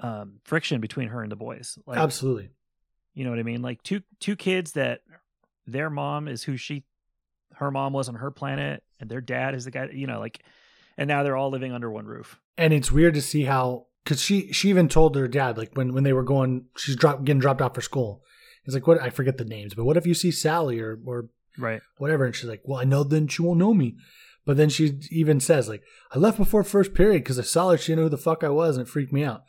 um, 0.00 0.40
friction 0.44 0.80
between 0.80 1.08
her 1.08 1.22
and 1.22 1.30
the 1.32 1.36
boys. 1.36 1.78
Like, 1.86 1.98
Absolutely. 1.98 2.50
You 3.14 3.24
know 3.24 3.30
what 3.30 3.38
I 3.40 3.42
mean? 3.42 3.62
Like 3.62 3.82
two 3.82 4.02
two 4.20 4.36
kids 4.36 4.72
that 4.72 5.00
their 5.66 5.90
mom 5.90 6.28
is 6.28 6.42
who 6.44 6.56
she 6.56 6.84
her 7.54 7.70
mom 7.70 7.92
was 7.92 8.08
on 8.08 8.14
her 8.14 8.30
planet 8.30 8.82
and 9.00 9.10
their 9.10 9.20
dad 9.20 9.54
is 9.54 9.64
the 9.64 9.70
guy, 9.72 9.88
you 9.92 10.06
know, 10.06 10.20
like 10.20 10.40
and 10.96 11.08
now 11.08 11.22
they're 11.22 11.36
all 11.36 11.50
living 11.50 11.72
under 11.72 11.90
one 11.90 12.06
roof. 12.06 12.38
And 12.56 12.72
it's 12.72 12.92
weird 12.92 13.14
to 13.14 13.22
see 13.22 13.44
how 13.44 13.86
because 14.04 14.20
she 14.20 14.52
she 14.52 14.68
even 14.68 14.88
told 14.88 15.16
her 15.16 15.26
dad 15.26 15.58
like 15.58 15.72
when 15.74 15.94
when 15.94 16.04
they 16.04 16.12
were 16.12 16.22
going 16.22 16.66
she's 16.76 16.94
drop, 16.96 17.24
getting 17.24 17.40
dropped 17.40 17.60
off 17.60 17.74
for 17.74 17.80
school. 17.80 18.22
He's 18.64 18.74
like, 18.74 18.86
what? 18.86 19.00
I 19.00 19.10
forget 19.10 19.36
the 19.38 19.44
names, 19.44 19.74
but 19.74 19.84
what 19.84 19.96
if 19.96 20.06
you 20.06 20.14
see 20.14 20.30
Sally 20.30 20.78
or 20.78 20.98
or 21.04 21.28
Right. 21.58 21.80
whatever? 21.96 22.24
And 22.24 22.36
she's 22.36 22.48
like, 22.48 22.62
well, 22.64 22.80
I 22.80 22.84
know 22.84 23.02
then 23.02 23.26
she 23.26 23.42
won't 23.42 23.58
know 23.58 23.74
me. 23.74 23.96
But 24.46 24.56
then 24.56 24.68
she 24.68 25.00
even 25.10 25.40
says 25.40 25.68
like, 25.68 25.82
I 26.12 26.18
left 26.18 26.38
before 26.38 26.62
first 26.62 26.94
period 26.94 27.24
because 27.24 27.38
I 27.38 27.42
saw 27.42 27.70
her. 27.70 27.78
She 27.78 27.92
didn't 27.92 27.98
know 27.98 28.04
who 28.04 28.10
the 28.10 28.16
fuck 28.18 28.44
I 28.44 28.48
was, 28.48 28.76
and 28.76 28.86
it 28.86 28.90
freaked 28.90 29.12
me 29.12 29.24
out. 29.24 29.42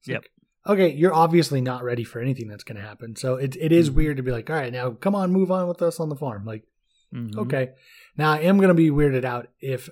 It's 0.00 0.08
Yep. 0.08 0.24
like, 0.66 0.72
okay, 0.78 0.94
you're 0.94 1.14
obviously 1.14 1.60
not 1.60 1.84
ready 1.84 2.04
for 2.04 2.20
anything 2.20 2.48
that's 2.48 2.64
going 2.64 2.76
to 2.80 2.86
happen. 2.86 3.16
So 3.16 3.36
it 3.36 3.56
it 3.56 3.72
is 3.72 3.90
Mhm. 3.90 3.94
weird 3.94 4.16
to 4.18 4.22
be 4.22 4.30
like, 4.32 4.50
all 4.50 4.56
right, 4.56 4.72
now 4.72 4.90
come 4.90 5.14
on, 5.14 5.32
move 5.32 5.50
on 5.50 5.68
with 5.68 5.80
us 5.82 6.00
on 6.00 6.08
the 6.08 6.16
farm. 6.16 6.44
Like, 6.44 6.64
Mhm. 7.14 7.36
okay, 7.36 7.70
now 8.16 8.32
I 8.32 8.38
am 8.40 8.56
going 8.58 8.68
to 8.68 8.74
be 8.74 8.90
weirded 8.90 9.24
out 9.24 9.48
if 9.60 9.88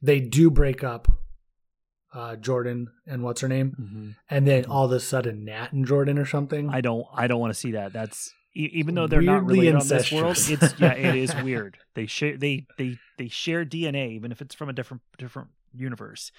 they 0.00 0.20
do 0.20 0.50
break 0.50 0.82
up 0.84 1.08
uh, 2.14 2.36
Jordan 2.36 2.88
and 3.06 3.22
what's 3.22 3.40
her 3.40 3.48
name, 3.48 3.74
Mhm. 3.80 4.16
and 4.28 4.46
then 4.46 4.66
all 4.66 4.84
of 4.84 4.92
a 4.92 5.00
sudden 5.00 5.46
Nat 5.46 5.72
and 5.72 5.86
Jordan 5.86 6.18
or 6.18 6.26
something. 6.26 6.68
I 6.68 6.82
don't 6.82 7.06
I 7.14 7.26
don't 7.26 7.40
want 7.40 7.54
to 7.54 7.58
see 7.58 7.70
that. 7.72 7.94
That's 7.94 8.34
e- 8.54 8.68
even 8.74 8.94
though 8.94 9.06
they're 9.06 9.22
not 9.22 9.44
Weirdly 9.46 9.70
related 9.70 9.80
on 9.80 9.88
this 9.88 10.12
world, 10.12 10.36
it's 10.36 10.78
yeah, 10.78 10.92
it 10.92 11.14
is 11.16 11.34
weird. 11.42 11.78
They 11.94 12.04
share 12.04 12.36
they 12.36 12.66
they 12.76 12.98
they 13.16 13.28
share 13.28 13.64
DNA 13.64 14.10
even 14.12 14.30
if 14.30 14.42
it's 14.42 14.54
from 14.54 14.68
a 14.68 14.74
different 14.74 15.02
different 15.16 15.48
universe. 15.74 16.32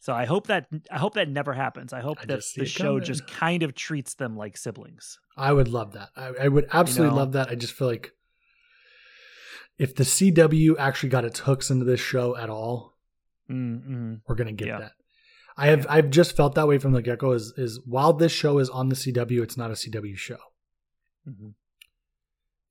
So 0.00 0.12
I 0.14 0.26
hope 0.26 0.46
that 0.46 0.66
I 0.90 0.98
hope 0.98 1.14
that 1.14 1.28
never 1.28 1.52
happens. 1.52 1.92
I 1.92 2.00
hope 2.00 2.18
I 2.22 2.26
that 2.26 2.42
the 2.56 2.64
show 2.66 2.92
coming. 2.94 3.04
just 3.04 3.26
kind 3.26 3.62
of 3.62 3.74
treats 3.74 4.14
them 4.14 4.36
like 4.36 4.56
siblings. 4.56 5.18
I 5.36 5.52
would 5.52 5.68
love 5.68 5.92
that. 5.92 6.10
I, 6.16 6.32
I 6.44 6.48
would 6.48 6.66
absolutely 6.72 7.14
know? 7.16 7.20
love 7.22 7.32
that. 7.32 7.48
I 7.48 7.54
just 7.56 7.72
feel 7.74 7.88
like 7.88 8.12
if 9.78 9.94
the 9.94 10.04
CW 10.04 10.76
actually 10.78 11.08
got 11.08 11.24
its 11.24 11.40
hooks 11.40 11.70
into 11.70 11.84
this 11.84 12.00
show 12.00 12.36
at 12.36 12.50
all, 12.50 12.94
Mm-hmm. 13.50 14.16
we're 14.26 14.34
gonna 14.34 14.52
get 14.52 14.68
Yeah. 14.68 14.78
that. 14.80 14.92
I 15.56 15.68
have 15.68 15.86
I've 15.88 16.10
just 16.10 16.36
felt 16.36 16.54
that 16.54 16.68
way 16.68 16.78
from 16.78 16.92
the 16.92 17.00
get 17.02 17.18
go. 17.18 17.32
Is 17.32 17.52
is 17.56 17.80
while 17.86 18.12
this 18.12 18.30
show 18.30 18.58
is 18.58 18.68
on 18.68 18.90
the 18.90 18.94
CW, 18.94 19.42
it's 19.42 19.56
not 19.56 19.70
a 19.70 19.74
CW 19.74 20.16
show. 20.18 20.36
Mm-hmm. 21.26 21.48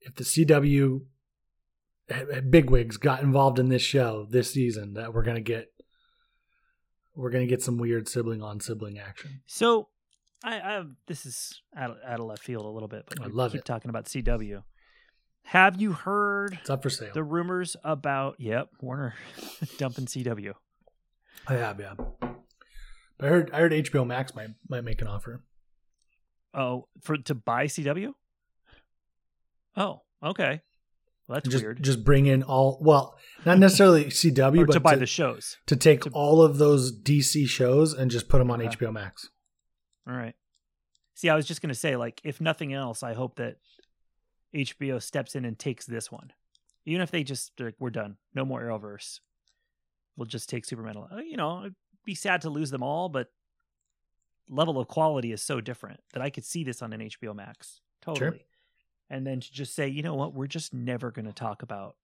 If 0.00 0.14
the 0.14 0.24
CW 0.24 1.00
eh, 2.08 2.40
bigwigs 2.48 2.96
got 2.96 3.22
involved 3.22 3.58
in 3.58 3.68
this 3.68 3.82
show 3.82 4.26
this 4.30 4.52
season, 4.52 4.94
that 4.94 5.12
we're 5.12 5.24
gonna 5.24 5.40
get 5.40 5.66
we're 7.18 7.30
gonna 7.30 7.46
get 7.46 7.62
some 7.62 7.78
weird 7.78 8.08
sibling 8.08 8.42
on 8.42 8.60
sibling 8.60 8.98
action. 8.98 9.40
So 9.46 9.88
I, 10.44 10.56
I 10.60 10.84
this 11.06 11.26
is 11.26 11.60
out 11.76 11.90
of, 11.90 11.96
out 12.06 12.20
of 12.20 12.26
left 12.26 12.42
field 12.44 12.64
a 12.64 12.68
little 12.68 12.88
bit, 12.88 13.04
but 13.08 13.20
I 13.22 13.26
love 13.26 13.52
keep 13.52 13.60
it. 13.60 13.64
talking 13.64 13.88
about 13.90 14.04
CW. 14.06 14.62
Have 15.46 15.80
you 15.80 15.92
heard 15.92 16.58
It's 16.60 16.70
up 16.70 16.82
for 16.82 16.90
sale. 16.90 17.10
the 17.14 17.24
rumors 17.24 17.76
about 17.82 18.36
yep 18.38 18.68
Warner 18.80 19.14
dumping 19.78 20.06
CW? 20.06 20.52
I 21.46 21.54
have, 21.54 21.80
yeah. 21.80 21.94
But 23.18 23.26
I 23.26 23.28
heard 23.28 23.50
I 23.52 23.58
heard 23.60 23.72
HBO 23.72 24.06
Max 24.06 24.34
might 24.34 24.50
might 24.68 24.84
make 24.84 25.00
an 25.02 25.08
offer. 25.08 25.42
Oh, 26.54 26.86
for 27.02 27.16
to 27.18 27.34
buy 27.34 27.66
CW? 27.66 28.12
Oh, 29.76 30.02
okay. 30.22 30.60
Well, 31.28 31.36
that's 31.36 31.48
just 31.48 31.62
weird. 31.62 31.82
just 31.82 32.04
bring 32.04 32.26
in 32.26 32.42
all 32.42 32.78
well, 32.80 33.18
not 33.44 33.58
necessarily 33.58 34.04
CW, 34.06 34.66
but 34.66 34.72
to 34.72 34.80
buy 34.80 34.94
to, 34.94 35.00
the 35.00 35.06
shows. 35.06 35.58
to 35.66 35.76
take 35.76 36.02
to- 36.02 36.10
all 36.10 36.42
of 36.42 36.58
those 36.58 36.90
DC 36.90 37.46
shows 37.48 37.92
and 37.92 38.10
just 38.10 38.28
put 38.28 38.38
them 38.38 38.50
on 38.50 38.62
Okay. 38.62 38.74
HBO 38.76 38.92
Max. 38.92 39.28
All 40.08 40.14
right. 40.16 40.34
See, 41.14 41.28
I 41.28 41.36
was 41.36 41.46
just 41.46 41.60
gonna 41.60 41.74
say, 41.74 41.96
like, 41.96 42.20
if 42.24 42.40
nothing 42.40 42.72
else, 42.72 43.02
I 43.02 43.12
hope 43.12 43.36
that 43.36 43.56
HBO 44.54 45.02
steps 45.02 45.34
in 45.34 45.44
and 45.44 45.58
takes 45.58 45.84
this 45.84 46.10
one, 46.10 46.32
even 46.86 47.02
if 47.02 47.10
they 47.10 47.22
just 47.24 47.52
like, 47.60 47.74
we're 47.78 47.90
done, 47.90 48.16
no 48.34 48.44
more 48.46 48.62
Arrowverse. 48.62 49.20
We'll 50.16 50.26
just 50.26 50.48
take 50.48 50.64
Superman. 50.64 50.96
You 51.28 51.36
know, 51.36 51.60
it'd 51.60 51.74
be 52.04 52.14
sad 52.14 52.40
to 52.42 52.50
lose 52.50 52.70
them 52.70 52.82
all, 52.82 53.08
but 53.10 53.28
level 54.48 54.78
of 54.78 54.88
quality 54.88 55.30
is 55.30 55.42
so 55.42 55.60
different 55.60 56.00
that 56.14 56.22
I 56.22 56.30
could 56.30 56.44
see 56.44 56.64
this 56.64 56.80
on 56.80 56.92
an 56.94 57.00
HBO 57.02 57.34
Max 57.36 57.80
totally. 58.00 58.46
And 59.10 59.26
then 59.26 59.40
to 59.40 59.52
just 59.52 59.74
say, 59.74 59.88
you 59.88 60.02
know 60.02 60.14
what, 60.14 60.34
we're 60.34 60.46
just 60.46 60.74
never 60.74 61.10
going 61.10 61.26
to 61.26 61.32
talk 61.32 61.62
about 61.62 61.96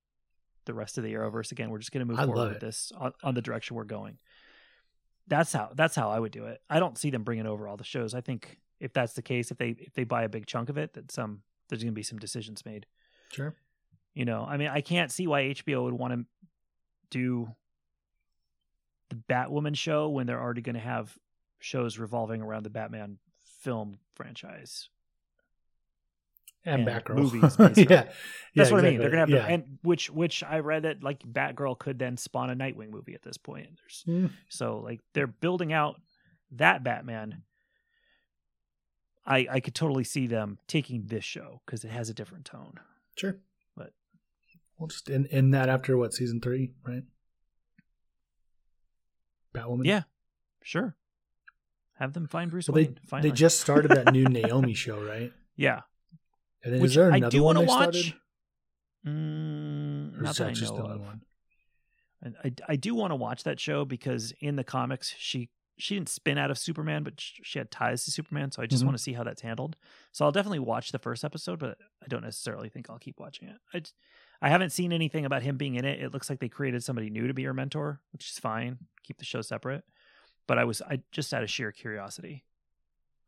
the 0.65 0.75
rest 0.75 0.99
of 0.99 1.05
the 1.05 1.13
Arrowverse 1.13 1.53
again. 1.53 1.71
We're 1.71 1.79
just 1.79 1.93
going 1.93 2.07
to 2.07 2.11
move 2.11 2.19
I 2.19 2.25
forward 2.25 2.49
with 2.51 2.61
this 2.61 2.93
on, 2.97 3.13
on 3.23 3.35
the 3.35 3.43
direction 3.43 3.77
we're 3.77 3.85
going. 3.85 4.19
That's 5.27 5.53
how 5.53 5.71
that's 5.75 5.95
how 5.95 6.11
I 6.11 6.19
would 6.19 6.33
do 6.33 6.47
it. 6.47 6.61
I 6.69 6.79
don't 6.79 6.99
see 6.99 7.11
them 7.11 7.25
bringing 7.25 7.47
over 7.47 7.67
all 7.67 7.77
the 7.77 7.85
shows. 7.85 8.15
I 8.15 8.21
think 8.21 8.59
if 8.79 8.93
that's 8.93 9.15
the 9.15 9.23
case, 9.23 9.51
if 9.51 9.57
they 9.57 9.71
if 9.71 9.95
they 9.95 10.05
buy 10.05 10.25
a 10.25 10.29
big 10.29 10.47
chunk 10.47 10.69
of 10.69 10.77
it, 10.77 10.93
that 10.95 11.11
some 11.11 11.43
there's 11.69 11.83
going 11.83 11.93
to 11.93 11.97
be 11.97 12.03
some 12.03 12.19
decisions 12.19 12.65
made. 12.67 12.87
Sure. 13.33 13.55
You 14.15 14.25
know, 14.25 14.47
I 14.49 14.59
mean, 14.59 14.69
I 14.69 14.81
can't 14.81 15.11
see 15.11 15.27
why 15.27 15.43
HBO 15.45 15.85
would 15.85 15.95
want 15.95 16.15
to 16.15 16.27
do 17.11 17.49
the 19.09 19.17
Batwoman 19.17 19.77
show 19.77 20.09
when 20.09 20.27
they're 20.27 20.41
already 20.41 20.63
going 20.63 20.75
to 20.75 20.81
have 20.81 21.17
shows 21.59 21.99
revolving 21.99 22.43
around 22.43 22.65
the 22.65 22.71
Batman 22.71 23.19
film 23.45 23.99
franchise. 24.15 24.89
And, 26.67 26.89
And 26.89 26.89
Batgirl. 26.89 27.17
movies, 27.17 27.57
basically. 27.57 27.87
yeah. 27.95 28.05
That's 28.57 28.71
Yeah, 28.71 28.71
what 28.77 28.85
I 28.85 28.91
mean. 28.91 28.99
They're 29.01 29.11
gonna 29.11 29.21
have 29.21 29.29
to, 29.29 29.35
yeah. 29.35 29.47
and 29.47 29.79
which 29.83 30.09
which 30.11 30.43
I 30.43 30.61
read 30.61 30.85
that 30.85 31.03
like 31.03 31.21
Batgirl 31.21 31.79
could 31.79 31.99
then 31.99 32.17
spawn 32.17 32.49
a 32.51 32.57
Nightwing 32.57 32.91
movie 32.91 33.15
at 33.15 33.23
this 33.23 33.37
point. 33.37 33.69
There's 33.77 34.05
Mm, 34.09 34.31
so 34.49 34.79
like 34.79 35.01
they're 35.13 35.27
building 35.27 35.73
out 35.73 36.01
that 36.53 36.83
Batman. 36.85 37.43
I 39.27 39.47
I 39.51 39.61
could 39.61 39.75
totally 39.75 40.05
see 40.05 40.27
them 40.27 40.59
taking 40.69 41.07
this 41.07 41.25
show 41.25 41.61
because 41.67 41.85
it 41.85 41.91
has 41.91 42.09
a 42.11 42.15
different 42.15 42.45
tone. 42.45 42.75
sure. 43.17 43.39
But- 43.77 43.93
we'll 44.79 44.89
just 44.89 45.11
end, 45.11 45.29
end 45.31 45.53
that 45.55 45.69
after 45.69 45.97
what 45.99 46.13
season 46.15 46.41
three, 46.41 46.73
right? 46.87 47.03
Batwoman. 49.55 49.85
Yeah, 49.85 50.03
sure. 50.63 50.97
Have 51.99 52.13
them 52.13 52.27
find 52.27 52.51
Bruce 52.51 52.69
Well, 52.69 52.75
they 52.75 52.85
Wayne. 52.89 52.99
Finally. 53.07 53.31
they 53.31 53.35
just 53.37 53.61
started 53.61 53.91
that 53.93 54.13
new 54.13 54.25
Naomi 54.29 54.75
show, 54.75 55.03
right? 55.03 55.33
yeah. 55.57 55.83
And 56.65 56.81
Which 56.81 56.91
is 56.93 56.95
there 56.97 57.13
I 57.13 57.17
another 57.19 57.31
do 57.31 57.43
one 57.43 57.57
wanna 57.57 57.61
they 57.61 57.67
watch. 57.67 57.97
started? 57.97 58.15
Mm, 59.07 60.21
not 60.23 60.37
that 60.37 60.55
that 60.55 60.63
I 60.63 60.77
know 60.77 60.87
of. 60.87 61.03
I, 62.43 62.53
I 62.69 62.77
do 62.77 62.95
want 62.95 63.11
to 63.11 63.17
watch 63.17 63.45
that 63.45 63.61
show 63.61 63.85
because 63.85 64.33
in 64.41 64.57
the 64.57 64.65
comics 64.65 65.15
she 65.19 65.51
she 65.77 65.95
didn't 65.97 66.09
spin 66.09 66.39
out 66.39 66.51
of 66.53 66.57
Superman, 66.57 67.03
but 67.03 67.15
she 67.19 67.59
had 67.59 67.69
ties 67.71 68.05
to 68.05 68.13
Superman. 68.13 68.53
So 68.53 68.63
I 68.63 68.67
just 68.67 68.83
Mhm. 68.83 68.87
want 68.87 68.97
to 68.97 69.03
see 69.03 69.13
how 69.13 69.25
that's 69.25 69.43
handled. 69.43 69.77
So 70.13 70.25
I'll 70.25 70.31
definitely 70.33 70.61
watch 70.61 70.93
the 70.93 71.01
first 71.01 71.25
episode, 71.25 71.59
but 71.59 71.77
I 72.03 72.07
don't 72.07 72.23
necessarily 72.23 72.69
think 72.69 72.89
I'll 72.89 72.99
keep 73.01 73.19
watching 73.19 73.49
it. 73.49 73.57
I 73.75 73.81
just, 73.81 73.95
I 74.41 74.51
haven't 74.51 74.71
seen 74.71 74.93
anything 74.93 75.25
about 75.25 75.43
him 75.43 75.57
being 75.57 75.75
in 75.75 75.85
it. 75.85 76.01
It 76.01 76.13
looks 76.13 76.31
like 76.31 76.39
they 76.39 76.49
created 76.49 76.85
somebody 76.85 77.11
new 77.11 77.27
to 77.27 77.35
be 77.35 77.43
her 77.43 77.53
mentor, 77.53 78.01
which 78.13 78.31
is 78.31 78.39
fine. 78.39 78.79
Keep 79.03 79.19
the 79.19 79.25
show 79.25 79.43
separate. 79.43 79.83
But 80.47 80.59
I 80.59 80.65
was 80.65 80.81
I 80.81 81.01
just 81.11 81.35
out 81.35 81.43
of 81.43 81.51
sheer 81.51 81.73
curiosity. 81.73 82.45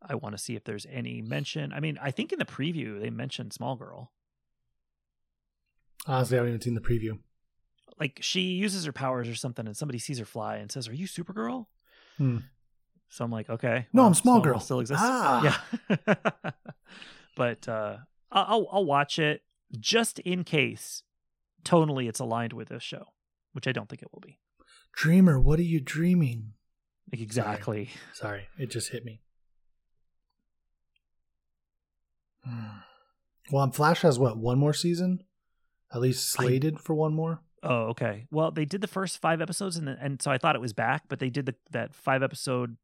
I 0.09 0.15
want 0.15 0.35
to 0.35 0.41
see 0.41 0.55
if 0.55 0.63
there's 0.63 0.85
any 0.89 1.21
mention. 1.21 1.73
I 1.73 1.79
mean, 1.79 1.97
I 2.01 2.11
think 2.11 2.31
in 2.31 2.39
the 2.39 2.45
preview 2.45 2.99
they 3.01 3.09
mentioned 3.09 3.53
Small 3.53 3.75
Girl. 3.75 4.11
Honestly, 6.05 6.37
I 6.37 6.39
haven't 6.39 6.49
even 6.51 6.61
seen 6.61 6.73
the 6.75 6.81
preview. 6.81 7.19
like 7.99 8.19
she 8.21 8.41
uses 8.41 8.85
her 8.85 8.93
powers 8.93 9.27
or 9.27 9.35
something, 9.35 9.65
and 9.65 9.75
somebody 9.75 9.99
sees 9.99 10.19
her 10.19 10.25
fly 10.25 10.57
and 10.57 10.71
says, 10.71 10.87
"Are 10.87 10.93
you 10.93 11.07
Supergirl?" 11.07 11.65
Hmm. 12.17 12.37
So 13.09 13.23
I'm 13.23 13.31
like, 13.31 13.49
okay, 13.49 13.87
No, 13.93 14.03
I'm 14.05 14.13
Small 14.13 14.39
Smallville 14.39 14.43
Girl. 14.43 14.59
Still 14.59 14.79
exists. 14.81 15.03
Ah. 15.05 15.59
Yeah. 15.89 16.03
but 17.35 17.67
uh, 17.67 17.97
I'll 18.31 18.67
I'll 18.71 18.85
watch 18.85 19.17
it 19.19 19.43
just 19.79 20.19
in 20.19 20.43
case 20.43 21.03
tonally 21.63 22.07
it's 22.09 22.19
aligned 22.19 22.53
with 22.53 22.69
this 22.69 22.83
show, 22.83 23.05
which 23.53 23.67
I 23.67 23.71
don't 23.71 23.87
think 23.89 24.01
it 24.01 24.09
will 24.13 24.21
be. 24.21 24.39
Dreamer, 24.93 25.39
what 25.39 25.59
are 25.59 25.63
you 25.63 25.79
dreaming? 25.79 26.53
Exactly. 27.11 27.89
Sorry, 28.13 28.47
it 28.57 28.69
just 28.71 28.91
hit 28.91 29.05
me. 29.05 29.21
Hmm. 32.36 32.36
Well, 33.51 33.69
Flash 33.71 34.01
has 34.01 34.19
what 34.19 34.37
one 34.37 34.59
more 34.59 34.73
season, 34.73 35.23
at 35.93 36.01
least 36.01 36.37
I- 36.39 36.43
slated 36.43 36.79
for 36.79 36.93
one 36.93 37.13
more. 37.13 37.41
Oh, 37.63 37.87
okay. 37.87 38.27
Well, 38.29 38.51
they 38.51 38.65
did 38.65 38.81
the 38.81 38.87
first 38.87 39.19
five 39.19 39.41
episodes, 39.41 39.77
and 39.77 39.87
then, 39.87 39.97
and 39.99 40.21
so 40.21 40.29
I 40.29 40.37
thought 40.37 40.55
it 40.55 40.61
was 40.61 40.73
back, 40.73 41.03
but 41.07 41.19
they 41.19 41.29
did 41.29 41.47
the 41.47 41.55
that 41.71 41.93
five 41.93 42.21
episode 42.21 42.77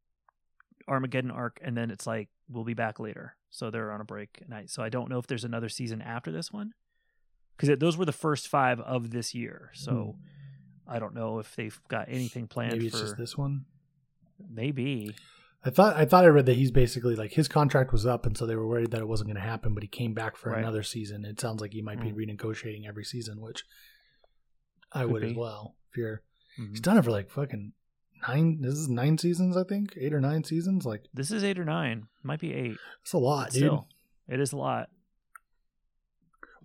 Armageddon 0.87 1.31
arc, 1.31 1.59
and 1.63 1.77
then 1.77 1.91
it's 1.91 2.07
like 2.07 2.29
we'll 2.49 2.63
be 2.63 2.73
back 2.73 2.99
later. 2.99 3.35
So 3.49 3.69
they're 3.69 3.91
on 3.91 4.01
a 4.01 4.05
break, 4.05 4.39
and 4.43 4.53
I 4.53 4.65
so 4.65 4.81
I 4.81 4.89
don't 4.89 5.09
know 5.09 5.19
if 5.19 5.27
there's 5.27 5.43
another 5.43 5.69
season 5.69 6.01
after 6.01 6.31
this 6.31 6.51
one 6.51 6.73
because 7.55 7.77
those 7.79 7.97
were 7.97 8.05
the 8.05 8.11
first 8.11 8.47
five 8.47 8.79
of 8.81 9.11
this 9.11 9.35
year. 9.35 9.69
So 9.73 10.15
hmm. 10.17 10.91
I 10.91 10.99
don't 10.99 11.13
know 11.13 11.39
if 11.39 11.55
they've 11.55 11.79
got 11.87 12.07
anything 12.09 12.47
planned. 12.47 12.73
Maybe 12.73 12.87
it's 12.87 12.99
for 12.99 13.05
just 13.05 13.17
this 13.17 13.37
one. 13.37 13.65
maybe. 14.49 15.15
I 15.65 15.69
thought 15.69 15.95
I 15.95 16.03
thought 16.05 16.25
I 16.25 16.27
read 16.27 16.45
that 16.47 16.57
he's 16.57 16.71
basically 16.71 17.15
like 17.15 17.31
his 17.33 17.47
contract 17.47 17.91
was 17.93 18.05
up, 18.05 18.25
and 18.25 18.37
so 18.37 18.45
they 18.45 18.55
were 18.55 18.67
worried 18.67 18.91
that 18.91 18.99
it 19.01 19.07
wasn't 19.07 19.29
going 19.29 19.41
to 19.41 19.47
happen. 19.49 19.73
But 19.73 19.83
he 19.83 19.87
came 19.87 20.13
back 20.13 20.35
for 20.35 20.49
Right. 20.51 20.59
another 20.59 20.83
season. 20.83 21.23
It 21.25 21.39
sounds 21.39 21.61
like 21.61 21.71
he 21.71 21.81
might 21.81 22.01
be 22.01 22.11
Mm. 22.11 22.15
renegotiating 22.37 22.85
every 22.87 23.05
season, 23.05 23.39
which 23.39 23.63
I 24.91 25.03
Could 25.03 25.11
would 25.11 25.23
as 25.23 25.35
well. 25.35 25.75
If 25.91 25.97
you're, 25.97 26.21
Mhm. 26.59 26.69
he's 26.71 26.81
done 26.81 26.97
it 26.97 27.03
for 27.05 27.11
like 27.11 27.29
fucking 27.31 27.71
nine. 28.27 28.59
This 28.61 28.73
is 28.73 28.89
nine 28.89 29.17
seasons, 29.17 29.55
I 29.55 29.63
think, 29.63 29.93
eight 29.97 30.13
or 30.13 30.19
nine 30.19 30.43
seasons. 30.43 30.85
Like 30.85 31.05
This 31.13 31.31
is 31.31 31.43
eight 31.43 31.57
or 31.57 31.65
nine, 31.65 32.07
might 32.23 32.39
be 32.41 32.53
eight. 32.53 32.77
It's 33.01 33.13
a 33.13 33.17
lot, 33.17 33.51
dude. 33.51 33.59
Still, 33.59 33.87
it 34.27 34.39
is 34.41 34.51
a 34.51 34.57
lot. 34.57 34.89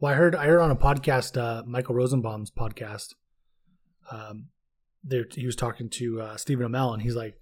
Well, 0.01 0.12
I 0.12 0.16
heard 0.16 0.34
I 0.34 0.46
heard 0.46 0.61
on 0.61 0.70
a 0.70 0.76
podcast, 0.76 1.36
uh, 1.40 1.62
Michael 1.66 1.94
Rosenbaum's 1.94 2.51
podcast. 2.51 3.14
Um, 4.11 4.49
there 5.05 5.26
he 5.30 5.46
was 5.46 5.57
talking 5.57 5.88
to 5.90 6.20
uh, 6.20 6.36
Stephen 6.36 6.66
Amell, 6.70 6.92
and 6.94 7.03
he's 7.03 7.16
like, 7.16 7.40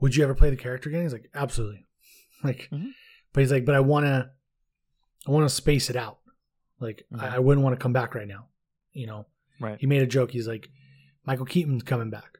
"Would 0.00 0.16
you 0.16 0.24
ever 0.24 0.34
play 0.34 0.50
the 0.50 0.56
character 0.56 0.88
again?" 0.88 1.02
He's 1.02 1.12
like, 1.12 1.30
"Absolutely." 1.34 1.86
Like, 2.42 2.68
Mhm. 2.72 2.92
but 3.34 3.40
he's 3.40 3.52
like, 3.52 3.66
"But 3.66 3.74
I 3.74 3.80
want 3.80 4.06
to, 4.06 4.30
I 5.26 5.30
want 5.30 5.46
to 5.48 5.54
space 5.54 5.90
it 5.90 5.96
out. 5.96 6.18
Like, 6.80 7.04
Mhm. 7.12 7.20
I, 7.22 7.36
I 7.36 7.38
wouldn't 7.38 7.62
want 7.62 7.78
to 7.78 7.82
come 7.82 7.92
back 7.92 8.14
right 8.14 8.26
now. 8.28 8.48
You 8.92 9.06
know." 9.06 9.26
Right. 9.60 9.78
He 9.78 9.86
made 9.86 10.00
a 10.02 10.06
joke. 10.06 10.30
He's 10.30 10.48
like, 10.48 10.70
"Michael 11.26 11.44
Keaton's 11.46 11.82
coming 11.82 12.08
back. 12.10 12.38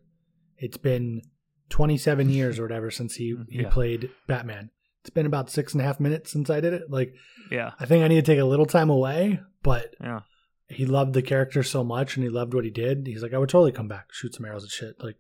It's 0.56 0.78
been 0.78 1.20
27 1.68 2.28
years 2.38 2.58
or 2.58 2.62
whatever 2.62 2.90
since 2.90 3.16
he 3.16 3.34
Mm, 3.34 3.46
he 3.50 3.60
yeah. 3.62 3.68
played 3.68 4.10
Batman. 4.26 4.70
It's 5.02 5.10
been 5.10 5.26
about 5.26 5.50
six 5.50 5.72
and 5.74 5.80
a 5.82 5.84
half 5.84 6.00
minutes 6.00 6.30
since 6.32 6.48
I 6.50 6.60
did 6.60 6.72
it. 6.72 6.90
Like." 6.90 7.14
Yeah. 7.50 7.72
I 7.78 7.84
think 7.84 8.02
I 8.04 8.08
need 8.08 8.24
to 8.24 8.32
take 8.32 8.38
a 8.38 8.44
little 8.44 8.64
time 8.66 8.88
away, 8.90 9.40
but 9.62 9.94
Yeah. 10.00 10.20
he 10.68 10.86
loved 10.86 11.12
the 11.14 11.20
character 11.22 11.62
so 11.62 11.84
much 11.84 12.16
and 12.16 12.24
he 12.24 12.30
loved 12.30 12.54
what 12.54 12.64
he 12.64 12.70
did. 12.70 13.06
He's 13.06 13.22
like, 13.22 13.34
I 13.34 13.38
would 13.38 13.48
totally 13.50 13.72
come 13.72 13.88
back, 13.88 14.12
shoot 14.12 14.34
some 14.34 14.46
arrows 14.46 14.62
and 14.62 14.70
shit. 14.72 14.94
Like, 14.98 15.16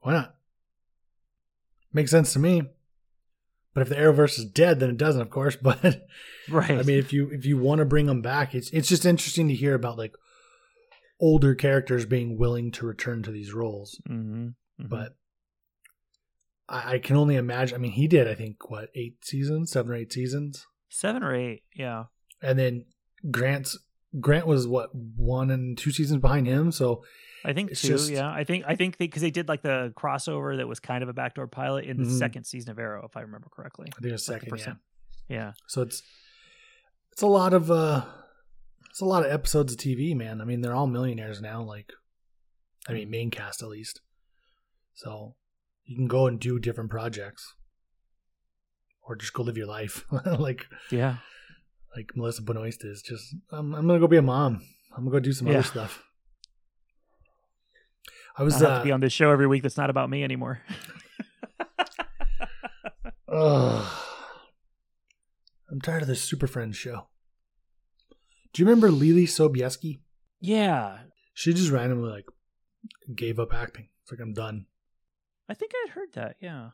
why 0.00 0.12
not? 0.12 0.35
Makes 1.92 2.10
sense 2.10 2.32
to 2.34 2.38
me. 2.38 2.62
But 3.74 3.82
if 3.82 3.88
the 3.90 3.94
Arrowverse 3.96 4.38
is 4.38 4.44
dead, 4.46 4.80
then 4.80 4.88
it 4.90 4.96
doesn't, 4.96 5.20
of 5.22 5.30
course. 5.30 5.56
But 5.62 6.06
Right. 6.48 6.70
I 6.70 6.82
mean, 6.82 6.98
if 6.98 7.12
you 7.12 7.28
if 7.30 7.44
you 7.44 7.58
want 7.58 7.80
to 7.80 7.84
bring 7.84 8.06
them 8.06 8.22
back, 8.22 8.54
it's 8.54 8.70
it's 8.70 8.88
just 8.88 9.04
interesting 9.04 9.48
to 9.48 9.54
hear 9.54 9.74
about 9.74 9.98
like 9.98 10.14
older 11.20 11.54
characters 11.54 12.04
being 12.06 12.38
willing 12.38 12.70
to 12.72 12.86
return 12.86 13.22
to 13.24 13.30
these 13.30 13.52
roles. 13.52 14.00
hmm 14.06 14.48
But 14.78 15.16
I, 16.68 16.94
I 16.94 16.98
can 16.98 17.16
only 17.16 17.36
imagine. 17.36 17.74
I 17.74 17.78
mean, 17.78 17.92
he 17.92 18.06
did. 18.06 18.28
I 18.28 18.34
think 18.34 18.70
what 18.70 18.90
eight 18.94 19.24
seasons, 19.24 19.72
seven 19.72 19.92
or 19.92 19.96
eight 19.96 20.12
seasons. 20.12 20.66
seven 20.88 21.22
or 21.22 21.34
eight, 21.34 21.62
yeah. 21.74 22.04
and 22.42 22.58
then 22.58 22.84
Grant's 23.30 23.78
Grant 24.20 24.46
was 24.46 24.66
what 24.66 24.94
one 24.94 25.50
and 25.50 25.76
two 25.76 25.90
seasons 25.90 26.20
behind 26.20 26.46
him. 26.46 26.70
So 26.72 27.02
I 27.44 27.52
think 27.52 27.70
It's 27.72 27.82
two. 27.82 27.88
just- 27.88 28.10
yeah, 28.10 28.28
I 28.30 28.44
think 28.44 28.64
I 28.66 28.74
think 28.76 28.98
because 28.98 29.22
they, 29.22 29.30
did 29.30 29.48
like 29.48 29.62
the 29.62 29.92
crossover 29.96 30.56
that 30.56 30.66
was 30.66 30.80
kind 30.80 31.02
of 31.02 31.08
a 31.08 31.12
backdoor 31.12 31.46
pilot 31.46 31.84
in 31.84 31.96
the 31.98 32.04
Mhm. 32.04 32.18
second 32.18 32.44
season 32.44 32.70
of 32.72 32.78
Arrow, 32.78 33.04
if 33.04 33.16
I 33.16 33.20
remember 33.20 33.48
correctly. 33.50 33.88
I 33.96 34.00
think 34.00 34.14
it's 34.14 34.28
Like 34.28 34.42
the 34.42 34.58
second. 34.58 34.78
yeah. 35.28 35.36
Yeah, 35.36 35.52
So 35.66 35.82
it's 35.82 36.02
it's 37.12 37.22
a 37.22 37.26
lot 37.26 37.52
of 37.52 37.70
uh 37.70 38.04
it's 38.90 39.00
a 39.00 39.04
lot 39.04 39.24
of 39.26 39.30
episodes 39.32 39.72
of 39.72 39.78
TV, 39.78 40.14
man. 40.16 40.40
I 40.40 40.44
mean, 40.44 40.60
they're 40.60 40.74
all 40.74 40.86
millionaires 40.86 41.40
now. 41.42 41.62
Like, 41.62 41.92
I 42.88 42.92
mean, 42.94 43.10
main 43.10 43.30
cast 43.30 43.62
at 43.62 43.68
least. 43.68 44.00
So 44.94 45.34
you 45.84 45.96
can 45.96 46.06
go 46.08 46.26
and 46.26 46.40
do 46.40 46.58
different 46.58 46.90
projects, 46.90 47.54
or 49.02 49.16
just 49.16 49.32
go 49.34 49.42
live 49.42 49.56
your 49.58 49.66
life, 49.66 50.04
like 50.38 50.66
yeah. 50.90 51.18
like 51.94 52.10
Melissa 52.16 52.42
Benoist 52.42 52.84
is. 52.84 53.02
Just 53.02 53.34
I'm 53.50 53.74
I'm 53.74 53.86
gonna 53.86 53.98
go 54.00 54.06
be 54.08 54.16
a 54.16 54.22
mom. 54.22 54.62
I'm 54.96 55.04
gonna 55.04 55.10
go 55.10 55.20
do 55.20 55.32
some 55.32 55.48
Yeah. 55.48 55.54
other 55.58 55.62
stuff. 55.64 56.02
I 58.38 58.42
I 58.42 58.44
was 58.44 58.54
have 58.54 58.62
uh, 58.70 58.78
to 58.78 58.84
be 58.84 58.92
on 58.92 59.00
this 59.00 59.12
show 59.12 59.30
every 59.30 59.46
week. 59.46 59.62
That's 59.62 59.76
not 59.76 59.90
about 59.90 60.10
me 60.10 60.24
anymore. 60.24 60.60
Ugh. 63.28 63.86
I'm 65.70 65.80
tired 65.80 66.02
of 66.02 66.08
this 66.08 66.22
Super 66.22 66.46
Friends 66.46 66.76
show. 66.76 67.08
Do 68.52 68.62
you 68.62 68.66
remember 68.68 68.88
Leelee 68.90 69.24
Sobieski? 69.24 70.00
yeah, 70.40 70.98
She 71.34 71.52
just 71.52 71.70
randomly 71.70 72.10
like 72.10 72.26
gave 73.14 73.38
up 73.38 73.52
acting. 73.52 73.88
It's 74.02 74.12
like 74.12 74.20
I'm 74.20 74.32
done. 74.32 74.66
I 75.48 75.54
think 75.54 75.72
I'd 75.74 75.90
heard 75.90 76.12
that. 76.14 76.36
Yeah, 76.40 76.70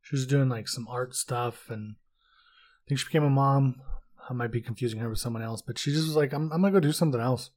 She 0.00 0.14
was 0.16 0.26
doing 0.26 0.48
like 0.48 0.68
some 0.68 0.86
art 0.88 1.14
stuff, 1.14 1.68
and 1.68 1.96
I 1.96 2.82
think 2.88 3.00
she 3.00 3.06
became 3.06 3.24
a 3.24 3.30
mom. 3.30 3.82
I 4.30 4.32
might 4.32 4.52
be 4.52 4.60
confusing 4.60 5.00
her 5.00 5.10
with 5.10 5.18
someone 5.18 5.42
else, 5.42 5.62
but 5.62 5.78
she 5.78 5.90
just 5.92 6.06
was 6.06 6.16
like, 6.16 6.32
"I'm, 6.32 6.50
I'm 6.52 6.62
gonna 6.62 6.72
go 6.72 6.80
do 6.80 6.92
something 6.92 7.20
else." 7.20 7.50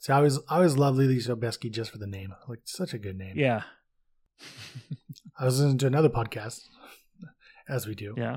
See, 0.00 0.12
I 0.12 0.16
always, 0.16 0.38
I 0.48 0.56
always 0.56 0.76
love 0.76 0.96
Leelee 0.96 1.26
Sobieski 1.26 1.70
just 1.70 1.90
for 1.90 1.98
the 1.98 2.06
name. 2.06 2.34
Like, 2.48 2.60
such 2.64 2.92
a 2.94 2.98
good 2.98 3.16
name. 3.16 3.34
yeah, 3.36 3.62
I 5.38 5.44
was 5.44 5.58
listening 5.58 5.78
to 5.78 5.86
another 5.86 6.08
podcast, 6.08 6.60
as 7.68 7.86
we 7.86 7.94
do, 7.94 8.14
yeah. 8.16 8.36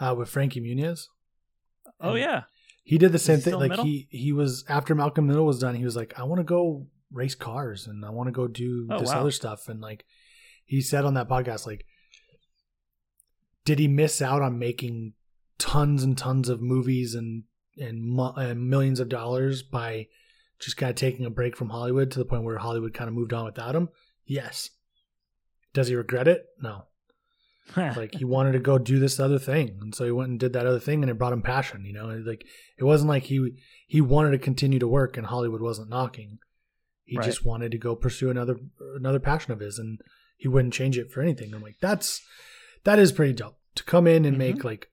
uh, 0.00 0.14
with 0.16 0.28
Frankie 0.28 0.60
Muniz. 0.60 1.06
Oh 2.00 2.14
yeah, 2.14 2.42
He 2.84 2.96
did 2.98 3.12
the 3.12 3.18
same 3.18 3.40
thing. 3.40 3.54
Like 3.54 3.70
Middle? 3.70 3.84
he 3.84 4.06
he 4.10 4.32
was 4.32 4.64
after 4.68 4.94
Malcolm 4.94 5.26
Middle 5.26 5.46
was 5.46 5.58
done. 5.58 5.74
He 5.74 5.84
was 5.84 5.96
like, 5.96 6.12
I 6.18 6.22
want 6.24 6.38
to 6.40 6.44
go 6.44 6.86
race 7.12 7.34
cars 7.34 7.86
and 7.86 8.04
I 8.04 8.10
want 8.10 8.28
to 8.28 8.32
go 8.32 8.46
do 8.46 8.86
Oh, 8.90 9.00
this 9.00 9.08
wow. 9.08 9.20
other 9.20 9.30
stuff. 9.32 9.68
And 9.68 9.80
like 9.80 10.04
he 10.64 10.80
said 10.80 11.04
on 11.04 11.14
that 11.14 11.28
podcast, 11.28 11.66
like, 11.66 11.86
did 13.64 13.78
he 13.78 13.88
miss 13.88 14.22
out 14.22 14.42
on 14.42 14.58
making 14.58 15.14
tons 15.58 16.02
and 16.04 16.16
tons 16.16 16.48
of 16.48 16.60
movies 16.62 17.14
and 17.14 17.44
and, 17.80 18.02
mu- 18.02 18.32
and 18.36 18.68
millions 18.68 19.00
of 19.00 19.08
dollars 19.08 19.62
by 19.62 20.06
just 20.60 20.76
kind 20.76 20.90
of 20.90 20.96
taking 20.96 21.24
a 21.24 21.30
break 21.30 21.56
from 21.56 21.70
Hollywood 21.70 22.10
to 22.10 22.18
the 22.18 22.24
point 22.24 22.44
where 22.44 22.58
Hollywood 22.58 22.94
kind 22.94 23.08
of 23.08 23.14
moved 23.14 23.32
on 23.32 23.44
without 23.44 23.76
him? 23.76 23.88
Yes. 24.26 24.70
Does 25.72 25.88
he 25.88 25.94
regret 25.94 26.28
it? 26.28 26.46
No 26.60 26.84
like 27.76 28.14
he 28.14 28.24
wanted 28.24 28.52
to 28.52 28.58
go 28.58 28.78
do 28.78 28.98
this 28.98 29.20
other 29.20 29.38
thing 29.38 29.76
and 29.80 29.94
so 29.94 30.04
he 30.04 30.10
went 30.10 30.30
and 30.30 30.40
did 30.40 30.52
that 30.52 30.66
other 30.66 30.78
thing 30.78 31.02
and 31.02 31.10
it 31.10 31.18
brought 31.18 31.32
him 31.32 31.42
passion 31.42 31.84
you 31.84 31.92
know 31.92 32.06
like 32.24 32.46
it 32.78 32.84
wasn't 32.84 33.08
like 33.08 33.24
he 33.24 33.56
he 33.86 34.00
wanted 34.00 34.30
to 34.30 34.38
continue 34.38 34.78
to 34.78 34.88
work 34.88 35.16
and 35.16 35.26
hollywood 35.26 35.60
wasn't 35.60 35.88
knocking 35.88 36.38
he 37.04 37.16
Right. 37.16 37.26
just 37.26 37.44
wanted 37.44 37.70
to 37.72 37.78
go 37.78 37.94
pursue 37.94 38.30
another 38.30 38.58
another 38.96 39.18
passion 39.18 39.52
of 39.52 39.60
his 39.60 39.78
and 39.78 40.00
he 40.36 40.48
wouldn't 40.48 40.74
change 40.74 40.96
it 40.96 41.10
for 41.10 41.20
anything 41.20 41.52
i'm 41.52 41.62
like 41.62 41.78
that's 41.80 42.22
that 42.84 42.98
is 42.98 43.12
pretty 43.12 43.34
dope 43.34 43.58
to 43.74 43.84
come 43.84 44.06
in 44.06 44.24
and 44.24 44.38
mm-hmm. 44.38 44.54
make 44.54 44.64
like 44.64 44.90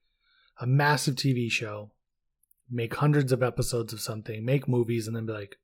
a 0.59 0.67
massive 0.67 1.15
tv 1.15 1.49
show 1.49 1.91
make 2.69 2.95
hundreds 2.95 3.31
of 3.31 3.43
episodes 3.43 3.93
of 3.93 4.01
something 4.01 4.43
make 4.43 4.67
movies 4.67 5.07
and 5.07 5.15
then 5.15 5.25
be 5.25 5.33
like 5.33 5.57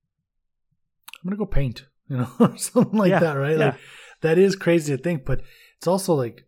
i'm 1.23 1.29
gonna 1.29 1.37
go 1.37 1.45
paint 1.45 1.85
you 2.07 2.17
know 2.17 2.29
or 2.39 2.57
something 2.57 2.97
like 2.97 3.09
Yeah, 3.11 3.19
that 3.19 3.33
right 3.33 3.57
yeah. 3.57 3.65
like 3.65 3.75
that 4.21 4.37
is 4.37 4.55
crazy 4.55 4.95
to 4.95 5.01
think 5.01 5.25
but 5.25 5.41
it's 5.77 5.87
also 5.87 6.13
like 6.13 6.45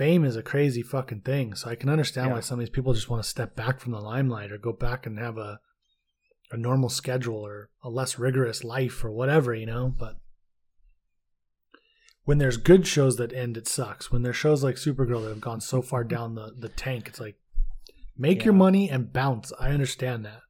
fame 0.00 0.24
is 0.24 0.36
a 0.36 0.42
crazy 0.42 0.80
fucking 0.80 1.20
thing. 1.20 1.54
So 1.54 1.68
I 1.68 1.74
can 1.74 1.90
understand 1.90 2.28
Yeah. 2.28 2.34
why 2.34 2.40
some 2.40 2.58
of 2.58 2.60
these 2.60 2.70
people 2.70 2.94
just 2.94 3.10
want 3.10 3.22
to 3.22 3.28
step 3.28 3.54
back 3.54 3.80
from 3.80 3.92
the 3.92 4.00
limelight 4.00 4.50
or 4.50 4.56
go 4.56 4.72
back 4.72 5.04
and 5.04 5.18
have 5.18 5.36
a 5.36 5.60
a 6.52 6.56
normal 6.56 6.88
schedule 6.88 7.36
or 7.36 7.68
a 7.84 7.90
less 7.90 8.18
rigorous 8.18 8.64
life 8.64 9.04
or 9.04 9.10
whatever, 9.10 9.54
you 9.54 9.66
know. 9.66 9.94
But 9.96 10.16
when 12.24 12.38
there's 12.38 12.56
good 12.56 12.86
shows 12.86 13.16
that 13.16 13.32
end, 13.32 13.56
it 13.56 13.68
sucks. 13.68 14.10
When 14.10 14.22
there's 14.22 14.36
shows 14.36 14.64
like 14.64 14.76
Supergirl 14.76 15.22
that 15.22 15.28
have 15.28 15.40
gone 15.40 15.60
so 15.60 15.82
far 15.82 16.00
mm-hmm. 16.00 16.14
down 16.14 16.34
the, 16.34 16.54
the 16.58 16.70
tank, 16.70 17.06
it's 17.06 17.20
like 17.20 17.36
make 18.20 18.44
your 18.44 18.54
money 18.54 18.90
and 18.90 19.12
bounce. 19.12 19.52
I 19.58 19.70
understand 19.70 20.24
that. 20.24 20.40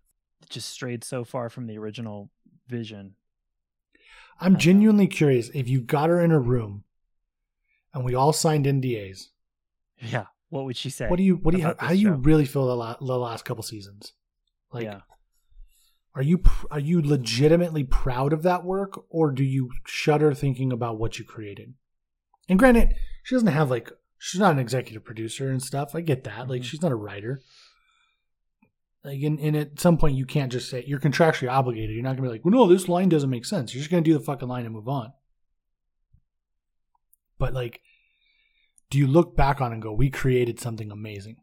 It 0.42 0.50
just 0.50 0.68
strayed 0.68 1.04
so 1.04 1.24
far 1.24 1.48
from 1.48 1.66
the 1.66 1.78
original 1.78 2.30
vision. 2.68 3.14
I'm 4.40 4.56
genuinely 4.56 5.06
curious 5.06 5.50
if 5.54 5.68
you 5.68 5.80
got 5.80 6.08
her 6.08 6.20
in 6.20 6.32
a 6.32 6.40
room 6.40 6.84
and 7.92 8.04
we 8.04 8.14
all 8.14 8.32
signed 8.32 8.64
NDAs. 8.64 9.26
Yeah, 9.98 10.26
what 10.48 10.64
would 10.64 10.76
she 10.76 10.90
say? 10.90 11.08
What 11.08 11.16
do 11.16 11.22
you 11.22 11.36
what 11.36 11.54
do 11.54 11.60
you 11.60 11.74
how 11.78 11.88
do 11.88 11.94
you 11.94 12.08
show? 12.08 12.14
really 12.14 12.46
feel 12.46 12.66
the, 12.66 12.76
la- 12.76 12.96
the 12.98 13.18
last 13.18 13.44
couple 13.44 13.62
seasons? 13.62 14.14
Like 14.72 14.84
yeah, 14.84 15.00
are 16.14 16.22
you 16.22 16.38
pr- 16.38 16.66
are 16.70 16.80
you 16.80 17.02
legitimately 17.02 17.84
proud 17.84 18.32
of 18.32 18.42
that 18.42 18.64
work 18.64 19.04
or 19.08 19.30
do 19.30 19.44
you 19.44 19.70
shudder 19.86 20.34
thinking 20.34 20.72
about 20.72 20.98
what 20.98 21.18
you 21.18 21.24
created 21.24 21.74
and 22.48 22.58
granted 22.58 22.94
she 23.22 23.34
doesn't 23.34 23.48
have 23.48 23.70
like 23.70 23.90
she's 24.22 24.38
not 24.38 24.52
an 24.52 24.58
executive 24.58 25.02
producer 25.02 25.48
and 25.50 25.62
stuff. 25.62 25.94
I 25.94 26.02
get 26.02 26.24
that. 26.24 26.46
Like 26.48 26.60
Mhm. 26.60 26.64
she's 26.66 26.82
not 26.82 26.92
a 26.92 26.96
writer. 26.96 27.40
Like 29.02 29.22
and, 29.22 29.40
and 29.40 29.56
at 29.56 29.80
some 29.80 29.96
point 29.96 30.14
you 30.18 30.26
can't 30.26 30.52
just 30.52 30.68
say 30.68 30.84
you're 30.86 31.00
contractually 31.00 31.50
obligated. 31.50 31.94
You're 31.94 32.02
not 32.04 32.16
gonna 32.16 32.28
be 32.28 32.32
like 32.32 32.44
well 32.44 32.52
no 32.52 32.66
this 32.68 32.86
line 32.86 33.08
doesn't 33.08 33.30
make 33.30 33.46
sense. 33.46 33.72
You're 33.74 33.80
just 33.80 33.90
gonna 33.90 34.02
do 34.02 34.12
the 34.12 34.20
fucking 34.20 34.46
line 34.46 34.66
and 34.66 34.74
move 34.74 34.88
on. 34.88 35.12
But 37.38 37.54
like 37.54 37.80
do 38.90 38.98
you 38.98 39.06
look 39.06 39.34
back 39.36 39.60
on 39.62 39.70
it 39.72 39.76
and 39.76 39.82
go 39.82 39.92
we 39.92 40.10
created 40.10 40.60
something 40.60 40.90
amazing 40.90 41.36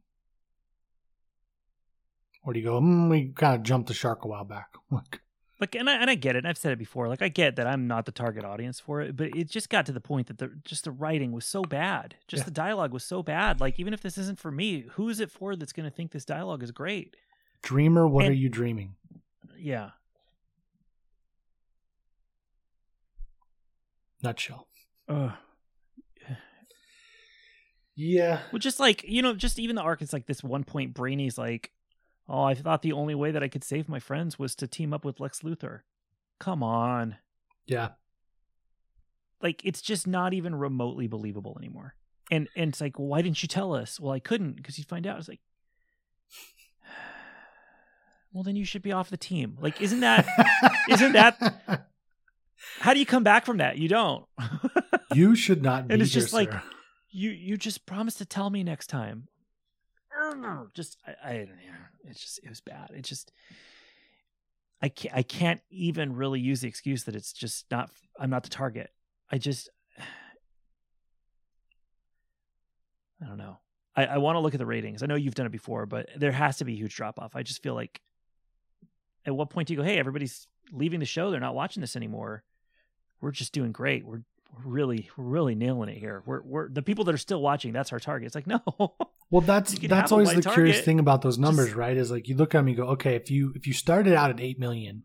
or 2.43 2.53
do 2.53 2.59
you 2.59 2.65
go 2.65 2.79
mm, 2.79 3.09
we 3.09 3.29
kind 3.29 3.55
of 3.55 3.63
jumped 3.63 3.87
the 3.87 3.93
shark 3.95 4.23
a 4.23 4.27
while 4.27 4.45
back. 4.45 4.67
Like 4.91 5.21
like 5.59 5.75
and 5.75 5.89
I, 5.89 5.95
and 6.01 6.09
I 6.09 6.15
get 6.15 6.35
it 6.35 6.45
i've 6.45 6.57
said 6.57 6.71
it 6.71 6.77
before 6.79 7.07
like 7.07 7.21
i 7.21 7.29
get 7.29 7.55
that 7.55 7.65
i'm 7.67 7.87
not 7.87 8.05
the 8.05 8.11
target 8.11 8.45
audience 8.45 8.79
for 8.79 9.01
it 9.01 9.15
but 9.15 9.35
it 9.35 9.49
just 9.49 9.69
got 9.69 9.85
to 9.87 9.91
the 9.91 9.99
point 10.01 10.27
that 10.27 10.37
the 10.37 10.51
just 10.63 10.83
the 10.83 10.91
writing 10.91 11.31
was 11.31 11.45
so 11.45 11.63
bad 11.63 12.15
just 12.27 12.41
Yeah. 12.41 12.45
the 12.45 12.51
dialogue 12.51 12.93
was 12.93 13.03
so 13.03 13.23
bad 13.23 13.59
like 13.59 13.79
even 13.79 13.93
if 13.93 14.01
this 14.01 14.17
isn't 14.17 14.39
for 14.39 14.51
me 14.51 14.85
who 14.91 15.09
is 15.09 15.19
it 15.19 15.31
for 15.31 15.55
that's 15.55 15.73
going 15.73 15.89
to 15.89 15.95
think 15.95 16.11
this 16.11 16.25
dialogue 16.25 16.61
is 16.63 16.71
great? 16.71 17.15
Dreamer 17.63 18.07
what 18.07 18.25
And- 18.25 18.31
are 18.33 18.37
you 18.37 18.49
dreaming? 18.49 18.95
Yeah. 19.57 19.89
Nutshell. 24.23 24.67
Ugh. 25.09 25.31
yeah. 27.95 28.41
Well 28.51 28.59
just 28.59 28.79
like 28.79 29.03
you 29.03 29.21
know 29.21 29.33
just 29.33 29.59
even 29.59 29.75
the 29.75 29.81
arc 29.81 30.01
is 30.01 30.13
like 30.13 30.25
this 30.25 30.43
one 30.43 30.63
point 30.63 30.93
brainy's 30.93 31.37
like 31.37 31.71
oh 32.29 32.43
i 32.43 32.53
thought 32.53 32.81
the 32.81 32.91
only 32.93 33.15
way 33.15 33.31
that 33.31 33.43
i 33.43 33.47
could 33.47 33.63
save 33.63 33.87
my 33.89 33.99
friends 33.99 34.37
was 34.39 34.55
to 34.55 34.67
team 34.67 34.93
up 34.93 35.03
with 35.05 35.19
lex 35.19 35.41
luthor 35.41 35.79
come 36.39 36.61
on 36.63 37.17
yeah 37.65 37.89
like 39.41 39.61
it's 39.63 39.81
just 39.81 40.07
not 40.07 40.33
even 40.33 40.55
remotely 40.55 41.05
believable 41.05 41.55
anymore. 41.59 41.93
And 42.31 42.49
and 42.55 42.69
it's 42.69 42.81
like, 42.81 42.97
well, 42.97 43.07
why 43.07 43.21
didn't 43.21 43.43
you 43.43 43.47
tell 43.47 43.73
us? 43.75 43.99
Well, 43.99 44.11
I 44.11 44.19
couldn't 44.19 44.55
because 44.55 44.79
you'd 44.79 44.87
find 44.87 45.05
out. 45.05 45.19
It's 45.19 45.27
like, 45.29 45.39
well, 48.33 48.43
then 48.43 48.55
you 48.55 48.65
should 48.65 48.81
be 48.81 48.91
off 48.91 49.09
the 49.11 49.15
team. 49.17 49.57
Like, 49.61 49.79
isn't 49.81 49.99
that 49.99 50.27
Isn't 50.89 51.13
that- 51.13 51.39
how 52.79 52.93
do 52.93 52.99
you 52.99 53.05
come 53.05 53.23
back 53.23 53.45
from 53.45 53.57
that? 53.57 53.77
You 53.77 53.87
don't. 53.89 54.25
you 55.13 55.35
should 55.35 55.61
not 55.61 55.87
be 55.87 55.93
And 55.93 56.01
it's 56.01 56.13
here, 56.13 56.21
just 56.21 56.33
like- 56.33 56.51
sir. 56.51 56.63
you 57.11 57.29
you 57.29 57.57
just 57.57 57.85
promised 57.85 58.17
to 58.17 58.25
tell 58.25 58.49
me 58.49 58.63
next 58.63 58.87
time. 58.87 59.27
Just 60.73 60.97
I, 61.05 61.15
I 61.23 61.37
don't 61.37 61.49
know. 61.49 61.55
it's 62.05 62.19
just 62.21 62.39
it 62.43 62.49
was 62.49 62.61
bad. 62.61 62.91
It 62.95 63.03
just 63.03 63.31
I 64.81 64.89
can't 64.89 65.15
I 65.15 65.23
can't 65.23 65.61
even 65.69 66.15
really 66.15 66.39
use 66.39 66.61
the 66.61 66.67
excuse 66.67 67.03
that 67.05 67.15
it's 67.15 67.33
just 67.33 67.65
not 67.71 67.89
I'm 68.19 68.29
not 68.29 68.43
the 68.43 68.49
target. 68.49 68.91
I 69.31 69.37
just 69.37 69.69
I 73.21 73.25
don't 73.25 73.37
know. 73.37 73.57
I, 73.95 74.05
I 74.05 74.17
want 74.19 74.35
to 74.35 74.39
look 74.39 74.53
at 74.53 74.59
the 74.59 74.65
ratings. 74.65 75.01
I 75.01 75.07
know 75.07 75.15
you've 75.15 75.35
done 75.35 75.47
it 75.47 75.51
before, 75.51 75.85
but 75.87 76.09
there 76.15 76.31
has 76.31 76.57
to 76.57 76.65
be 76.65 76.73
a 76.73 76.77
huge 76.77 76.95
drop 76.95 77.19
off. 77.19 77.35
I 77.35 77.41
just 77.41 77.63
feel 77.63 77.73
like 77.73 77.99
at 79.25 79.35
what 79.35 79.49
point 79.49 79.67
do 79.67 79.73
you 79.73 79.79
go, 79.79 79.83
hey, 79.83 79.97
everybody's 79.97 80.47
leaving 80.71 80.99
the 80.99 81.05
show, 81.05 81.31
they're 81.31 81.39
not 81.39 81.55
watching 81.55 81.81
this 81.81 81.95
anymore. 81.95 82.43
We're 83.19 83.31
just 83.31 83.53
doing 83.53 83.71
great. 83.71 84.05
We're 84.05 84.21
really 84.63 85.09
we're 85.17 85.25
really 85.25 85.55
nailing 85.55 85.89
it 85.89 85.97
here. 85.97 86.21
We're 86.25 86.41
we're 86.43 86.69
the 86.69 86.83
people 86.83 87.05
that 87.05 87.15
are 87.15 87.19
still 87.19 87.41
watching, 87.41 87.73
that's 87.73 87.91
our 87.91 87.99
target. 87.99 88.27
It's 88.27 88.35
like, 88.35 88.47
no. 88.79 88.93
Well, 89.29 89.41
that's 89.41 89.77
that's 89.79 90.11
always 90.11 90.33
the 90.33 90.41
curious 90.41 90.81
thing 90.81 90.99
about 90.99 91.21
those 91.21 91.37
numbers, 91.37 91.67
just- 91.67 91.75
right? 91.77 91.97
Is 91.97 92.11
like 92.11 92.27
you 92.27 92.35
look 92.35 92.55
at 92.55 92.59
them, 92.59 92.67
you 92.69 92.75
go, 92.75 92.87
okay, 92.89 93.15
if 93.15 93.29
you 93.29 93.51
if 93.55 93.67
you 93.67 93.73
started 93.73 94.13
out 94.13 94.29
at 94.29 94.39
eight 94.39 94.57
million 94.59 95.03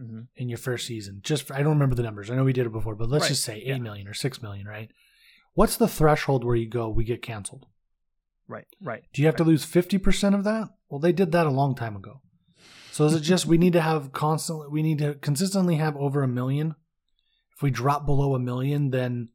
Mhm. 0.00 0.28
in 0.36 0.48
your 0.48 0.56
first 0.58 0.86
season, 0.86 1.20
just 1.22 1.42
for, 1.46 1.54
I 1.54 1.58
don't 1.58 1.74
remember 1.74 1.94
the 1.94 2.02
numbers. 2.02 2.30
I 2.30 2.34
know 2.36 2.44
we 2.44 2.54
did 2.54 2.64
it 2.66 2.72
before, 2.72 2.94
but 2.94 3.10
let's 3.10 3.22
Right, 3.22 3.28
just 3.28 3.44
say 3.44 3.62
yeah. 3.64 3.74
eight 3.74 3.82
million 3.82 4.08
or 4.08 4.14
six 4.14 4.40
million, 4.40 4.66
right? 4.66 4.90
What's 5.52 5.76
the 5.76 5.86
threshold 5.88 6.44
where 6.44 6.56
you 6.56 6.66
go, 6.66 6.88
we 6.88 7.04
get 7.04 7.20
canceled? 7.20 7.66
Right, 8.48 8.66
right. 8.80 9.04
Do 9.12 9.20
you 9.20 9.26
have 9.26 9.36
to 9.36 9.44
lose 9.44 9.64
fifty 9.64 9.98
percent 9.98 10.34
of 10.34 10.44
that? 10.44 10.70
Well, 10.88 10.98
they 10.98 11.12
did 11.12 11.32
that 11.32 11.46
a 11.46 11.50
long 11.50 11.74
time 11.74 11.94
ago. 11.94 12.22
So 12.90 13.04
is 13.06 13.14
it 13.14 13.20
just 13.20 13.44
we 13.46 13.58
need 13.58 13.72
to 13.74 13.80
have 13.82 14.12
constantly 14.12 14.68
we 14.70 14.82
need 14.82 14.98
to 14.98 15.14
consistently 15.16 15.76
have 15.76 15.96
over 15.96 16.22
a 16.22 16.28
million? 16.28 16.74
If 17.54 17.62
we 17.62 17.70
drop 17.70 18.06
below 18.06 18.34
a 18.34 18.38
million, 18.38 18.90
then 18.90 19.28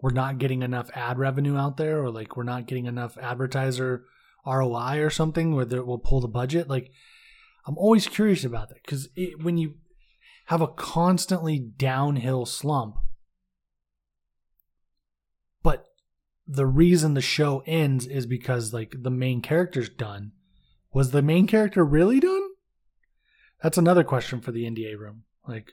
we're 0.00 0.10
not 0.10 0.38
getting 0.38 0.62
enough 0.62 0.90
ad 0.94 1.18
revenue 1.18 1.56
out 1.56 1.76
there, 1.76 2.02
or 2.02 2.10
like 2.10 2.36
we're 2.36 2.44
not 2.44 2.66
getting 2.66 2.86
enough 2.86 3.18
advertiser 3.18 4.04
ROI 4.46 4.98
or 5.00 5.10
something 5.10 5.54
where 5.54 5.66
it 5.66 5.86
will 5.86 5.98
pull 5.98 6.20
the 6.20 6.28
budget. 6.28 6.68
Like 6.68 6.90
I'm 7.66 7.76
always 7.76 8.06
curious 8.06 8.44
about 8.44 8.68
that 8.68 8.82
because 8.82 9.08
when 9.40 9.58
you 9.58 9.74
have 10.46 10.60
a 10.62 10.68
constantly 10.68 11.58
downhill 11.58 12.46
slump, 12.46 12.96
but 15.62 15.86
the 16.46 16.66
reason 16.66 17.12
the 17.14 17.20
show 17.20 17.62
ends 17.66 18.06
is 18.06 18.24
because 18.24 18.72
like 18.72 18.94
the 19.02 19.10
main 19.10 19.42
character's 19.42 19.90
done. 19.90 20.32
Was 20.94 21.10
the 21.10 21.20
main 21.20 21.46
character 21.46 21.84
really 21.84 22.20
done? 22.20 22.42
That's 23.62 23.76
another 23.76 24.04
question 24.04 24.40
for 24.40 24.52
the 24.52 24.64
NDA 24.64 24.98
room. 24.98 25.24
Like, 25.46 25.72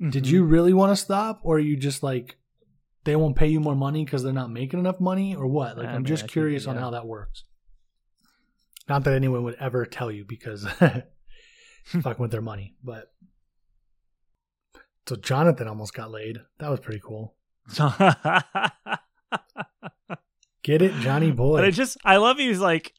did 0.00 0.24
Mhm. 0.24 0.28
you 0.28 0.44
really 0.44 0.72
want 0.72 0.92
to 0.92 0.96
stop, 0.96 1.40
or 1.42 1.56
are 1.56 1.60
you 1.60 1.76
just 1.76 2.02
like 2.02 2.38
they 3.04 3.16
won't 3.16 3.36
pay 3.36 3.48
you 3.48 3.60
more 3.60 3.74
money 3.76 4.04
because 4.04 4.22
they're 4.22 4.32
not 4.32 4.50
making 4.50 4.78
enough 4.78 5.00
money, 5.00 5.34
or 5.34 5.46
what? 5.46 5.76
Like, 5.78 5.88
I 5.88 5.92
I'm 5.92 5.96
mean, 6.02 6.04
just 6.06 6.24
I 6.24 6.26
think, 6.26 6.32
curious 6.32 6.66
on 6.66 6.76
how 6.76 6.90
that 6.90 7.06
works. 7.06 7.44
Not 8.88 9.04
that 9.04 9.14
anyone 9.14 9.44
would 9.44 9.56
ever 9.60 9.86
tell 9.86 10.10
you 10.10 10.24
because 10.24 10.66
fucking 11.84 12.18
with 12.18 12.30
their 12.30 12.42
money, 12.42 12.74
but 12.82 13.12
so 15.06 15.16
Jonathan 15.16 15.66
almost 15.68 15.94
got 15.94 16.10
laid. 16.10 16.38
That 16.58 16.70
was 16.70 16.80
pretty 16.80 17.00
cool. 17.04 17.34
Get 20.62 20.82
it, 20.82 20.92
Johnny 21.00 21.30
boy? 21.30 21.56
But 21.56 21.64
I 21.64 21.70
just 21.70 21.96
I 22.04 22.18
love 22.18 22.36
he's 22.38 22.58
like, 22.60 22.92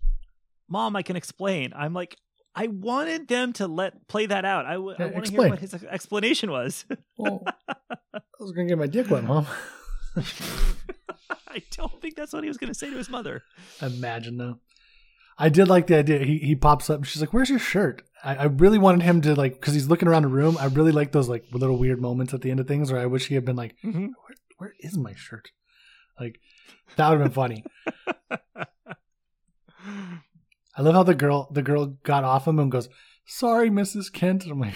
Mom, 0.68 0.96
I 0.96 1.04
can 1.04 1.16
explain. 1.16 1.74
I'm 1.76 1.94
like, 1.94 2.18
I 2.56 2.68
wanted 2.68 3.28
them 3.28 3.54
to 3.54 3.68
let 3.68 4.08
play 4.08 4.26
that 4.26 4.46
out. 4.46 4.66
I, 4.66 4.74
w- 4.74 4.96
I 4.98 5.06
Yeah, 5.06 5.12
want 5.12 5.26
to 5.26 5.32
hear 5.32 5.50
what 5.50 5.60
his 5.60 5.74
explanation 5.84 6.50
was. 6.52 6.86
well, 7.18 7.44
I 7.70 8.20
was 8.40 8.52
gonna 8.52 8.68
get 8.68 8.78
my 8.80 8.88
dick 8.88 9.10
wet, 9.12 9.24
mom. 9.24 9.46
I 11.48 11.64
don't 11.72 12.02
think 12.02 12.16
that's 12.16 12.34
what 12.34 12.44
he 12.44 12.48
was 12.50 12.58
going 12.58 12.72
to 12.72 12.78
say 12.78 12.90
to 12.90 12.98
his 12.98 13.10
mother. 13.10 13.44
Imagine 13.82 14.38
though. 14.38 14.60
I 15.38 15.50
did 15.50 15.68
like 15.68 15.88
the 15.88 15.98
idea. 15.98 16.20
He 16.20 16.38
he 16.38 16.56
pops 16.56 16.90
up 16.90 16.98
and 16.98 17.08
she's 17.08 17.22
like, 17.22 17.34
"Where's 17.34 17.50
your 17.50 17.60
shirt?" 17.60 18.04
I, 18.24 18.36
I 18.36 18.44
really 18.46 18.78
wanted 18.78 19.04
him 19.04 19.22
to 19.22 19.34
like 19.36 19.54
because 19.54 19.74
he's 19.74 19.88
looking 19.88 20.08
around 20.08 20.24
the 20.24 20.28
room. 20.30 20.58
I 20.60 20.66
really 20.68 20.92
like 20.92 21.12
those 21.12 21.28
like 21.30 21.46
little 21.52 21.78
weird 21.78 22.00
moments 22.02 22.34
at 22.34 22.42
the 22.42 22.52
end 22.52 22.60
of 22.60 22.68
things 22.68 22.92
where 22.92 23.02
I 23.02 23.06
wish 23.08 23.28
he 23.28 23.36
had 23.36 23.46
been 23.46 23.56
like, 23.56 23.76
Mm-hmm. 23.84 24.08
"Where, 24.08 24.36
where 24.58 24.74
is 24.80 24.98
my 24.98 25.14
shirt?" 25.16 25.50
Like 26.20 26.40
that 26.96 27.10
would 27.10 27.20
have 27.20 27.28
been 27.28 27.34
funny. 27.34 27.64
I 30.78 30.82
love 30.82 30.94
how 30.94 31.04
the 31.04 31.16
girl 31.16 31.48
the 31.52 31.62
girl 31.64 31.86
got 32.04 32.24
off 32.24 32.48
him 32.48 32.60
and 32.60 32.72
goes, 32.72 32.88
"Sorry, 33.26 33.70
Mrs. 33.70 34.12
Kent." 34.12 34.44
And 34.44 34.52
I'm 34.54 34.60
like, 34.60 34.74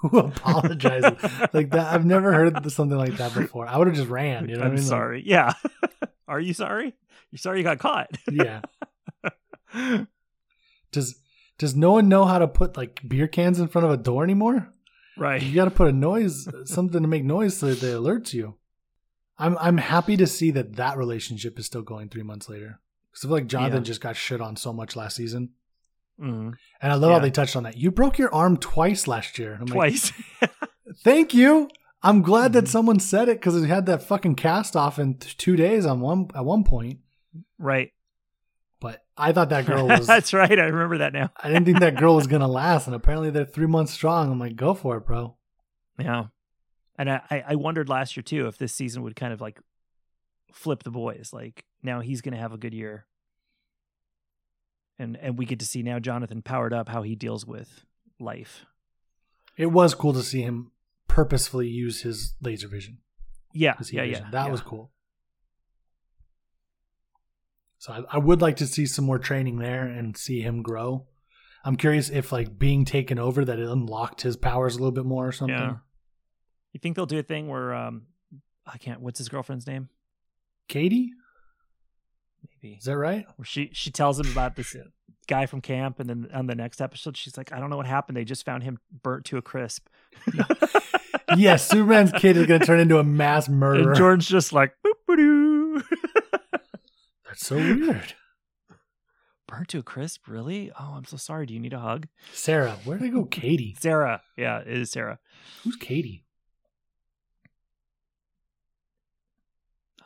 "Who 0.00 0.18
apologizes?" 0.18 1.22
like 1.52 1.70
that. 1.70 1.92
I've 1.94 2.04
never 2.06 2.32
heard 2.32 2.70
something 2.70 2.98
like 2.98 3.16
that 3.18 3.34
before. 3.34 3.66
I 3.66 3.76
would 3.78 3.86
have 3.86 3.96
just 3.96 4.08
ran. 4.08 4.48
You 4.48 4.54
know 4.56 4.60
what 4.60 4.64
I 4.66 4.68
I'm 4.70 4.74
mean? 4.74 4.82
Like, 4.82 4.88
sorry. 4.88 5.22
yeah. 5.26 5.52
Are 6.28 6.40
you 6.40 6.54
sorry? 6.54 6.94
You're 7.30 7.38
sorry 7.38 7.58
you 7.58 7.64
got 7.64 7.78
caught. 7.78 8.10
yeah. 8.30 8.60
Does 10.92 11.20
does 11.58 11.76
no 11.76 11.92
one 11.92 12.08
know 12.08 12.24
how 12.24 12.38
to 12.38 12.48
put 12.48 12.76
like 12.76 13.00
beer 13.06 13.28
cans 13.28 13.60
in 13.60 13.68
front 13.68 13.84
of 13.86 13.92
a 13.92 13.96
door 13.96 14.24
anymore? 14.24 14.72
right. 15.16 15.40
You 15.42 15.54
got 15.54 15.66
to 15.66 15.70
put 15.70 15.88
a 15.88 15.92
noise, 15.92 16.48
something 16.64 17.02
to 17.02 17.08
make 17.08 17.22
noise 17.24 17.56
so 17.58 17.66
that 17.72 17.82
it 17.86 17.94
alerts 17.94 18.32
you. 18.32 18.56
I'm 19.38 19.56
I'm 19.58 19.76
happy 19.78 20.16
to 20.16 20.26
see 20.26 20.50
that 20.52 20.76
that 20.76 20.96
relationship 20.96 21.58
is 21.58 21.66
still 21.66 21.82
going 21.82 22.08
three 22.08 22.22
months 22.22 22.48
later. 22.48 22.80
Because 23.10 23.24
I 23.24 23.28
feel 23.28 23.32
like 23.36 23.46
Jonathan 23.46 23.78
Yeah. 23.82 23.84
just 23.84 24.00
got 24.00 24.16
shit 24.16 24.40
on 24.40 24.56
so 24.56 24.72
much 24.72 24.96
last 24.96 25.16
season, 25.16 25.50
Mhm. 26.20 26.52
and 26.82 26.92
I 26.92 26.94
love 26.96 27.12
how 27.12 27.18
they 27.18 27.30
touched 27.30 27.56
on 27.56 27.62
that. 27.62 27.76
You 27.76 27.90
broke 27.90 28.18
your 28.18 28.32
arm 28.34 28.56
twice 28.58 29.06
last 29.08 29.38
year. 29.38 29.54
I'm 29.54 29.66
like, 29.66 29.72
Twice. 29.74 30.12
Thank 31.02 31.32
you. 31.34 31.68
I'm 32.02 32.22
glad 32.22 32.52
that 32.54 32.64
Mhm. 32.64 32.68
someone 32.68 32.98
said 33.00 33.28
it 33.28 33.38
because 33.40 33.60
it 33.62 33.66
had 33.66 33.86
that 33.86 34.02
fucking 34.02 34.34
cast 34.34 34.74
off 34.76 34.98
in 34.98 35.14
th- 35.14 35.36
two 35.36 35.56
days 35.56 35.86
on 35.86 36.00
one 36.00 36.28
at 36.34 36.44
one 36.44 36.64
point. 36.64 37.00
right. 37.58 37.90
But 38.80 39.04
I 39.16 39.32
thought 39.32 39.50
that 39.50 39.66
girl 39.66 39.86
was. 39.88 40.06
That's 40.06 40.32
right. 40.32 40.58
I 40.58 40.64
remember 40.64 40.98
that 40.98 41.12
now. 41.12 41.30
I 41.36 41.48
didn't 41.48 41.66
think 41.66 41.80
that 41.80 41.96
girl 41.96 42.14
was 42.16 42.26
gonna 42.32 42.48
last, 42.48 42.86
and 42.86 42.96
apparently 42.96 43.28
they're 43.30 43.44
three 43.44 43.66
months 43.66 43.92
strong. 43.92 44.30
I'm 44.32 44.38
like, 44.38 44.56
go 44.56 44.72
for 44.74 44.96
it, 44.96 45.06
bro. 45.06 45.36
Yeah. 45.98 46.26
And 46.96 47.10
I, 47.10 47.20
I- 47.30 47.44
I 47.48 47.54
wondered 47.56 47.88
last 47.90 48.16
year 48.16 48.22
too 48.22 48.46
if 48.46 48.56
this 48.58 48.72
season 48.74 49.02
would 49.02 49.16
kind 49.16 49.32
of 49.34 49.40
like 49.40 49.60
flip 50.52 50.82
the 50.82 50.90
boys. 50.90 51.30
Like 51.32 51.64
now 51.82 52.00
he's 52.00 52.22
gonna 52.22 52.38
have 52.38 52.52
a 52.54 52.58
good 52.58 52.72
year. 52.74 53.04
And 55.00 55.16
and 55.16 55.38
we 55.38 55.46
get 55.46 55.58
to 55.60 55.64
see 55.66 55.82
now 55.82 55.98
Jonathan 55.98 56.42
powered 56.42 56.74
up 56.74 56.88
how 56.88 57.02
he 57.02 57.14
deals 57.16 57.46
with 57.46 57.84
life. 58.18 58.66
It 59.56 59.66
was 59.66 59.94
cool 59.94 60.12
to 60.12 60.22
see 60.22 60.42
him 60.42 60.72
purposefully 61.08 61.68
use 61.68 62.02
his 62.02 62.34
laser 62.42 62.68
vision. 62.68 62.98
Yeah. 63.54 63.76
his 63.78 63.92
Yeah, 63.92 64.02
vision. 64.04 64.24
yeah. 64.24 64.30
That 64.30 64.44
yeah. 64.46 64.50
was 64.52 64.60
cool. 64.60 64.92
So 67.78 67.92
I, 67.92 68.16
I 68.16 68.18
would 68.18 68.42
like 68.42 68.56
to 68.56 68.66
see 68.66 68.86
some 68.86 69.04
more 69.06 69.18
training 69.18 69.58
there 69.58 69.86
and 69.86 70.16
see 70.16 70.40
him 70.42 70.62
grow. 70.62 71.06
I'm 71.64 71.76
curious 71.76 72.10
if 72.10 72.30
like 72.32 72.58
being 72.58 72.84
taken 72.84 73.18
over 73.18 73.44
that 73.44 73.58
it 73.58 73.68
unlocked 73.68 74.22
his 74.22 74.36
powers 74.36 74.74
a 74.76 74.78
little 74.78 74.92
bit 74.92 75.04
more 75.06 75.26
or 75.28 75.32
something. 75.32 75.56
Yeah. 75.56 75.76
You 76.72 76.80
think 76.80 76.96
they'll 76.96 77.06
do 77.06 77.18
a 77.18 77.22
thing 77.22 77.48
where 77.48 77.74
um 77.74 78.02
I 78.66 78.78
can't 78.78 79.00
what's 79.00 79.18
his 79.18 79.28
girlfriend's 79.28 79.66
name? 79.66 79.88
Katie, 80.68 81.10
Is 82.62 82.84
that 82.84 82.96
right? 82.96 83.26
Where 83.36 83.44
she 83.44 83.70
she 83.72 83.90
tells 83.90 84.20
him 84.20 84.30
about 84.30 84.56
this 84.56 84.76
guy 85.26 85.46
from 85.46 85.60
camp 85.60 86.00
and 86.00 86.10
then 86.10 86.28
on 86.34 86.46
the 86.46 86.54
next 86.54 86.80
episode 86.80 87.16
she's 87.16 87.36
like, 87.36 87.52
I 87.52 87.60
don't 87.60 87.70
know 87.70 87.76
what 87.76 87.86
happened. 87.86 88.16
They 88.16 88.24
just 88.24 88.44
found 88.44 88.62
him 88.62 88.78
burnt 89.02 89.24
to 89.26 89.36
a 89.38 89.42
crisp. 89.42 89.86
yes, 91.36 91.68
Superman's 91.68 92.12
kid 92.12 92.36
is 92.36 92.46
going 92.46 92.60
to 92.60 92.66
turn 92.66 92.80
into 92.80 92.98
a 92.98 93.04
mass 93.04 93.48
murderer. 93.48 93.90
and 93.90 93.96
Jordan's 93.96 94.28
just 94.28 94.52
like 94.52 94.74
boop 94.84 95.82
That's 97.26 97.46
so 97.46 97.56
weird. 97.56 98.14
Burnt 99.46 99.68
to 99.68 99.78
a 99.78 99.82
crisp, 99.82 100.28
really? 100.28 100.70
Oh, 100.78 100.94
I'm 100.96 101.04
so 101.04 101.16
sorry. 101.16 101.46
Do 101.46 101.54
you 101.54 101.60
need 101.60 101.72
a 101.72 101.80
hug? 101.80 102.06
Sarah, 102.32 102.76
where 102.84 102.98
did 102.98 103.06
I 103.06 103.10
go? 103.10 103.24
Katie. 103.24 103.76
Sarah. 103.80 104.22
Yeah, 104.36 104.60
it 104.60 104.68
is 104.68 104.92
Sarah. 104.92 105.18
Who's 105.64 105.76
Katie? 105.76 106.24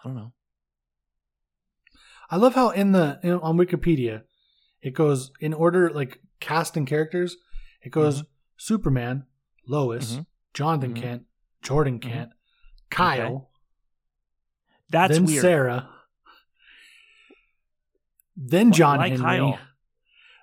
I 0.02 0.09
don't 0.09 0.14
know. 0.16 0.32
I 2.35 2.37
love 2.37 2.57
how 2.57 2.70
in 2.70 2.91
the 2.91 3.20
in, 3.22 3.35
on 3.35 3.57
Wikipedia 3.57 4.22
it 4.82 4.91
goes 4.93 5.30
in 5.41 5.55
order 5.55 5.89
like 5.91 6.18
casting 6.41 6.85
characters. 6.85 7.37
It 7.80 7.91
goes 7.91 8.24
Superman, 8.57 9.26
Lois, 9.68 10.16
Mhm. 10.16 10.26
Jonathan 10.53 10.95
Mhm. 10.95 11.01
Kent, 11.01 11.22
Jordan 11.62 12.01
Mhm. 12.01 12.03
Kent, 12.03 12.30
Kyle, 12.91 13.51
That's 14.91 15.12
then 15.16 15.26
weird. 15.26 15.43
Sarah, 15.43 15.89
then 18.37 18.72
John 18.72 18.99
Why 18.99 19.11
Henry, 19.11 19.22
Kyle? 19.24 19.59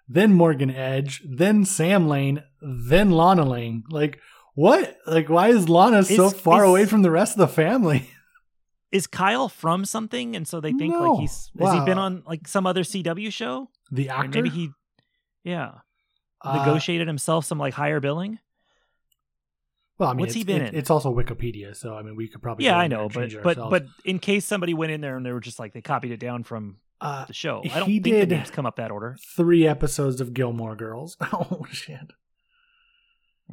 then 0.08 0.34
Morgan 0.34 0.72
Edge, 0.72 1.22
then 1.28 1.66
Sam 1.66 2.08
Lane, 2.08 2.42
then 2.62 3.12
Lana 3.12 3.44
Lane. 3.44 3.84
Like 3.90 4.18
what? 4.56 4.96
Like 5.06 5.28
why 5.28 5.50
is 5.50 5.68
Lana 5.68 6.06
so 6.06 6.30
far 6.30 6.64
away 6.64 6.86
from 6.86 7.02
the 7.02 7.12
rest 7.12 7.34
of 7.34 7.40
the 7.40 7.54
family? 7.54 8.10
Is 8.92 9.08
Kyle 9.08 9.48
from 9.50 9.86
something? 9.86 10.36
And 10.36 10.48
so 10.48 10.60
they 10.60 10.74
think 10.74 10.94
No. 10.94 11.12
like 11.14 11.22
he's 11.22 11.50
has 11.60 11.74
he 11.74 11.80
been 11.86 11.98
on 11.98 12.24
like 12.26 12.48
some 12.48 12.66
other 12.68 12.82
CW 12.84 13.32
show? 13.32 13.70
The 13.92 14.10
Or 14.10 14.14
actor, 14.14 14.42
maybe 14.42 14.50
he 14.50 14.70
yeah. 15.44 15.76
Uh, 16.44 16.58
Negotiated 16.66 17.08
himself 17.08 17.46
some 17.46 17.58
like 17.60 17.74
higher 17.74 18.00
billing. 18.00 18.40
Well, 19.98 20.10
I 20.10 20.14
mean, 20.14 20.22
What's 20.22 20.34
he 20.34 20.44
been 20.44 20.62
it- 20.64 20.74
in? 20.74 20.80
it's 20.80 20.90
also 20.90 21.14
Wikipedia, 21.16 21.76
so 21.76 21.96
I 21.96 22.02
mean, 22.02 22.16
we 22.16 22.28
could 22.28 22.42
probably 22.42 22.66
Yeah, 22.66 22.78
I 22.78 22.88
know, 22.88 23.08
but 23.08 23.32
but 23.44 23.58
ourselves. 23.58 23.70
but 23.70 23.86
in 24.04 24.18
case 24.20 24.46
somebody 24.46 24.74
went 24.74 24.92
in 24.92 25.02
there 25.02 25.16
and 25.16 25.26
they 25.26 25.32
were 25.32 25.40
just 25.40 25.60
like 25.60 25.74
they 25.74 25.82
copied 25.82 26.12
it 26.12 26.20
down 26.20 26.44
from 26.44 26.78
uh, 27.00 27.26
the 27.26 27.34
show. 27.34 27.62
I 27.72 27.80
don't 27.80 27.88
he 27.90 28.00
think 28.00 28.16
did- 28.16 28.30
the 28.30 28.36
names 28.36 28.50
come 28.52 28.66
up 28.66 28.76
that 28.78 28.90
order. 28.92 29.18
three 29.36 29.68
episodes 29.68 30.20
of 30.22 30.34
Gilmore 30.34 30.76
Girls. 30.76 31.18
Oh 31.34 31.66
shit! 31.72 32.12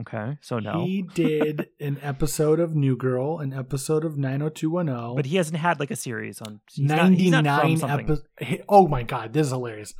Okay, 0.00 0.38
so 0.40 0.60
no. 0.60 0.84
He 0.84 1.02
did 1.02 1.70
an 1.80 1.98
episode 2.02 2.60
of 2.60 2.74
New 2.76 2.96
Girl, 2.96 3.38
an 3.40 3.52
episode 3.52 4.04
of 4.04 4.16
90210, 4.16 5.16
but 5.16 5.26
he 5.26 5.36
hasn't 5.36 5.58
had 5.58 5.80
like 5.80 5.90
a 5.90 5.96
series 5.96 6.40
on. 6.40 6.60
He's 6.70 6.86
99 6.88 7.44
not 7.44 7.60
from 7.62 7.76
something. 7.76 8.06
episodes. 8.10 8.62
Oh 8.68 8.86
my 8.86 9.02
god, 9.02 9.32
this 9.32 9.46
is 9.48 9.52
hilarious. 9.52 9.94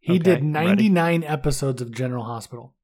He 0.00 0.14
Okay, 0.14 0.18
did 0.22 0.38
I'm 0.40 0.52
ready. 0.54 0.88
99 0.88 1.24
episodes 1.24 1.82
of 1.82 1.90
General 1.92 2.24
Hospital. 2.24 2.74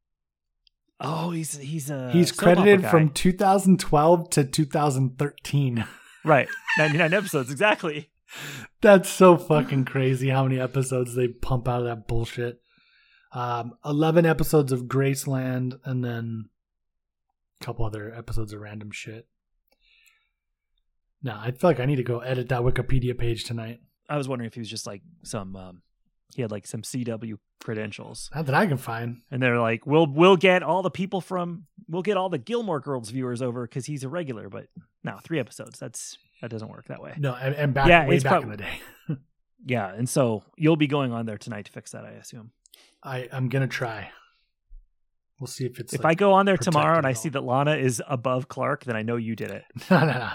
Oh, 1.00 1.30
he's 1.30 1.56
he's 1.58 1.90
a 1.90 2.10
He's 2.10 2.32
credited 2.32 2.84
from 2.84 3.10
2012 3.10 4.30
to 4.30 4.44
2013. 4.44 5.84
right 6.24 6.48
ninety 6.76 6.98
nine 6.98 7.14
episodes 7.14 7.50
exactly. 7.52 8.10
That's 8.80 9.08
so 9.08 9.36
fucking 9.38 9.84
crazy 9.84 10.28
how 10.30 10.42
many 10.42 10.58
episodes 10.60 11.14
they 11.14 11.28
pump 11.28 11.68
out 11.68 11.80
of 11.80 11.86
that 11.86 12.08
bullshit. 12.08 12.60
Um, 13.32 13.74
11 13.84 14.24
episodes 14.26 14.72
of 14.72 14.84
Graceland 14.84 15.78
and 15.84 16.02
then 16.04 16.48
a 17.60 17.64
couple 17.64 17.84
other 17.84 18.12
episodes 18.14 18.52
of 18.52 18.60
random 18.60 18.90
shit. 18.90 19.26
No, 21.22 21.36
I 21.38 21.50
feel 21.50 21.68
like 21.70 21.80
I 21.80 21.84
need 21.84 21.96
to 21.96 22.02
go 22.04 22.20
edit 22.20 22.48
that 22.48 22.62
Wikipedia 22.62 23.16
page 23.18 23.44
tonight. 23.44 23.80
I 24.08 24.16
was 24.16 24.28
wondering 24.28 24.46
if 24.46 24.54
he 24.54 24.60
was 24.60 24.70
just 24.70 24.86
like 24.86 25.02
some. 25.24 25.56
um 25.56 25.82
He 26.34 26.42
had 26.42 26.50
like 26.50 26.66
some 26.66 26.82
CW 26.82 27.38
credentials, 27.60 28.30
Not 28.34 28.46
that 28.46 28.54
I 28.54 28.66
can 28.66 28.76
find. 28.76 29.22
and 29.30 29.42
they're 29.42 29.58
like, 29.60 29.84
"We'll 29.84 30.06
we'll 30.06 30.36
get 30.36 30.62
all 30.62 30.82
the 30.82 30.90
people 30.90 31.20
from 31.20 31.66
we'll 31.88 32.02
get 32.02 32.16
all 32.16 32.28
the 32.28 32.38
Gilmore 32.38 32.80
Girls 32.80 33.10
viewers 33.10 33.42
over 33.42 33.62
because 33.66 33.84
he's 33.86 34.04
a 34.04 34.08
regular." 34.08 34.48
But 34.48 34.68
no, 35.02 35.18
three 35.24 35.40
episodes. 35.40 35.78
That's 35.78 36.16
that 36.40 36.50
doesn't 36.50 36.68
work 36.68 36.86
that 36.86 37.02
way. 37.02 37.14
No, 37.18 37.34
and, 37.34 37.54
and 37.54 37.74
back 37.74 37.88
Yeah, 37.88 38.06
way 38.06 38.18
back 38.20 38.30
prob- 38.30 38.44
in 38.44 38.50
the 38.50 38.56
day. 38.56 38.80
Yeah, 39.66 39.92
and 39.92 40.08
so 40.08 40.44
you'll 40.56 40.76
be 40.76 40.86
going 40.86 41.12
on 41.12 41.26
there 41.26 41.36
tonight 41.36 41.66
to 41.66 41.72
fix 41.72 41.90
that, 41.90 42.04
I 42.04 42.10
assume. 42.12 42.52
I, 43.02 43.28
I'm 43.32 43.48
going 43.48 43.62
to 43.62 43.68
try. 43.68 44.10
We'll 45.40 45.46
see 45.46 45.66
if 45.66 45.78
it's. 45.78 45.92
if 45.94 46.02
like- 46.02 46.12
I 46.12 46.14
go 46.14 46.32
on 46.32 46.46
there 46.46 46.56
tomorrow 46.56 46.98
and 46.98 47.06
I 47.06 47.12
see 47.12 47.28
that 47.28 47.44
Lana 47.44 47.76
is 47.76 48.02
above 48.08 48.48
Clark, 48.48 48.84
then 48.84 48.96
I 48.96 49.02
know 49.02 49.16
you 49.16 49.36
did 49.36 49.50
it. 49.50 49.64
no, 49.90 50.00
no, 50.00 50.12
no. 50.12 50.32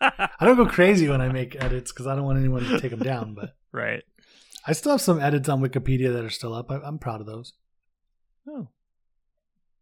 I 0.00 0.44
don't 0.44 0.56
go 0.56 0.66
crazy 0.66 1.08
when 1.08 1.20
I 1.20 1.28
make 1.28 1.62
edits 1.62 1.92
because 1.92 2.06
I 2.06 2.14
don't 2.14 2.24
want 2.24 2.38
anyone 2.38 2.64
to 2.64 2.80
take 2.80 2.90
them 2.90 3.00
down, 3.00 3.34
but. 3.34 3.54
right. 3.72 4.02
I 4.66 4.72
still 4.72 4.92
have 4.92 5.00
some 5.00 5.20
edits 5.20 5.48
on 5.48 5.60
Wikipedia 5.60 6.12
that 6.12 6.24
are 6.24 6.30
still 6.30 6.54
up. 6.54 6.70
I, 6.70 6.76
I'm 6.76 6.98
proud 6.98 7.20
of 7.20 7.26
those. 7.26 7.54
Oh. 8.48 8.68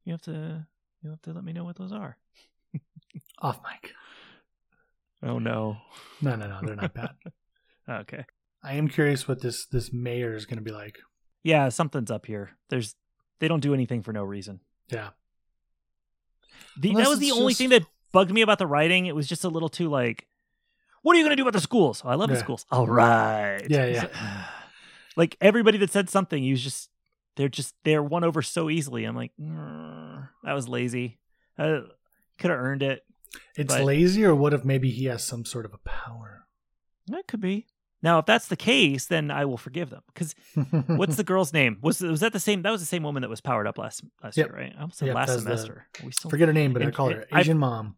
You 0.04 0.12
have 0.12 0.22
to 0.22 0.66
you 1.02 1.11
have 1.11 1.22
to 1.22 1.32
let 1.32 1.44
me 1.44 1.52
know 1.52 1.64
what 1.64 1.76
those 1.76 1.92
are. 1.92 2.16
Off 3.40 3.61
mic. 3.62 3.92
Oh 5.22 5.38
no. 5.38 5.76
No, 6.22 6.36
no, 6.36 6.48
no, 6.48 6.61
they're 6.62 6.76
not 6.76 6.94
bad. 6.94 7.11
Okay. 7.88 8.24
I 8.62 8.74
am 8.74 8.88
curious 8.88 9.26
what 9.26 9.40
this 9.40 9.66
this 9.66 9.92
mayor 9.92 10.34
is 10.34 10.46
going 10.46 10.58
to 10.58 10.64
be 10.64 10.72
like. 10.72 10.98
Yeah, 11.43 11.68
something's 11.70 12.11
up 12.11 12.26
here. 12.26 12.51
There's 12.68 12.95
they 13.38 13.49
don't 13.49 13.61
do 13.61 13.72
anything 13.74 14.03
for 14.03 14.12
no 14.12 14.22
reason. 14.24 14.61
Yeah, 14.91 15.11
The, 16.78 16.95
that 16.95 17.09
was 17.09 17.18
the 17.18 17.28
it's 17.28 17.36
only 17.36 17.53
just- 17.53 17.59
thing 17.61 17.70
that 17.70 17.84
bugged 18.12 18.32
me 18.32 18.41
about 18.43 18.59
the 18.59 18.66
writing. 18.66 19.07
It 19.07 19.14
was 19.14 19.26
just 19.28 19.45
a 19.45 19.49
little 19.49 19.68
too 19.68 19.88
like, 19.88 20.26
what 21.03 21.14
are 21.14 21.18
you 21.18 21.24
going 21.24 21.30
to 21.30 21.36
do 21.36 21.43
about 21.43 21.53
the 21.55 21.61
schools? 21.61 22.03
Oh, 22.05 22.09
I 22.09 22.14
love 22.16 22.28
the 22.28 22.36
schools. 22.36 22.66
All 22.70 22.86
right. 22.86 23.62
Yeah, 23.68 23.86
yeah. 23.86 24.01
like, 24.03 24.12
like 25.16 25.36
everybody 25.41 25.78
that 25.78 25.91
said 25.91 26.11
something, 26.11 26.43
you 26.43 26.53
was 26.55 26.62
just 26.62 26.91
they're 27.36 27.49
just 27.49 27.74
they're 27.84 28.03
won 28.03 28.24
over 28.24 28.43
so 28.43 28.68
easily. 28.68 29.05
I'm 29.05 29.16
like, 29.16 29.32
"Mm, 29.41 30.28
that 30.45 30.53
was 30.53 30.68
lazy. 30.68 31.18
Uh, 31.59 31.82
Could 32.38 32.51
have 32.51 32.61
earned 32.61 32.82
it. 32.82 33.05
it's 33.57 33.72
But- 33.74 33.84
lazy, 33.84 34.24
or 34.24 34.34
what 34.34 34.53
if 34.53 34.64
maybe 34.64 34.91
he 34.91 35.07
has 35.07 35.24
some 35.24 35.45
sort 35.45 35.64
of 35.64 35.72
a 35.72 35.78
power? 35.78 36.47
That 37.07 37.26
could 37.26 37.41
be. 37.41 37.66
Now, 38.03 38.18
if 38.18 38.26
that's 38.26 38.48
the 38.48 38.57
case, 38.57 39.07
then 39.07 39.30
I 39.30 39.44
will 39.44 39.59
forgive 39.59 39.90
them. 39.90 40.03
Because 40.12 40.34
what's 40.86 41.16
the 41.16 41.24
girl's 41.24 41.53
name? 41.53 41.78
Was 41.82 42.01
was 42.01 42.20
that 42.20 42.32
the 42.32 42.40
same? 42.40 42.62
That 42.62 42.70
was 42.70 42.80
the 42.80 42.86
same 42.86 43.03
woman 43.03 43.20
that 43.22 43.28
was 43.28 43.40
powered 43.40 43.66
up 43.66 43.76
last 43.78 44.03
last 44.22 44.36
Yep. 44.36 44.46
year, 44.48 44.57
right? 44.57 44.72
I 44.76 44.80
almost 44.80 44.98
said 44.98 45.07
Yep, 45.09 45.14
last 45.16 45.38
semester. 45.40 45.86
We 46.05 46.12
still? 46.12 46.30
forget 46.30 46.48
her 46.48 46.55
name, 46.55 46.72
but 46.72 46.82
I 46.82 46.86
And- 46.86 46.94
call 46.94 47.11
her 47.11 47.20
and 47.20 47.26
I- 47.32 47.40
Asian 47.40 47.59
mom. 47.59 47.96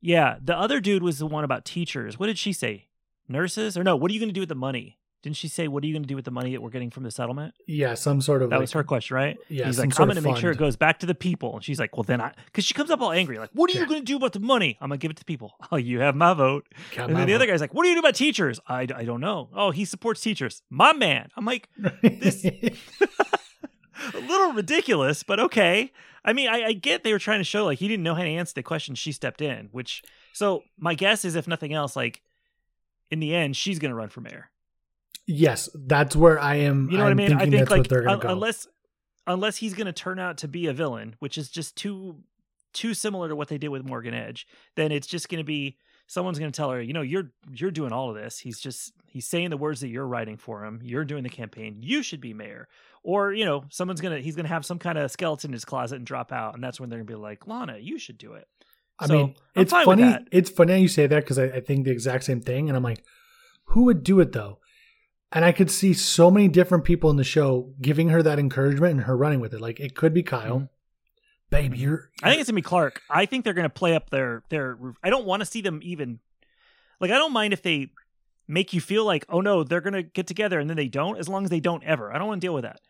Yeah, 0.00 0.36
the 0.42 0.56
other 0.56 0.80
dude 0.80 1.02
was 1.02 1.18
the 1.18 1.26
one 1.26 1.44
about 1.44 1.64
teachers. 1.64 2.18
What 2.18 2.26
did 2.26 2.38
she 2.38 2.52
say? 2.52 2.88
Nurses 3.26 3.76
or 3.78 3.82
no? 3.82 3.96
What 3.96 4.10
are 4.10 4.14
you 4.14 4.20
going 4.20 4.28
to 4.28 4.34
do 4.34 4.40
with 4.42 4.50
the 4.50 4.54
money? 4.54 4.98
Didn't 5.24 5.36
she 5.36 5.48
say 5.48 5.68
what 5.68 5.82
are 5.82 5.86
you 5.86 5.94
going 5.94 6.02
to 6.02 6.06
do 6.06 6.16
with 6.16 6.26
the 6.26 6.30
money 6.30 6.52
that 6.52 6.60
we're 6.60 6.68
getting 6.68 6.90
from 6.90 7.02
the 7.02 7.10
settlement? 7.10 7.54
Yeah, 7.66 7.94
some 7.94 8.20
sort 8.20 8.42
of 8.42 8.50
That 8.50 8.56
like, 8.56 8.64
was 8.64 8.72
her 8.72 8.84
question, 8.84 9.16
right? 9.16 9.38
Yeah, 9.48 9.64
He's 9.64 9.78
like, 9.78 9.98
I'm 9.98 10.06
going 10.06 10.16
to 10.16 10.20
make 10.20 10.36
sure 10.36 10.50
it 10.50 10.58
goes 10.58 10.76
back 10.76 10.98
to 10.98 11.06
the 11.06 11.14
people. 11.14 11.54
And 11.54 11.64
she's 11.64 11.80
like, 11.80 11.96
well, 11.96 12.04
then 12.04 12.20
I, 12.20 12.34
because 12.44 12.66
she 12.66 12.74
comes 12.74 12.90
up 12.90 13.00
all 13.00 13.10
angry, 13.10 13.38
like, 13.38 13.48
what 13.54 13.74
are 13.74 13.78
you 13.78 13.86
going 13.86 14.00
to 14.00 14.04
do 14.04 14.16
about 14.16 14.34
the 14.34 14.40
money? 14.40 14.76
I'm 14.82 14.90
going 14.90 14.98
to 15.00 15.02
give 15.02 15.10
it 15.10 15.16
to 15.16 15.20
the 15.22 15.24
people. 15.24 15.54
Oh, 15.72 15.76
you 15.76 16.00
have 16.00 16.14
my 16.14 16.34
vote. 16.34 16.66
Got 16.94 17.04
and 17.04 17.14
my 17.14 17.20
then 17.20 17.28
the 17.28 17.34
other 17.34 17.46
guy's 17.46 17.62
like, 17.62 17.72
what 17.72 17.84
do 17.84 17.88
you 17.88 17.94
do 17.94 18.00
about 18.00 18.14
teachers? 18.14 18.60
I, 18.68 18.82
I 18.82 19.04
don't 19.04 19.22
know. 19.22 19.48
Oh, 19.54 19.70
he 19.70 19.86
supports 19.86 20.20
teachers. 20.20 20.60
My 20.68 20.92
man. 20.92 21.30
I'm 21.38 21.46
like, 21.46 21.70
this- 22.02 22.44
a 24.14 24.18
little 24.18 24.52
ridiculous, 24.52 25.22
but 25.22 25.40
okay. 25.40 25.90
I 26.22 26.34
mean, 26.34 26.50
I, 26.50 26.64
I 26.64 26.72
get 26.74 27.02
they 27.02 27.12
were 27.12 27.18
trying 27.18 27.40
to 27.40 27.44
show 27.44 27.64
like 27.64 27.78
he 27.78 27.88
didn't 27.88 28.02
know 28.02 28.14
how 28.14 28.22
to 28.22 28.28
answer 28.28 28.52
the 28.52 28.62
question. 28.62 28.94
She 28.94 29.10
stepped 29.10 29.40
in, 29.40 29.68
which 29.72 30.02
so 30.34 30.64
my 30.78 30.94
guess 30.94 31.24
is 31.24 31.34
if 31.34 31.48
nothing 31.48 31.72
else, 31.72 31.96
like 31.96 32.20
in 33.10 33.20
the 33.20 33.34
end, 33.34 33.56
she's 33.56 33.78
going 33.78 33.90
to 33.90 33.94
run 33.96 34.10
for 34.10 34.20
mayor. 34.20 34.50
Yes, 35.26 35.68
that's 35.74 36.14
where 36.16 36.38
I 36.38 36.56
am. 36.56 36.88
You 36.90 36.98
know 36.98 37.04
I'm 37.04 37.16
what 37.16 37.24
I 37.24 37.28
mean? 37.28 37.36
I 37.36 37.40
think 37.40 37.52
that's 37.52 37.70
like 37.70 37.78
what 37.80 37.88
they're 37.88 38.02
going 38.02 38.20
un- 38.20 38.30
unless 38.30 38.66
unless 39.26 39.56
he's 39.56 39.74
going 39.74 39.86
to 39.86 39.92
turn 39.92 40.18
out 40.18 40.38
to 40.38 40.48
be 40.48 40.66
a 40.66 40.72
villain, 40.72 41.16
which 41.18 41.38
is 41.38 41.48
just 41.50 41.76
too 41.76 42.16
too 42.72 42.92
similar 42.92 43.28
to 43.28 43.36
what 43.36 43.48
they 43.48 43.58
did 43.58 43.68
with 43.68 43.84
Morgan 43.84 44.14
Edge, 44.14 44.46
then 44.76 44.90
it's 44.90 45.06
just 45.06 45.28
going 45.28 45.38
to 45.38 45.44
be 45.44 45.78
someone's 46.06 46.38
going 46.38 46.50
to 46.50 46.56
tell 46.56 46.70
her, 46.70 46.82
you 46.82 46.92
know, 46.92 47.02
you're 47.02 47.30
you're 47.50 47.70
doing 47.70 47.92
all 47.92 48.10
of 48.10 48.16
this. 48.16 48.38
He's 48.38 48.60
just 48.60 48.92
he's 49.06 49.26
saying 49.26 49.50
the 49.50 49.56
words 49.56 49.80
that 49.80 49.88
you're 49.88 50.06
writing 50.06 50.36
for 50.36 50.64
him. 50.64 50.80
You're 50.82 51.04
doing 51.04 51.22
the 51.22 51.28
campaign. 51.28 51.78
You 51.80 52.02
should 52.02 52.20
be 52.20 52.34
mayor. 52.34 52.68
Or 53.02 53.32
you 53.32 53.44
know, 53.44 53.64
someone's 53.70 54.00
gonna 54.00 54.20
he's 54.20 54.36
gonna 54.36 54.48
have 54.48 54.66
some 54.66 54.78
kind 54.78 54.98
of 54.98 55.10
skeleton 55.10 55.50
in 55.50 55.52
his 55.52 55.64
closet 55.64 55.96
and 55.96 56.06
drop 56.06 56.32
out, 56.32 56.54
and 56.54 56.62
that's 56.64 56.80
when 56.80 56.88
they're 56.90 56.98
gonna 56.98 57.06
be 57.06 57.14
like, 57.14 57.46
Lana, 57.46 57.78
you 57.78 57.98
should 57.98 58.18
do 58.18 58.34
it. 58.34 58.46
I 58.98 59.06
So, 59.06 59.14
mean, 59.14 59.34
I'm 59.56 59.62
it's 59.62 59.72
funny. 59.72 60.18
It's 60.32 60.50
funny 60.50 60.72
how 60.72 60.78
you 60.78 60.88
say 60.88 61.06
that 61.06 61.22
because 61.22 61.38
I, 61.38 61.44
I 61.44 61.60
think 61.60 61.84
the 61.84 61.90
exact 61.90 62.24
same 62.24 62.40
thing, 62.40 62.68
and 62.68 62.76
I'm 62.76 62.82
like, 62.82 63.04
who 63.66 63.84
would 63.84 64.02
do 64.04 64.20
it 64.20 64.32
though? 64.32 64.58
And 65.34 65.44
I 65.44 65.52
could 65.52 65.70
see 65.70 65.92
so 65.92 66.30
many 66.30 66.46
different 66.48 66.84
people 66.84 67.10
in 67.10 67.16
the 67.16 67.24
show 67.24 67.74
giving 67.82 68.08
her 68.10 68.22
that 68.22 68.38
encouragement 68.38 68.92
and 68.92 69.00
her 69.02 69.16
running 69.16 69.40
with 69.40 69.52
it. 69.52 69.60
Like 69.60 69.80
it 69.80 69.94
could 69.96 70.14
be 70.14 70.22
Kyle, 70.22 70.60
Mhm. 70.60 70.68
babe. 71.50 71.74
You're. 71.74 72.10
I 72.22 72.30
think 72.30 72.40
it's 72.40 72.48
gonna 72.48 72.56
be 72.56 72.62
Clark. 72.62 73.02
I 73.10 73.26
think 73.26 73.44
they're 73.44 73.52
gonna 73.52 73.68
play 73.68 73.94
up 73.94 74.10
their 74.10 74.44
their. 74.48 74.78
I 75.02 75.10
don't 75.10 75.26
want 75.26 75.40
to 75.40 75.46
see 75.46 75.60
them 75.60 75.80
even. 75.82 76.20
Like 77.00 77.10
I 77.10 77.14
don't 77.18 77.32
mind 77.32 77.52
if 77.52 77.62
they 77.62 77.88
make 78.46 78.72
you 78.72 78.80
feel 78.80 79.04
like, 79.04 79.24
oh 79.28 79.40
no, 79.40 79.64
they're 79.64 79.80
gonna 79.80 80.02
get 80.04 80.26
together 80.26 80.60
and 80.60 80.70
then 80.70 80.76
they 80.76 80.88
don't. 80.88 81.18
As 81.18 81.28
long 81.28 81.44
as 81.44 81.50
they 81.50 81.60
don't 81.60 81.82
ever, 81.82 82.12
I 82.12 82.18
don't 82.18 82.28
want 82.28 82.40
to 82.40 82.46
deal 82.46 82.54
with 82.54 82.64
that. 82.64 82.80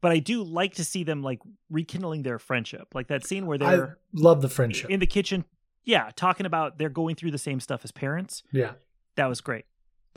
but 0.00 0.12
I 0.12 0.20
do 0.20 0.44
like 0.44 0.74
to 0.76 0.84
see 0.84 1.02
them 1.02 1.24
like 1.24 1.40
rekindling 1.70 2.22
their 2.22 2.38
friendship, 2.38 2.94
like 2.94 3.08
that 3.08 3.26
scene 3.26 3.46
where 3.46 3.58
they're 3.58 3.98
love 4.12 4.42
the 4.42 4.48
friendship. 4.48 4.88
in 4.90 5.00
the 5.00 5.06
kitchen, 5.08 5.44
yeah, 5.82 6.10
talking 6.14 6.46
about 6.46 6.78
they're 6.78 6.88
going 6.88 7.16
through 7.16 7.32
the 7.32 7.36
same 7.38 7.58
stuff 7.58 7.80
as 7.82 7.90
parents. 7.90 8.44
yeah, 8.52 8.74
That 9.16 9.26
was 9.26 9.40
great. 9.40 9.64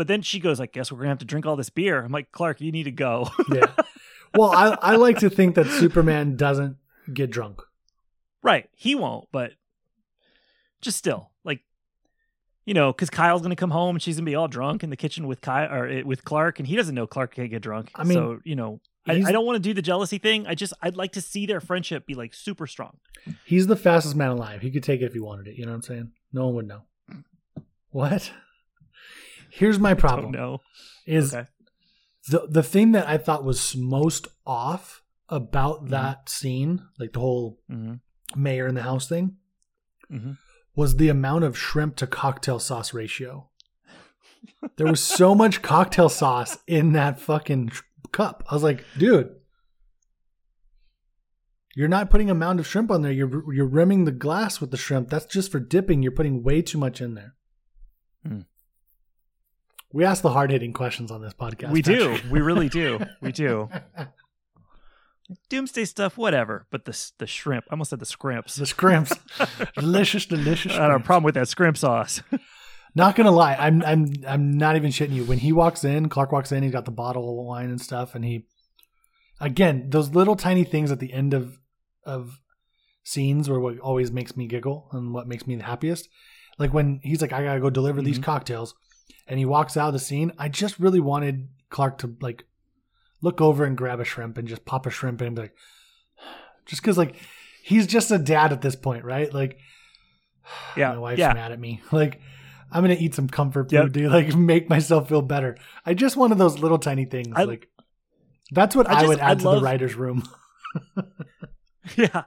But 0.01 0.07
then 0.07 0.23
she 0.23 0.39
goes, 0.39 0.59
"I 0.59 0.65
guess 0.65 0.91
we're 0.91 0.97
gonna 0.97 1.09
have 1.09 1.19
to 1.19 1.25
drink 1.25 1.45
all 1.45 1.55
this 1.55 1.69
beer." 1.69 2.03
I'm 2.03 2.11
like, 2.11 2.31
Clark, 2.31 2.59
you 2.59 2.71
need 2.71 2.85
to 2.85 2.91
go. 2.91 3.29
yeah. 3.53 3.67
well, 4.35 4.49
I 4.49 4.75
I 4.81 4.95
like 4.95 5.19
to 5.19 5.29
think 5.29 5.53
that 5.53 5.67
Superman 5.67 6.35
doesn't 6.35 6.77
get 7.13 7.29
drunk. 7.29 7.61
right? 8.41 8.67
He 8.75 8.95
won't, 8.95 9.27
but 9.31 9.51
just 10.81 10.97
still, 10.97 11.29
like, 11.43 11.59
you 12.65 12.73
know, 12.73 12.91
because 12.91 13.11
Kyle's 13.11 13.43
gonna 13.43 13.55
come 13.55 13.69
home 13.69 13.97
and 13.97 14.01
she's 14.01 14.15
gonna 14.15 14.25
be 14.25 14.33
all 14.33 14.47
drunk 14.47 14.83
in 14.83 14.89
the 14.89 14.97
kitchen 14.97 15.27
with 15.27 15.39
Kyle 15.39 15.71
or 15.71 15.87
eh, 15.87 16.01
with 16.03 16.25
Clark, 16.25 16.57
and 16.57 16.67
he 16.67 16.75
doesn't 16.75 16.95
know 16.95 17.05
Clark 17.05 17.35
can't 17.35 17.51
get 17.51 17.61
drunk. 17.61 17.91
I 17.93 18.03
mean, 18.03 18.17
so 18.17 18.39
you 18.43 18.55
know, 18.55 18.79
I, 19.05 19.21
I 19.27 19.31
don't 19.31 19.45
want 19.45 19.57
to 19.57 19.69
do 19.69 19.75
the 19.75 19.83
jealousy 19.83 20.17
thing. 20.17 20.47
I 20.47 20.55
just 20.55 20.73
I'd 20.81 20.95
like 20.95 21.11
to 21.11 21.21
see 21.21 21.45
their 21.45 21.61
friendship 21.61 22.07
be 22.07 22.15
like 22.15 22.33
super 22.33 22.65
strong. 22.65 22.97
He's 23.45 23.67
the 23.67 23.75
fastest 23.75 24.15
man 24.15 24.31
alive. 24.31 24.63
He 24.63 24.71
could 24.71 24.83
take 24.83 25.01
it 25.01 25.05
if 25.05 25.13
he 25.13 25.19
wanted 25.19 25.47
it. 25.47 25.57
You 25.57 25.65
know 25.67 25.73
what 25.73 25.75
I'm 25.75 25.81
saying? 25.83 26.11
No 26.33 26.47
one 26.47 26.55
would 26.55 26.67
know. 26.67 26.81
What? 27.91 28.31
Here's 29.51 29.79
my 29.79 29.93
problem: 29.93 30.31
no, 30.31 30.59
is 31.05 31.33
okay. 31.35 31.47
the 32.29 32.47
the 32.49 32.63
thing 32.63 32.91
that 32.93 33.07
I 33.07 33.17
thought 33.17 33.43
was 33.43 33.75
most 33.75 34.27
off 34.45 35.03
about 35.29 35.85
Mhm. 35.85 35.89
that 35.89 36.29
scene, 36.29 36.87
like 36.99 37.13
the 37.13 37.19
whole 37.19 37.59
hmm 37.67 37.95
mayor 38.35 38.65
in 38.67 38.75
the 38.75 38.83
house 38.83 39.07
thing, 39.09 39.35
hmm 40.09 40.31
was 40.73 40.95
the 40.95 41.09
amount 41.09 41.43
of 41.43 41.57
shrimp 41.57 41.97
to 41.97 42.07
cocktail 42.07 42.57
sauce 42.57 42.93
ratio. 42.93 43.49
There 44.77 44.87
was 44.87 45.01
so 45.03 45.35
much 45.43 45.61
cocktail 45.61 46.07
sauce 46.07 46.57
in 46.65 46.93
that 46.93 47.19
fucking 47.19 47.71
cup. 48.13 48.43
I 48.49 48.53
was 48.53 48.63
like, 48.63 48.85
dude, 48.97 49.35
you're 51.75 51.87
not 51.89 52.09
putting 52.09 52.29
a 52.29 52.33
mound 52.33 52.59
of 52.59 52.67
shrimp 52.67 52.89
on 52.89 53.01
there. 53.01 53.11
You're 53.11 53.53
you're 53.53 53.65
rimming 53.67 54.05
the 54.05 54.11
glass 54.11 54.59
with 54.61 54.71
the 54.71 54.77
shrimp. 54.77 55.09
That's 55.09 55.25
just 55.25 55.51
for 55.51 55.59
dipping. 55.59 56.01
You're 56.03 56.11
putting 56.13 56.41
way 56.43 56.61
too 56.61 56.77
much 56.77 57.01
in 57.01 57.15
there. 57.15 57.35
Hmm. 58.25 58.39
We 59.93 60.05
ask 60.05 60.21
the 60.21 60.29
hard 60.31 60.51
hitting 60.51 60.73
questions 60.73 61.11
on 61.11 61.21
this 61.21 61.33
podcast. 61.33 61.71
we 61.71 61.81
do, 61.81 62.11
Patrick. 62.13 62.31
we 62.31 62.39
really 62.41 62.69
do, 62.69 62.99
we 63.21 63.31
do. 63.31 63.69
Doomsday 65.49 65.85
stuff, 65.85 66.17
whatever. 66.17 66.65
But 66.71 66.85
the 66.85 67.11
the 67.17 67.27
shrimp, 67.27 67.65
I 67.69 67.73
almost 67.73 67.89
said 67.89 67.99
the 67.99 68.05
scrimps. 68.05 68.55
the 68.55 68.65
scrimps, 68.65 69.13
delicious, 69.75 70.25
delicious. 70.25 70.73
I 70.73 70.79
don't 70.79 70.91
have 70.91 71.01
a 71.01 71.03
problem 71.03 71.23
with 71.23 71.35
that 71.35 71.47
scrimp 71.47 71.77
sauce. 71.77 72.21
Not 72.95 73.15
gonna 73.15 73.31
lie, 73.31 73.55
I'm 73.55 73.81
I'm 73.83 74.11
I'm 74.27 74.57
not 74.57 74.75
even 74.75 74.91
shitting 74.91 75.13
you. 75.13 75.23
When 75.23 75.37
he 75.37 75.53
walks 75.53 75.85
in, 75.85 76.09
Clark 76.09 76.33
walks 76.33 76.51
in, 76.51 76.61
he's 76.63 76.73
got 76.73 76.83
the 76.83 76.91
bottle 76.91 77.29
of 77.39 77.45
wine 77.45 77.69
and 77.69 77.79
stuff, 77.79 78.15
and 78.15 78.25
he 78.25 78.47
again, 79.39 79.89
those 79.89 80.09
little 80.09 80.35
tiny 80.35 80.65
things 80.65 80.91
at 80.91 80.99
the 80.99 81.13
end 81.13 81.33
of 81.33 81.57
of 82.05 82.41
scenes 83.05 83.49
were 83.49 83.61
what 83.61 83.79
always 83.79 84.11
makes 84.11 84.35
me 84.35 84.45
giggle 84.45 84.89
and 84.91 85.13
what 85.13 85.25
makes 85.25 85.47
me 85.47 85.55
the 85.55 85.63
happiest. 85.63 86.09
Like 86.59 86.73
when 86.73 86.99
he's 87.01 87.21
like, 87.21 87.31
I 87.31 87.41
gotta 87.45 87.61
go 87.61 87.69
deliver 87.69 88.01
these 88.01 88.19
Mhm. 88.19 88.23
cocktails 88.23 88.75
and 89.27 89.39
he 89.39 89.45
walks 89.45 89.77
out 89.77 89.87
of 89.87 89.93
the 89.93 89.99
scene, 89.99 90.31
I 90.37 90.49
just 90.49 90.79
really 90.79 90.99
wanted 90.99 91.47
Clark 91.69 91.99
to 91.99 92.15
like 92.21 92.45
look 93.21 93.39
over 93.41 93.63
and 93.65 93.77
grab 93.77 93.99
a 93.99 94.05
shrimp 94.05 94.37
and 94.37 94.47
just 94.47 94.65
pop 94.65 94.85
a 94.85 94.89
shrimp 94.89 95.21
in 95.21 95.27
and 95.27 95.35
be 95.35 95.41
like 95.43 95.55
just 96.65 96.83
cause 96.83 96.97
like 96.97 97.15
he's 97.63 97.87
just 97.87 98.11
a 98.11 98.17
dad 98.17 98.51
at 98.51 98.61
this 98.61 98.75
point, 98.75 99.03
right? 99.05 99.33
Like 99.33 99.57
Yeah, 100.77 100.93
my 100.93 100.97
wife's 100.99 101.19
yeah. 101.19 101.33
mad 101.33 101.51
at 101.51 101.59
me. 101.59 101.81
Like, 101.91 102.19
I'm 102.71 102.83
gonna 102.83 102.93
eat 102.93 103.13
some 103.15 103.27
comfort 103.27 103.69
food, 103.69 103.95
Yep. 103.95 104.11
Like, 104.11 104.35
make 104.35 104.69
myself 104.69 105.09
feel 105.09 105.21
better. 105.21 105.57
I 105.85 105.93
just 105.93 106.15
wanted 106.17 106.37
those 106.37 106.59
little 106.59 106.77
tiny 106.79 107.05
things. 107.05 107.33
I- 107.35 107.43
like, 107.43 107.67
that's 108.51 108.75
what 108.75 108.89
I 108.89 108.93
I, 108.93 108.95
just- 108.95 109.07
would 109.07 109.19
I 109.19 109.31
add 109.31 109.39
to 109.39 109.45
love- 109.45 109.59
the 109.61 109.65
writers' 109.65 109.95
room. 109.95 110.23
Yeah. 111.97 112.23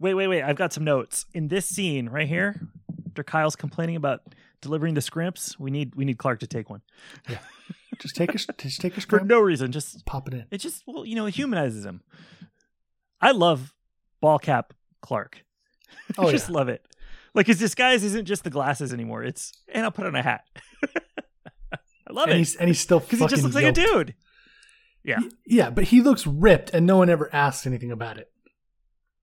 Wait, 0.00 0.14
wait, 0.14 0.28
wait. 0.28 0.42
I've 0.42 0.56
got 0.56 0.72
some 0.72 0.84
notes. 0.84 1.26
In 1.34 1.48
this 1.48 1.66
scene 1.66 2.08
right 2.08 2.28
here, 2.28 2.60
after 3.08 3.22
Kyle's 3.22 3.56
complaining 3.56 3.96
about 3.96 4.22
delivering 4.60 4.94
the 4.94 5.00
scrimps, 5.00 5.58
we 5.58 5.70
need 5.70 5.94
we 5.94 6.04
need 6.04 6.18
Clark 6.18 6.40
to 6.40 6.46
take 6.46 6.68
one. 6.70 6.82
Yeah, 7.28 7.38
just 7.98 8.16
take 8.16 8.34
a 8.34 8.38
just 8.58 8.80
take 8.80 8.96
a 8.96 9.00
For 9.00 9.20
no 9.20 9.40
reason. 9.40 9.72
Just 9.72 10.04
pop 10.06 10.28
it 10.28 10.34
in. 10.34 10.44
it 10.50 10.58
just 10.58 10.82
well, 10.86 11.04
you 11.04 11.14
know, 11.14 11.26
it 11.26 11.34
humanizes 11.34 11.84
him. 11.84 12.02
I 13.20 13.32
love 13.32 13.74
ball 14.20 14.38
cap 14.38 14.72
Clark. 15.02 15.44
I 16.18 16.22
Oh, 16.26 16.30
just 16.30 16.48
yeah. 16.48 16.54
love 16.56 16.68
it. 16.68 16.84
Like 17.34 17.46
his 17.46 17.58
disguise 17.58 18.02
isn't 18.04 18.24
just 18.26 18.44
the 18.44 18.50
glasses 18.50 18.92
anymore. 18.92 19.22
It's 19.22 19.52
and 19.72 19.84
I'll 19.84 19.90
put 19.92 20.06
on 20.06 20.14
a 20.16 20.22
hat. 20.22 20.44
I 21.72 22.12
love 22.12 22.28
And 22.28 22.34
it. 22.36 22.38
he's 22.38 22.56
and 22.56 22.68
he's 22.68 22.80
still 22.80 23.00
Because 23.00 23.18
fucking 23.18 23.28
he 23.28 23.42
just 23.42 23.42
looks 23.44 23.54
like 23.54 23.64
a 23.66 23.72
dude. 23.72 24.14
Yeah. 25.04 25.20
Yeah, 25.46 25.70
but 25.70 25.84
he 25.84 26.00
looks 26.00 26.26
ripped, 26.26 26.70
and 26.74 26.86
no 26.86 26.96
one 26.96 27.08
ever 27.08 27.28
asks 27.34 27.66
anything 27.66 27.90
about 27.92 28.18
it. 28.18 28.30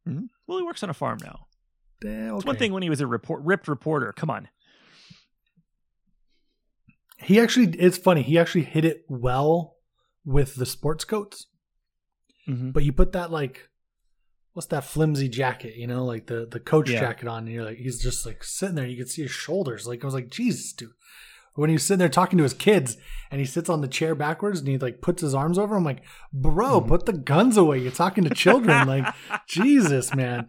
Mhm. 0.08 0.28
Well, 0.48 0.58
he 0.60 0.64
works 0.64 0.84
on 0.84 0.90
a 0.90 0.94
farm 0.94 1.18
now. 1.24 1.48
Eh, 2.06 2.34
It's 2.36 2.46
one 2.46 2.58
thing 2.58 2.74
when 2.74 2.84
he 2.84 2.90
was 2.90 3.02
a 3.02 3.08
report 3.08 3.42
ripped 3.44 3.68
reporter. 3.68 4.14
Come 4.14 4.30
on. 4.30 4.48
He 7.18 7.40
actually, 7.40 7.68
it's 7.80 7.98
funny. 7.98 8.22
He 8.24 8.38
actually 8.38 8.64
hit 8.66 8.86
it 8.86 9.06
well 9.08 9.76
with 10.26 10.56
the 10.56 10.66
sports 10.66 11.06
coats. 11.06 11.48
Mhm. 12.48 12.74
But 12.74 12.84
you 12.84 12.92
put 12.94 13.12
that 13.14 13.32
like, 13.32 13.70
what's 14.54 14.68
that 14.68 14.84
flimsy 14.84 15.30
jacket? 15.30 15.76
You 15.76 15.88
know, 15.88 16.06
like 16.06 16.28
the 16.28 16.48
the 16.50 16.60
coach 16.60 16.90
Yeah. 16.90 17.00
jacket 17.00 17.28
on, 17.28 17.46
and 17.46 17.54
you're 17.54 17.66
like, 17.66 17.78
he's 17.78 18.02
just 18.02 18.26
like 18.26 18.44
sitting 18.44 18.76
there. 18.76 18.86
You 18.88 18.98
can 18.98 19.08
see 19.08 19.22
his 19.24 19.32
shoulders. 19.32 19.88
Like 19.88 20.04
I 20.04 20.08
was 20.08 20.14
like, 20.14 20.30
Jesus, 20.30 20.74
dude. 20.74 20.92
When 21.56 21.70
he 21.70 21.74
was 21.76 21.84
sitting 21.84 22.00
there 22.00 22.10
talking 22.10 22.36
to 22.38 22.44
his 22.44 22.54
kids, 22.54 22.98
and 23.32 23.40
he 23.40 23.46
sits 23.48 23.70
on 23.70 23.80
the 23.80 23.88
chair 23.88 24.14
backwards, 24.14 24.60
and 24.60 24.68
he 24.68 24.78
like 24.78 25.02
puts 25.02 25.22
his 25.22 25.34
arms 25.34 25.58
over. 25.58 25.76
I'm 25.78 25.86
like, 25.86 26.04
bro, 26.34 26.82
Mhm. 26.82 26.88
put 26.90 27.06
the 27.06 27.14
guns 27.14 27.56
away. 27.56 27.80
You're 27.80 27.92
talking 27.94 28.26
to 28.26 28.30
children. 28.36 28.86
like, 28.88 29.06
Jesus, 29.48 30.14
man. 30.14 30.48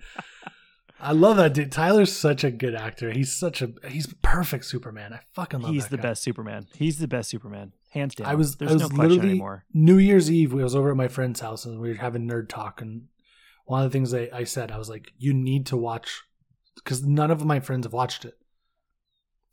I 1.07 1.13
love 1.13 1.37
that 1.37 1.55
dude. 1.55 1.71
Tyler's 1.71 2.13
such 2.13 2.43
a 2.43 2.51
good 2.51 2.75
actor. 2.75 3.13
He's 3.13 3.33
such 3.33 3.63
a 3.63 3.73
he's 3.89 4.13
perfect 4.23 4.65
Superman. 4.65 5.13
I 5.13 5.21
fucking 5.35 5.61
love 5.61 5.69
that. 5.71 5.75
He's 5.75 5.87
the 5.87 5.97
guy. 5.99 6.03
best 6.03 6.23
Superman. 6.25 6.67
He's 6.75 6.99
the 6.99 7.07
best 7.07 7.31
Superman, 7.31 7.73
hands 7.91 8.17
down. 8.17 8.27
I 8.27 8.35
was 8.35 8.57
There's 8.57 8.73
I 8.73 8.75
was 8.75 8.83
no 8.83 8.89
question 8.89 9.11
literally 9.11 9.31
anymore. 9.31 9.65
New 9.73 9.99
Year's 9.99 10.29
Eve. 10.33 10.53
we 10.53 10.65
was 10.65 10.75
over 10.75 10.91
at 10.91 10.97
my 10.97 11.07
friend's 11.07 11.39
house 11.39 11.65
and 11.65 11.81
we 11.81 11.91
were 11.91 11.95
having 11.95 12.27
nerd 12.29 12.49
talk. 12.49 12.83
And 12.83 13.03
one 13.67 13.85
of 13.85 13.91
the 13.91 13.97
things 13.97 14.13
I, 14.13 14.29
I 14.33 14.43
said, 14.43 14.73
I 14.73 14.79
was 14.79 14.89
like, 14.89 15.13
"You 15.17 15.33
need 15.33 15.67
to 15.67 15.77
watch," 15.77 16.23
because 16.75 17.05
none 17.05 17.31
of 17.31 17.45
my 17.45 17.61
friends 17.61 17.87
have 17.87 17.93
watched 17.93 18.25
it. 18.25 18.35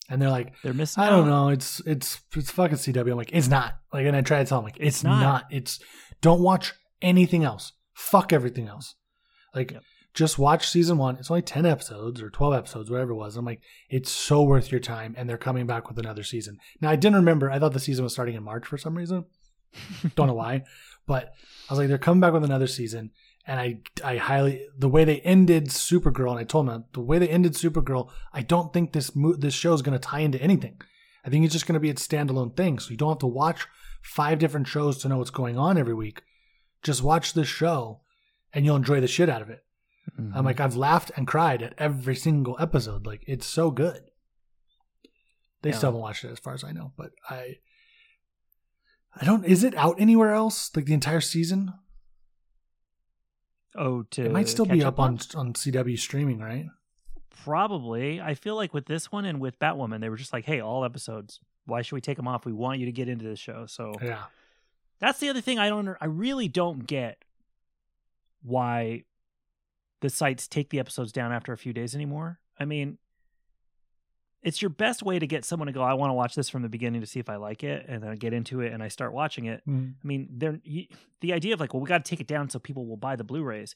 And 0.10 0.20
they're 0.20 0.32
like, 0.32 0.54
They're 0.64 0.74
missing. 0.74 1.04
"I 1.04 1.10
don't 1.12 1.26
out. 1.26 1.46
know. 1.46 1.50
It's 1.50 1.82
it's 1.86 2.20
it's 2.36 2.50
fucking 2.50 2.78
CW." 2.78 3.12
I'm 3.12 3.18
like, 3.18 3.30
"It's 3.32 3.48
not." 3.48 3.76
Like, 3.94 4.08
and 4.08 4.18
I 4.18 4.22
try 4.22 4.40
to 4.40 4.46
tell 4.46 4.58
them, 4.58 4.66
like, 4.66 4.78
"It's, 4.78 4.98
It's 4.98 5.04
not. 5.04 5.22
not. 5.22 5.44
It's 5.52 5.80
don't 6.22 6.42
watch 6.42 6.74
anything 7.00 7.44
else. 7.44 7.74
Fuck 7.94 8.34
everything 8.34 8.68
else. 8.68 8.96
Like." 9.54 9.74
Yep. 9.74 9.84
Just 10.14 10.38
watch 10.38 10.68
season 10.68 10.98
one. 10.98 11.18
It's 11.18 11.32
only 11.32 11.42
10 11.42 11.66
episodes 11.66 12.22
or 12.22 12.30
12 12.30 12.54
episodes, 12.54 12.92
whatever 12.92 13.12
it 13.12 13.16
was. 13.16 13.36
I'm 13.36 13.46
like, 13.46 13.62
it's 13.90 14.12
so 14.12 14.44
worth 14.44 14.72
your 14.72 14.80
time. 14.80 15.16
And 15.18 15.28
they're 15.28 15.38
coming 15.38 15.66
back 15.66 15.88
with 15.88 15.98
another 15.98 16.24
season. 16.24 16.60
Now, 16.82 16.92
I 16.92 16.96
didn't 16.96 17.16
remember. 17.16 17.50
I 17.50 17.58
thought 17.58 17.74
the 17.74 17.80
season 17.80 18.04
was 18.04 18.14
starting 18.14 18.36
in 18.36 18.44
March 18.44 18.68
for 18.68 18.78
some 18.78 18.96
reason. 18.96 19.26
Don't 20.16 20.28
know 20.28 20.34
why. 20.34 20.64
But 21.08 21.34
I 21.68 21.74
was 21.74 21.80
like, 21.80 21.88
they're 21.88 21.98
coming 21.98 22.22
back 22.22 22.34
with 22.34 22.44
another 22.44 22.68
season. 22.68 23.12
And 23.48 23.60
I, 23.60 23.80
I 24.04 24.18
highly, 24.18 24.68
the 24.78 24.88
way 24.88 25.04
they 25.04 25.20
ended 25.22 25.68
Supergirl, 25.68 26.32
and 26.32 26.40
I 26.40 26.44
told 26.44 26.68
them 26.68 26.86
the 26.94 27.02
way 27.02 27.18
they 27.18 27.28
ended 27.28 27.54
Supergirl, 27.54 28.10
I 28.32 28.42
don't 28.42 28.72
think 28.72 28.94
this 28.94 29.16
mo- 29.16 29.36
this 29.36 29.54
show 29.54 29.74
is 29.74 29.82
going 29.82 30.00
to 30.00 30.08
tie 30.08 30.20
into 30.20 30.42
anything. 30.42 30.80
I 31.26 31.30
think 31.30 31.44
it's 31.44 31.54
just 31.54 31.68
going 31.68 31.74
to 31.74 31.80
be 31.80 31.90
its 31.90 32.06
standalone 32.08 32.56
thing. 32.56 32.80
So 32.80 32.92
you 32.92 32.98
don't 32.98 33.10
have 33.10 33.20
to 33.20 33.28
watch 33.28 33.68
five 34.02 34.40
different 34.40 34.68
shows 34.68 34.98
to 35.00 35.10
know 35.10 35.18
what's 35.18 35.30
going 35.30 35.58
on 35.58 35.78
every 35.78 35.94
week. 35.94 36.22
Just 36.84 37.04
watch 37.04 37.34
this 37.34 37.48
show 37.48 38.02
and 38.54 38.64
you'll 38.66 38.76
enjoy 38.76 39.00
the 39.02 39.08
shit 39.08 39.30
out 39.30 39.42
of 39.42 39.50
it. 39.50 39.64
Mhm. 40.20 40.32
I'm 40.36 40.46
like, 40.46 40.60
I've 40.60 40.76
laughed 40.76 41.12
and 41.16 41.26
cried 41.28 41.62
at 41.64 41.74
every 41.78 42.16
single 42.16 42.56
episode. 42.60 43.06
Like, 43.06 43.24
it's 43.28 43.46
so 43.48 43.72
good. 43.72 44.04
They 45.62 45.70
Yeah. 45.70 45.78
still 45.78 45.88
haven't 45.92 46.02
watched 46.02 46.24
it, 46.26 46.32
as 46.32 46.40
far 46.40 46.54
as 46.54 46.64
I 46.64 46.72
know. 46.74 46.92
But 46.98 47.12
I, 47.30 47.58
I 49.16 49.24
don't. 49.26 49.46
Is 49.46 49.64
it 49.64 49.74
out 49.76 49.96
anywhere 50.00 50.34
else? 50.34 50.70
Like 50.76 50.86
the 50.86 50.94
entire 50.94 51.22
season? 51.22 51.74
oh, 53.76 54.04
to 54.12 54.26
it 54.26 54.32
might 54.32 54.48
still 54.50 54.66
be 54.66 54.84
up 54.84 55.00
on 55.00 55.18
on? 55.36 55.48
on 55.48 55.54
CW 55.54 55.98
streaming, 55.98 56.40
right? 56.40 56.68
Probably. 57.44 58.22
I 58.22 58.36
feel 58.36 58.56
like 58.56 58.74
with 58.74 58.86
this 58.86 59.12
one 59.12 59.26
and 59.26 59.40
with 59.40 59.58
Batwoman, 59.60 60.00
they 60.02 60.10
were 60.10 60.16
just 60.18 60.32
like, 60.34 60.46
"Hey, 60.46 60.60
all 60.60 60.86
episodes. 60.86 61.40
Why 61.66 61.82
should 61.82 61.96
we 61.96 62.02
take 62.02 62.18
them 62.18 62.28
off? 62.28 62.46
We 62.46 62.54
want 62.54 62.80
you 62.80 62.86
to 62.86 62.92
get 62.92 63.08
into 63.10 63.26
the 63.26 63.36
show." 63.36 63.66
So 63.66 63.94
Yeah. 64.02 64.26
that's 65.00 65.20
the 65.20 65.30
other 65.30 65.42
thing 65.42 65.58
I 65.60 65.70
don't. 65.70 65.88
I 66.00 66.06
really 66.06 66.48
don't 66.48 66.86
get 66.86 67.24
why 68.44 69.06
the 70.04 70.10
sites 70.10 70.48
take 70.48 70.70
the 70.70 70.80
episodes 70.80 71.12
down 71.12 71.32
after 71.32 71.54
a 71.54 71.58
few 71.58 71.72
days 71.72 71.96
anymore. 71.96 72.40
I 72.60 72.66
mean, 72.66 72.98
it's 74.44 74.62
your 74.62 74.70
best 74.70 75.02
way 75.02 75.18
to 75.18 75.26
get 75.26 75.46
someone 75.46 75.68
to 75.68 75.72
go. 75.72 75.82
I 75.82 75.94
want 75.94 76.10
to 76.10 76.14
watch 76.14 76.36
this 76.36 76.50
from 76.50 76.62
the 76.62 76.68
beginning 76.68 77.00
to 77.00 77.08
see 77.08 77.22
if 77.22 77.30
I 77.30 77.38
like 77.38 77.64
it, 77.64 77.86
and 77.88 78.04
then 78.04 78.10
I 78.10 78.16
get 78.16 78.34
into 78.34 78.60
it 78.60 78.74
and 78.74 78.84
I 78.84 78.90
start 78.90 79.14
watching 79.14 79.46
it. 79.46 79.62
Mm-hmm. 79.66 79.92
I 80.04 80.06
mean, 80.06 80.28
the 81.22 81.34
idea 81.34 81.54
of 81.54 81.62
like, 81.62 81.74
well, 81.74 81.82
we 81.82 81.88
got 81.88 82.04
to 82.04 82.10
take 82.10 82.20
it 82.20 82.28
down 82.28 82.50
so 82.50 82.60
people 82.60 82.86
will 82.86 82.98
buy 82.98 83.16
the 83.16 83.24
Blu-rays. 83.24 83.76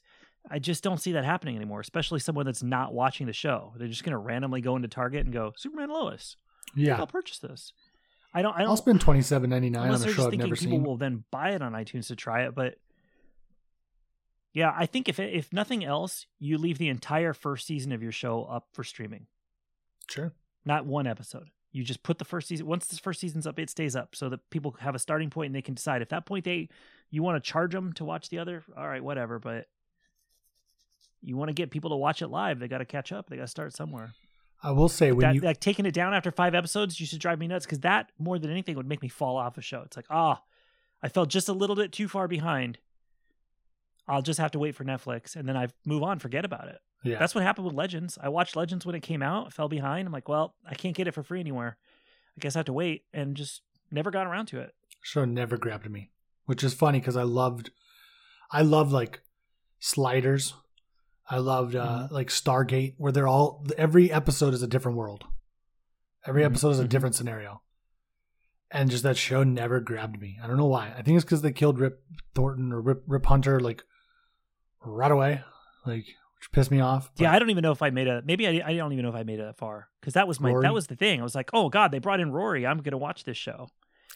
I 0.50 0.58
just 0.58 0.84
don't 0.84 0.98
see 0.98 1.12
that 1.12 1.24
happening 1.24 1.56
anymore, 1.56 1.80
especially 1.80 2.20
someone 2.20 2.44
that's 2.44 2.62
not 2.62 2.92
watching 2.92 3.26
the 3.26 3.32
show. 3.32 3.72
They're 3.78 3.88
just 3.88 4.04
going 4.04 4.12
to 4.12 4.18
randomly 4.18 4.60
go 4.60 4.76
into 4.76 4.88
Target 4.88 5.24
and 5.24 5.32
go 5.32 5.54
Superman 5.56 5.88
Lois. 5.88 6.36
Yeah. 6.76 6.98
I'll 6.98 7.06
purchase 7.06 7.38
this. 7.38 7.72
I 8.34 8.42
don't. 8.42 8.54
I 8.54 8.58
don't. 8.58 8.68
I'll 8.68 8.76
spend 8.76 9.00
twenty 9.00 9.22
seven 9.22 9.48
ninety 9.48 9.70
nine 9.70 9.90
on 9.90 9.94
a 9.94 10.12
show 10.12 10.24
I've 10.24 10.30
thinking 10.30 10.40
never 10.40 10.54
people 10.54 10.76
seen. 10.76 10.84
will 10.84 10.98
then 10.98 11.24
buy 11.30 11.52
it 11.52 11.62
on 11.62 11.72
iTunes 11.72 12.08
to 12.08 12.16
try 12.16 12.42
it, 12.42 12.54
but 12.54 12.74
Yeah, 14.58 14.74
I 14.76 14.86
think 14.86 15.08
if 15.08 15.20
if 15.20 15.52
nothing 15.52 15.84
else, 15.84 16.26
you 16.40 16.58
leave 16.58 16.78
the 16.78 16.88
entire 16.88 17.32
first 17.32 17.64
season 17.64 17.92
of 17.92 18.02
your 18.02 18.10
show 18.10 18.42
up 18.42 18.66
for 18.72 18.82
streaming. 18.82 19.28
Sure. 20.10 20.32
Not 20.64 20.84
one 20.84 21.06
episode. 21.06 21.50
You 21.70 21.84
just 21.84 22.02
put 22.02 22.18
the 22.18 22.24
first 22.24 22.48
season. 22.48 22.66
Once 22.66 22.88
the 22.88 22.96
first 22.96 23.20
season's 23.20 23.46
up, 23.46 23.60
it 23.60 23.70
stays 23.70 23.94
up, 23.94 24.16
so 24.16 24.28
that 24.30 24.50
people 24.50 24.74
have 24.80 24.96
a 24.96 24.98
starting 24.98 25.30
point 25.30 25.46
and 25.46 25.54
they 25.54 25.62
can 25.62 25.74
decide 25.74 26.02
if 26.02 26.08
that 26.08 26.26
point 26.26 26.44
they 26.44 26.68
you 27.08 27.22
want 27.22 27.40
to 27.40 27.48
charge 27.48 27.70
them 27.70 27.92
to 27.92 28.04
watch 28.04 28.30
the 28.30 28.40
other. 28.40 28.64
All 28.76 28.88
right, 28.88 29.04
whatever. 29.04 29.38
But 29.38 29.66
you 31.22 31.36
want 31.36 31.50
to 31.50 31.54
get 31.54 31.70
people 31.70 31.90
to 31.90 31.96
watch 31.96 32.20
it 32.20 32.26
live, 32.26 32.58
they 32.58 32.66
got 32.66 32.78
to 32.78 32.84
catch 32.84 33.12
up. 33.12 33.30
They 33.30 33.36
got 33.36 33.42
to 33.42 33.48
start 33.48 33.76
somewhere. 33.76 34.10
I 34.60 34.72
will 34.72 34.88
say 34.88 35.12
when 35.12 35.20
that, 35.20 35.36
you 35.36 35.40
like 35.40 35.60
taking 35.60 35.86
it 35.86 35.94
down 35.94 36.14
after 36.14 36.32
five 36.32 36.56
episodes 36.56 36.98
used 36.98 37.12
to 37.12 37.18
drive 37.20 37.38
me 37.38 37.46
nuts 37.46 37.64
because 37.64 37.78
that 37.80 38.10
more 38.18 38.40
than 38.40 38.50
anything 38.50 38.74
would 38.74 38.88
make 38.88 39.02
me 39.02 39.08
fall 39.08 39.36
off 39.36 39.56
a 39.56 39.62
show. 39.62 39.82
It's 39.82 39.96
like, 39.96 40.10
ah, 40.10 40.42
I 41.00 41.08
fell 41.08 41.26
just 41.26 41.48
a 41.48 41.52
little 41.52 41.76
bit 41.76 41.92
too 41.92 42.08
far 42.08 42.26
behind. 42.26 42.78
I'll 44.08 44.22
just 44.22 44.40
have 44.40 44.50
to 44.52 44.58
wait 44.58 44.74
for 44.74 44.84
Netflix 44.84 45.36
and 45.36 45.48
then 45.48 45.56
I 45.56 45.68
move 45.84 46.02
on, 46.02 46.18
forget 46.18 46.44
about 46.44 46.68
it. 46.68 46.78
yeah. 47.04 47.18
That's 47.18 47.34
what 47.34 47.44
happened 47.44 47.66
with 47.66 47.74
Legends. 47.74 48.18
I 48.20 48.28
watched 48.30 48.56
Legends 48.56 48.86
when 48.86 48.94
it 48.94 49.02
came 49.02 49.22
out, 49.22 49.52
fell 49.52 49.68
behind. 49.68 50.06
I'm 50.06 50.12
like, 50.12 50.28
well, 50.28 50.54
I 50.66 50.74
can't 50.74 50.96
get 50.96 51.06
it 51.06 51.12
for 51.14 51.22
free 51.22 51.40
anywhere. 51.40 51.76
I 52.36 52.40
guess 52.40 52.56
I 52.56 52.60
have 52.60 52.66
to 52.66 52.72
wait 52.72 53.04
and 53.12 53.36
just 53.36 53.62
never 53.90 54.10
got 54.10 54.26
around 54.26 54.46
to 54.46 54.60
it. 54.60 54.74
show 55.02 55.24
never 55.24 55.56
grabbed 55.56 55.88
me, 55.90 56.10
which 56.46 56.64
is 56.64 56.74
funny 56.74 56.98
because 57.00 57.16
I 57.16 57.22
loved, 57.22 57.70
I 58.50 58.62
loved 58.62 58.92
like 58.92 59.20
Sliders. 59.78 60.54
I 61.30 61.38
loved 61.38 61.76
uh, 61.76 62.08
Mhm. 62.08 62.10
like 62.10 62.28
Stargate, 62.28 62.94
where 62.96 63.12
they're 63.12 63.28
all 63.28 63.64
every 63.76 64.10
episode 64.10 64.54
is 64.54 64.62
a 64.62 64.66
different 64.66 64.96
world. 64.96 65.24
Every 66.26 66.42
Mhm, 66.42 66.46
episode 66.46 66.70
is 66.70 66.80
a 66.80 66.84
mhm. 66.84 66.88
different 66.88 67.14
scenario, 67.14 67.60
and 68.70 68.90
just 68.90 69.02
that 69.02 69.16
show 69.18 69.44
never 69.44 69.78
grabbed 69.80 70.20
me. 70.20 70.38
I 70.42 70.46
don't 70.46 70.56
know 70.56 70.66
why. 70.66 70.92
I 70.96 71.02
think 71.02 71.16
it's 71.16 71.24
because 71.24 71.42
they 71.42 71.52
killed 71.52 71.78
Rip 71.78 72.02
Thornton 72.34 72.72
or 72.72 72.80
Rip, 72.80 73.02
Rip 73.06 73.26
Hunter 73.26 73.60
like 73.60 73.84
right 74.84 75.10
away, 75.10 75.42
like 75.86 76.06
which 76.36 76.52
pissed 76.52 76.70
me 76.70 76.80
off. 76.80 77.10
yeah, 77.16 77.32
I 77.32 77.38
don't 77.38 77.50
even 77.50 77.62
know 77.62 77.72
if 77.72 77.82
I 77.82 77.90
made 77.90 78.06
a 78.08 78.22
maybe 78.24 78.46
I, 78.46 78.68
I 78.70 78.76
don't 78.76 78.92
even 78.92 79.02
know 79.04 79.08
if 79.10 79.14
I 79.16 79.22
made 79.24 79.40
it 79.40 79.42
that 79.44 79.56
far 79.58 79.88
because 80.00 80.14
that 80.14 80.28
was 80.28 80.38
my 80.40 80.50
Rory? 80.50 80.62
that 80.62 80.72
was 80.74 80.86
the 80.86 80.96
thing. 80.96 81.20
I 81.20 81.22
was 81.24 81.34
like, 81.34 81.50
oh 81.52 81.68
god, 81.68 81.90
they 81.90 81.98
brought 81.98 82.20
in 82.20 82.30
Rory. 82.32 82.66
I'm 82.66 82.78
gonna 82.78 82.96
watch 82.98 83.24
this 83.24 83.36
show. 83.36 83.68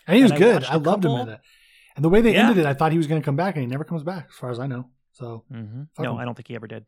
and 0.06 0.16
he 0.16 0.22
was 0.22 0.32
and 0.32 0.42
I 0.42 0.46
good. 0.46 0.64
I 0.64 0.74
a 0.74 0.78
loved 0.78 1.04
him 1.04 1.12
in 1.12 1.28
it. 1.28 1.40
And 1.94 2.04
the 2.04 2.08
way 2.08 2.20
they 2.22 2.32
Yeah. 2.32 2.48
ended 2.48 2.58
it, 2.58 2.66
I 2.66 2.72
thought 2.74 2.90
he 2.92 2.96
was 2.98 3.06
going 3.06 3.20
to 3.20 3.24
come 3.24 3.36
back, 3.36 3.54
and 3.54 3.62
he 3.62 3.66
never 3.70 3.84
comes 3.84 4.02
back, 4.02 4.28
as 4.30 4.34
far 4.36 4.50
as 4.50 4.58
I 4.58 4.66
know. 4.66 4.86
So 5.12 5.44
Mm-hmm. 5.52 6.02
No, 6.02 6.12
him. 6.14 6.18
I 6.18 6.24
don't 6.24 6.34
think 6.34 6.48
he 6.48 6.54
ever 6.54 6.66
did. 6.66 6.86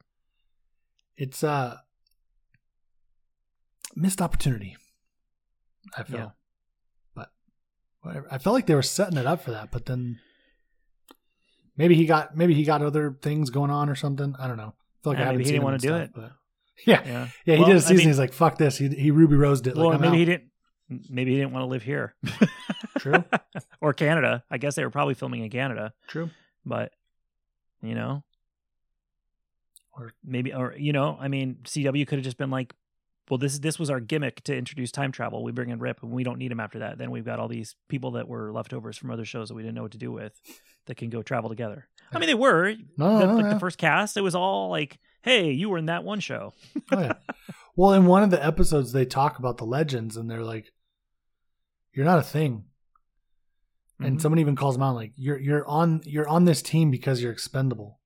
it's 1.18 1.42
a 1.42 1.82
missed 3.94 4.22
opportunity. 4.22 4.76
I 5.96 6.02
feel, 6.04 6.18
Yeah. 6.18 6.28
but 7.14 7.28
whatever. 8.00 8.26
I 8.30 8.38
felt 8.38 8.54
like 8.54 8.66
they 8.66 8.74
were 8.74 8.82
setting 8.82 9.18
it 9.18 9.26
up 9.26 9.42
for 9.42 9.50
that, 9.50 9.70
but 9.70 9.84
then 9.86 10.20
maybe 11.76 11.94
he 11.94 12.06
got 12.06 12.36
maybe 12.36 12.54
he 12.54 12.64
got 12.64 12.82
other 12.82 13.16
things 13.22 13.50
going 13.50 13.70
on 13.70 13.88
or 13.88 13.94
something. 13.94 14.34
I 14.38 14.46
don't 14.48 14.56
know. 14.56 14.74
I 14.74 15.02
feel 15.02 15.12
like 15.12 15.18
Yeah, 15.18 15.28
I 15.28 15.32
maybe 15.32 15.44
he 15.44 15.50
didn't 15.52 15.64
wanna 15.64 15.78
do 15.78 15.88
stuff, 15.88 16.00
it. 16.02 16.10
But 16.14 16.32
yeah, 16.86 17.02
Yeah, 17.04 17.28
yeah, 17.44 17.56
he 17.56 17.64
did 17.64 17.76
a 17.76 17.80
season. 17.80 17.96
mean- 17.98 18.06
he's 18.08 18.18
like, 18.18 18.32
"Fuck 18.32 18.58
this." 18.58 18.78
He 18.78 18.88
he 18.88 19.10
Ruby 19.10 19.36
Rosed 19.36 19.66
it. 19.66 19.76
well, 19.76 19.90
like, 19.90 20.00
maybe 20.00 20.08
out. 20.12 20.18
he 20.18 20.24
didn't. 20.24 20.44
Maybe 21.08 21.30
he 21.32 21.38
didn't 21.38 21.52
want 21.52 21.62
to 21.62 21.66
live 21.68 21.82
here. 21.82 22.14
True. 22.98 23.24
or 23.80 23.92
Canada. 23.94 24.44
I 24.50 24.58
guess 24.58 24.74
they 24.74 24.84
were 24.84 24.90
probably 24.90 25.14
filming 25.14 25.42
in 25.42 25.50
Canada, 25.50 25.92
True. 26.08 26.30
but 26.64 26.92
you 27.82 27.94
know, 27.94 28.22
Or- 29.96 30.12
maybe, 30.24 30.52
or 30.52 30.74
you 30.76 30.92
know, 30.92 31.16
I 31.20 31.28
mean, 31.28 31.58
CW 31.64 32.06
could 32.06 32.18
have 32.18 32.24
just 32.24 32.36
been 32.38 32.50
like, 32.50 32.74
"Well, 33.30 33.38
this 33.38 33.58
this 33.60 33.78
was 33.78 33.90
our 33.90 34.00
gimmick 34.00 34.42
to 34.44 34.56
introduce 34.56 34.90
time 34.90 35.12
travel. 35.12 35.42
We 35.44 35.52
bring 35.52 35.70
in 35.70 35.78
Rip, 35.78 36.02
and 36.02 36.10
we 36.12 36.24
don't 36.24 36.38
need 36.38 36.50
him 36.52 36.60
after 36.60 36.80
that. 36.80 36.98
Then 36.98 37.10
we've 37.10 37.24
got 37.24 37.38
all 37.38 37.48
these 37.48 37.76
people 37.88 38.12
that 38.12 38.26
were 38.28 38.52
leftovers 38.52 38.96
from 38.98 39.10
other 39.10 39.24
shows 39.24 39.48
that 39.48 39.54
we 39.54 39.62
didn't 39.62 39.74
know 39.76 39.82
what 39.82 39.92
to 39.92 39.98
do 39.98 40.10
with, 40.12 40.32
that 40.86 40.96
can 40.96 41.10
go 41.10 41.22
travel 41.22 41.48
together. 41.50 41.88
I 42.12 42.18
mean, 42.18 42.28
they 42.28 42.34
were 42.34 42.74
No, 42.96 43.18
the, 43.18 43.26
no, 43.26 43.34
like 43.34 43.44
yeah. 43.46 43.54
the 43.54 43.58
first 43.60 43.78
cast. 43.78 44.16
It 44.16 44.20
was 44.20 44.34
all 44.34 44.68
like, 44.70 44.98
"Hey, 45.22 45.50
you 45.52 45.68
were 45.70 45.78
in 45.78 45.86
that 45.86 46.04
one 46.04 46.20
show." 46.20 46.52
Oh, 46.92 47.00
yeah. 47.00 47.14
Well, 47.76 47.92
in 47.94 48.06
one 48.06 48.22
of 48.22 48.30
the 48.30 48.44
episodes, 48.44 48.92
they 48.92 49.04
talk 49.04 49.38
about 49.38 49.56
the 49.58 49.64
legends, 49.66 50.16
and 50.16 50.30
they're 50.30 50.44
like, 50.44 50.72
"You're 51.92 52.04
not 52.04 52.20
a 52.20 52.22
thing." 52.22 52.64
And 54.00 54.18
Mhm. 54.18 54.20
someone 54.20 54.38
even 54.38 54.56
calls 54.56 54.74
them 54.74 54.82
out 54.82 54.94
like, 54.96 55.12
"You're 55.16 55.38
you're 55.38 55.66
on 55.66 56.02
you're 56.04 56.28
on 56.28 56.44
this 56.44 56.62
team 56.62 56.90
because 56.90 57.22
you're 57.22 57.32
expendable. 57.32 58.00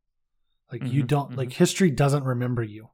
Like 0.73 0.83
you 0.85 1.03
Mhm, 1.03 1.07
don't 1.07 1.31
mhm. 1.33 1.37
like 1.37 1.53
history 1.53 1.91
doesn't 1.91 2.25
remember 2.25 2.63
you. 2.63 2.91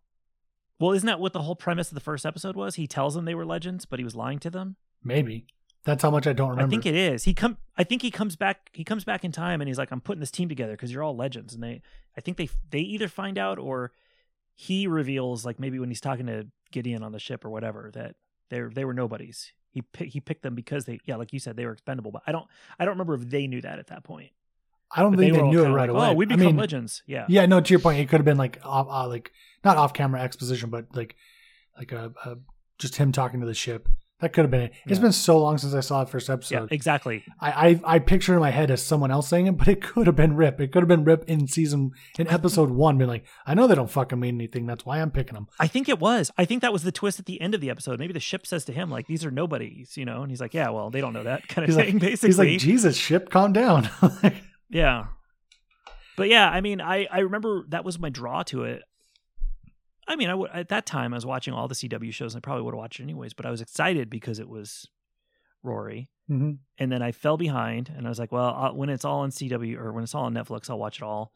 Well, 0.81 0.93
isn't 0.93 1.07
that 1.07 1.21
what 1.21 1.33
the 1.33 1.43
whole 1.43 1.57
premise 1.57 1.91
of 1.91 1.95
the 1.95 2.01
first 2.01 2.25
episode 2.27 2.57
was? 2.57 2.75
He 2.77 2.87
tells 2.87 3.15
them 3.15 3.25
they 3.25 3.35
were 3.35 3.47
legends, 3.47 3.85
but 3.85 3.99
he 4.01 4.05
was 4.05 4.15
lying 4.17 4.39
to 4.41 4.51
them. 4.51 4.77
Maybe 5.03 5.47
that's 5.85 6.03
how 6.03 6.11
much 6.11 6.27
I 6.27 6.33
don't 6.33 6.51
remember. 6.51 6.69
I 6.69 6.71
think 6.71 6.87
it 6.87 6.95
is. 6.95 7.25
He 7.25 7.35
come. 7.35 7.59
I 7.77 7.85
think 7.85 8.03
he 8.03 8.11
comes 8.11 8.37
back. 8.37 8.71
He 8.73 8.85
comes 8.85 9.05
back 9.05 9.25
in 9.25 9.33
time, 9.33 9.61
and 9.61 9.69
he's 9.69 9.79
like, 9.79 9.91
"I'm 9.91 10.01
putting 10.01 10.21
this 10.21 10.31
team 10.31 10.49
together 10.49 10.73
because 10.73 10.93
you're 10.93 11.03
all 11.03 11.17
legends." 11.17 11.55
And 11.55 11.63
they, 11.63 11.83
I 12.17 12.21
think 12.21 12.37
they 12.37 12.49
they 12.71 12.81
either 12.81 13.09
find 13.09 13.39
out 13.39 13.59
or 13.59 13.93
he 14.55 14.87
reveals, 14.87 15.45
like 15.45 15.59
maybe 15.61 15.79
when 15.79 15.91
he's 15.91 16.01
talking 16.01 16.27
to 16.27 16.47
Gideon 16.73 17.03
on 17.03 17.13
the 17.13 17.19
ship 17.19 17.45
or 17.45 17.51
whatever, 17.51 17.91
that 17.95 18.17
they 18.51 18.61
they 18.63 18.85
were 18.85 18.95
nobodies. 18.95 19.53
He 19.71 19.83
pick, 19.83 20.11
he 20.11 20.21
picked 20.21 20.43
them 20.43 20.55
because 20.55 20.85
they, 20.85 21.01
yeah, 21.05 21.17
like 21.17 21.33
you 21.33 21.41
said, 21.41 21.57
they 21.57 21.67
were 21.67 21.73
expendable. 21.73 22.13
But 22.13 22.23
I 22.27 22.33
don't 22.33 22.47
I 22.79 22.85
don't 22.85 22.93
remember 22.93 23.15
if 23.15 23.29
they 23.29 23.47
knew 23.47 23.61
that 23.61 23.79
at 23.79 23.89
that 23.89 24.05
point. 24.05 24.31
I 24.91 25.03
don't 25.03 25.13
But 25.13 25.21
think 25.21 25.35
they, 25.35 25.41
all 25.41 25.51
knew 25.51 25.65
it 25.65 25.71
right 25.71 25.89
like, 25.89 25.91
away. 25.91 26.09
Oh, 26.11 26.13
we 26.15 26.25
I 26.27 26.29
become 26.29 26.47
mean, 26.47 26.57
legends. 26.57 27.03
Yeah. 27.07 27.27
Yeah, 27.29 27.47
no. 27.47 27.61
To 27.61 27.71
your 27.71 27.81
point, 27.81 27.99
it 27.99 28.09
could 28.09 28.19
have 28.19 28.25
been 28.25 28.39
like 28.39 28.61
off, 28.63 28.87
uh, 28.89 29.09
like 29.09 29.33
not 29.65 29.77
off 29.77 29.93
camera 29.93 30.21
exposition, 30.23 30.71
but 30.71 30.87
like 30.95 31.17
like 31.77 31.91
a, 31.91 32.13
a 32.25 32.37
just 32.79 32.97
him 32.97 33.11
talking 33.11 33.41
to 33.41 33.47
the 33.47 33.55
ship. 33.55 33.89
That 34.25 34.33
could 34.33 34.45
have 34.45 34.51
been 34.51 34.63
it. 34.63 34.73
It's 34.87 34.99
been 34.99 35.13
so 35.13 35.39
long 35.39 35.59
since 35.59 35.75
I 35.75 35.81
saw 35.81 36.03
the 36.03 36.11
first 36.11 36.31
episode. 36.31 36.55
Yeah, 36.55 36.67
exactly. 36.71 37.23
I, 37.39 37.69
I 37.85 37.97
I 37.97 37.99
picture 37.99 38.33
in 38.33 38.41
my 38.41 38.49
head 38.49 38.71
as 38.71 38.83
someone 38.83 39.11
else 39.11 39.29
saying 39.29 39.49
it, 39.49 39.59
but 39.59 39.69
it 39.69 39.83
could 39.83 40.07
have 40.07 40.17
been 40.17 40.35
Rip. 40.35 40.63
It 40.63 40.73
could 40.73 40.81
have 40.81 40.89
been 40.89 41.05
Rip 41.05 41.25
in 41.29 41.47
season 41.47 41.91
in 42.19 42.27
episode 42.29 42.71
one, 42.85 42.97
being 42.97 43.11
like, 43.11 43.27
I 43.47 43.53
know 43.53 43.67
they 43.67 43.75
don't 43.75 43.91
fucking 43.91 44.19
mean 44.19 44.37
anything. 44.37 44.65
That's 44.65 44.87
why 44.87 45.03
I'm 45.03 45.11
picking 45.11 45.35
them. 45.35 45.47
I 45.61 45.67
think 45.67 45.91
it 45.91 45.99
was. 45.99 46.31
I 46.39 46.47
think 46.47 46.63
that 46.63 46.73
was 46.73 46.85
the 46.85 46.91
twist 46.93 47.19
at 47.21 47.27
the 47.27 47.39
end 47.39 47.55
of 47.55 47.61
the 47.61 47.69
episode. 47.69 47.99
Maybe 47.99 48.15
the 48.15 48.19
ship 48.21 48.47
says 48.47 48.65
to 48.65 48.73
him, 48.73 48.91
like, 48.91 49.07
these 49.09 49.27
are 49.27 49.31
nobodies, 49.31 49.99
you 49.99 50.07
know? 50.07 50.23
And 50.23 50.31
he's 50.31 50.41
like, 50.41 50.55
yeah, 50.55 50.71
well, 50.71 50.89
they 50.89 51.03
don't 51.03 51.13
know 51.13 51.25
that 51.25 51.47
kind 51.49 51.65
of 51.65 51.69
He's 51.69 51.77
like- 51.77 51.87
thing, 51.89 51.99
basically. 51.99 52.29
He's 52.31 52.39
like, 52.39 52.59
Jesus, 52.59 52.97
ship, 52.97 53.29
calm 53.29 53.53
down. 53.53 53.91
Yeah. 54.71 55.09
But 56.17 56.29
yeah, 56.31 56.49
I 56.49 56.61
mean, 56.63 56.81
I, 56.81 57.07
I 57.11 57.19
remember 57.21 57.65
that 57.69 57.85
was 57.85 57.99
my 57.99 58.09
draw 58.09 58.43
to 58.45 58.65
it. 58.65 58.83
I 60.07 60.17
mean, 60.17 60.29
I 60.29 60.33
w- 60.33 60.51
at 60.53 60.69
that 60.69 60.87
time, 60.87 61.15
I 61.15 61.17
was 61.17 61.27
watching 61.27 61.55
all 61.55 61.67
the 61.69 61.75
CW 61.75 62.13
shows 62.13 62.35
and 62.35 62.41
I 62.41 62.45
probably 62.45 62.63
would 62.63 62.75
have 62.75 62.79
watched 62.79 63.01
it 63.01 63.05
anyways, 63.05 63.33
but 63.35 63.47
I 63.47 63.51
was 63.51 63.61
excited 63.61 64.11
because 64.11 64.39
it 64.39 64.49
was 64.49 64.89
Rory. 65.63 66.11
mhm. 66.31 66.59
And 66.79 66.93
then 66.93 67.03
I 67.03 67.13
fell 67.13 67.37
behind 67.37 67.91
and 67.97 68.07
I 68.07 68.11
was 68.11 68.19
like, 68.19 68.31
well, 68.33 68.55
uh, 68.55 68.73
when 68.73 68.91
it's 68.91 69.05
all 69.05 69.21
on 69.21 69.31
CW 69.31 69.77
or 69.79 69.93
when 69.93 70.05
it's 70.05 70.15
all 70.15 70.25
on 70.25 70.35
Netflix, 70.35 70.69
I'll 70.69 70.79
watch 70.79 70.99
it 70.99 71.03
all. 71.05 71.33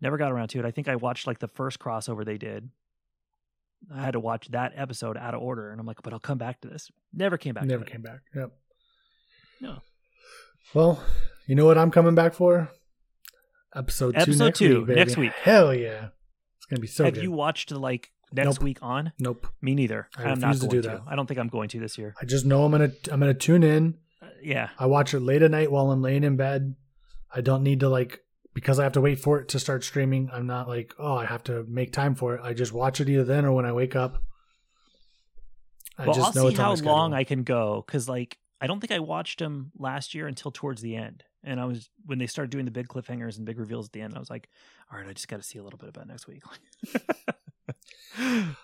Never 0.00 0.16
got 0.16 0.32
around 0.32 0.48
to 0.48 0.58
it. 0.58 0.64
I 0.64 0.70
think 0.70 0.88
I 0.88 0.96
watched 0.96 1.26
like 1.26 1.38
the 1.40 1.48
first 1.48 1.78
crossover 1.78 2.24
they 2.24 2.38
did. 2.38 2.70
I 3.94 4.00
had 4.02 4.12
to 4.12 4.20
watch 4.20 4.48
that 4.48 4.72
episode 4.74 5.16
out 5.16 5.34
of 5.34 5.40
order, 5.42 5.70
and 5.70 5.80
I'm 5.80 5.86
like, 5.86 6.02
but 6.02 6.12
I'll 6.12 6.18
come 6.18 6.38
back 6.38 6.60
to 6.62 6.68
this. 6.68 6.90
Never 7.12 7.36
came 7.38 7.54
back. 7.54 7.64
Never 7.64 7.84
to 7.84 7.88
it. 7.90 7.92
came 7.92 8.02
back. 8.02 8.20
Yep. 8.34 8.52
No. 9.60 9.78
Well, 10.74 11.02
you 11.46 11.54
know 11.54 11.64
what 11.64 11.78
I'm 11.78 11.90
coming 11.90 12.14
back 12.14 12.34
for? 12.34 12.70
Episode 13.74 14.14
two 14.14 14.20
Episode 14.20 14.44
next 14.44 14.58
two, 14.58 14.84
week. 14.84 14.96
next 14.96 15.16
week. 15.16 15.32
Hell 15.42 15.74
yeah. 15.74 16.08
Gonna 16.70 16.80
be 16.80 16.86
so 16.86 17.04
Have 17.04 17.14
good. 17.14 17.22
you 17.22 17.32
watched 17.32 17.70
like 17.70 18.10
next 18.32 18.56
Nope. 18.56 18.62
week 18.62 18.78
on? 18.82 19.12
nope. 19.18 19.46
Me 19.62 19.74
neither. 19.74 20.08
I 20.16 20.24
I'm 20.24 20.38
not 20.40 20.58
going 20.58 20.70
to, 20.70 20.76
do 20.76 20.82
to. 20.82 20.88
that. 20.88 21.02
I 21.06 21.16
don't 21.16 21.26
think 21.26 21.40
I'm 21.40 21.48
going 21.48 21.68
to 21.70 21.80
this 21.80 21.96
year. 21.96 22.14
I 22.20 22.24
just 22.24 22.44
know 22.44 22.64
I'm 22.64 22.70
gonna 22.72 22.92
I'm 23.10 23.20
gonna 23.20 23.34
tune 23.34 23.62
in. 23.62 23.94
Uh, 24.20 24.26
yeah. 24.42 24.68
I 24.78 24.86
watch 24.86 25.14
it 25.14 25.20
late 25.20 25.42
at 25.42 25.50
night 25.50 25.70
while 25.72 25.90
I'm 25.90 26.02
laying 26.02 26.24
in 26.24 26.36
bed. 26.36 26.74
I 27.34 27.40
don't 27.40 27.62
need 27.62 27.80
to 27.80 27.88
like 27.88 28.20
because 28.54 28.78
I 28.78 28.82
have 28.82 28.92
to 28.94 29.00
wait 29.00 29.20
for 29.20 29.38
it 29.38 29.48
to 29.48 29.58
start 29.58 29.84
streaming. 29.84 30.28
I'm 30.32 30.46
not 30.46 30.66
like, 30.68 30.92
oh, 30.98 31.14
I 31.16 31.26
have 31.26 31.44
to 31.44 31.64
make 31.68 31.92
time 31.92 32.14
for 32.14 32.34
it. 32.34 32.40
I 32.42 32.52
just 32.54 32.72
watch 32.72 33.00
it 33.00 33.08
either 33.08 33.24
then 33.24 33.44
or 33.44 33.52
when 33.52 33.64
I 33.64 33.72
wake 33.72 33.94
up. 33.94 34.22
I 35.96 36.06
well, 36.06 36.14
just 36.14 36.26
I'll 36.28 36.42
know 36.44 36.48
see 36.48 36.54
it's 36.54 36.60
how 36.60 36.74
long. 36.74 37.12
I 37.14 37.24
can 37.24 37.42
go 37.42 37.82
because, 37.86 38.08
like, 38.08 38.38
I 38.60 38.66
don't 38.66 38.80
think 38.80 38.92
I 38.92 38.98
watched 39.00 39.38
them 39.40 39.72
last 39.78 40.14
year 40.14 40.26
until 40.26 40.50
towards 40.50 40.80
the 40.82 40.96
end. 40.96 41.24
And 41.44 41.60
I 41.60 41.64
was 41.66 41.88
when 42.06 42.18
they 42.18 42.26
started 42.26 42.50
doing 42.50 42.64
the 42.64 42.70
big 42.70 42.88
cliffhangers 42.88 43.36
and 43.36 43.46
big 43.46 43.58
reveals 43.58 43.86
at 43.86 43.92
the 43.92 44.00
end. 44.00 44.14
I 44.16 44.18
was 44.18 44.28
like, 44.30 44.48
all 44.92 44.98
right, 44.98 45.08
I 45.08 45.12
just 45.12 45.28
got 45.28 45.36
to 45.36 45.42
see 45.42 45.58
a 45.58 45.62
little 45.62 45.78
bit 45.78 45.88
about 45.88 46.06
next 46.08 46.26
week. 46.26 46.42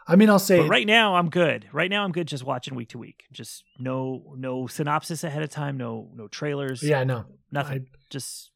I 0.09 0.17
mean, 0.17 0.29
I'll 0.31 0.39
say 0.41 0.59
but 0.59 0.69
right 0.69 0.87
now 0.87 1.15
I'm 1.15 1.31
good. 1.31 1.67
Right 1.73 1.91
now 1.91 2.03
I'm 2.05 2.11
good 2.13 2.27
just 2.27 2.43
watching 2.45 2.75
week 2.75 2.89
to 2.91 2.99
week. 2.99 3.25
Just 3.33 3.63
no 3.79 4.35
no 4.37 4.67
synopsis 4.67 5.23
ahead 5.23 5.43
of 5.43 5.51
time, 5.51 5.77
no 5.77 6.11
no 6.15 6.27
trailers. 6.29 6.83
yeah, 6.83 7.05
no, 7.05 7.25
Nothing. 7.53 7.87
just 8.11 8.51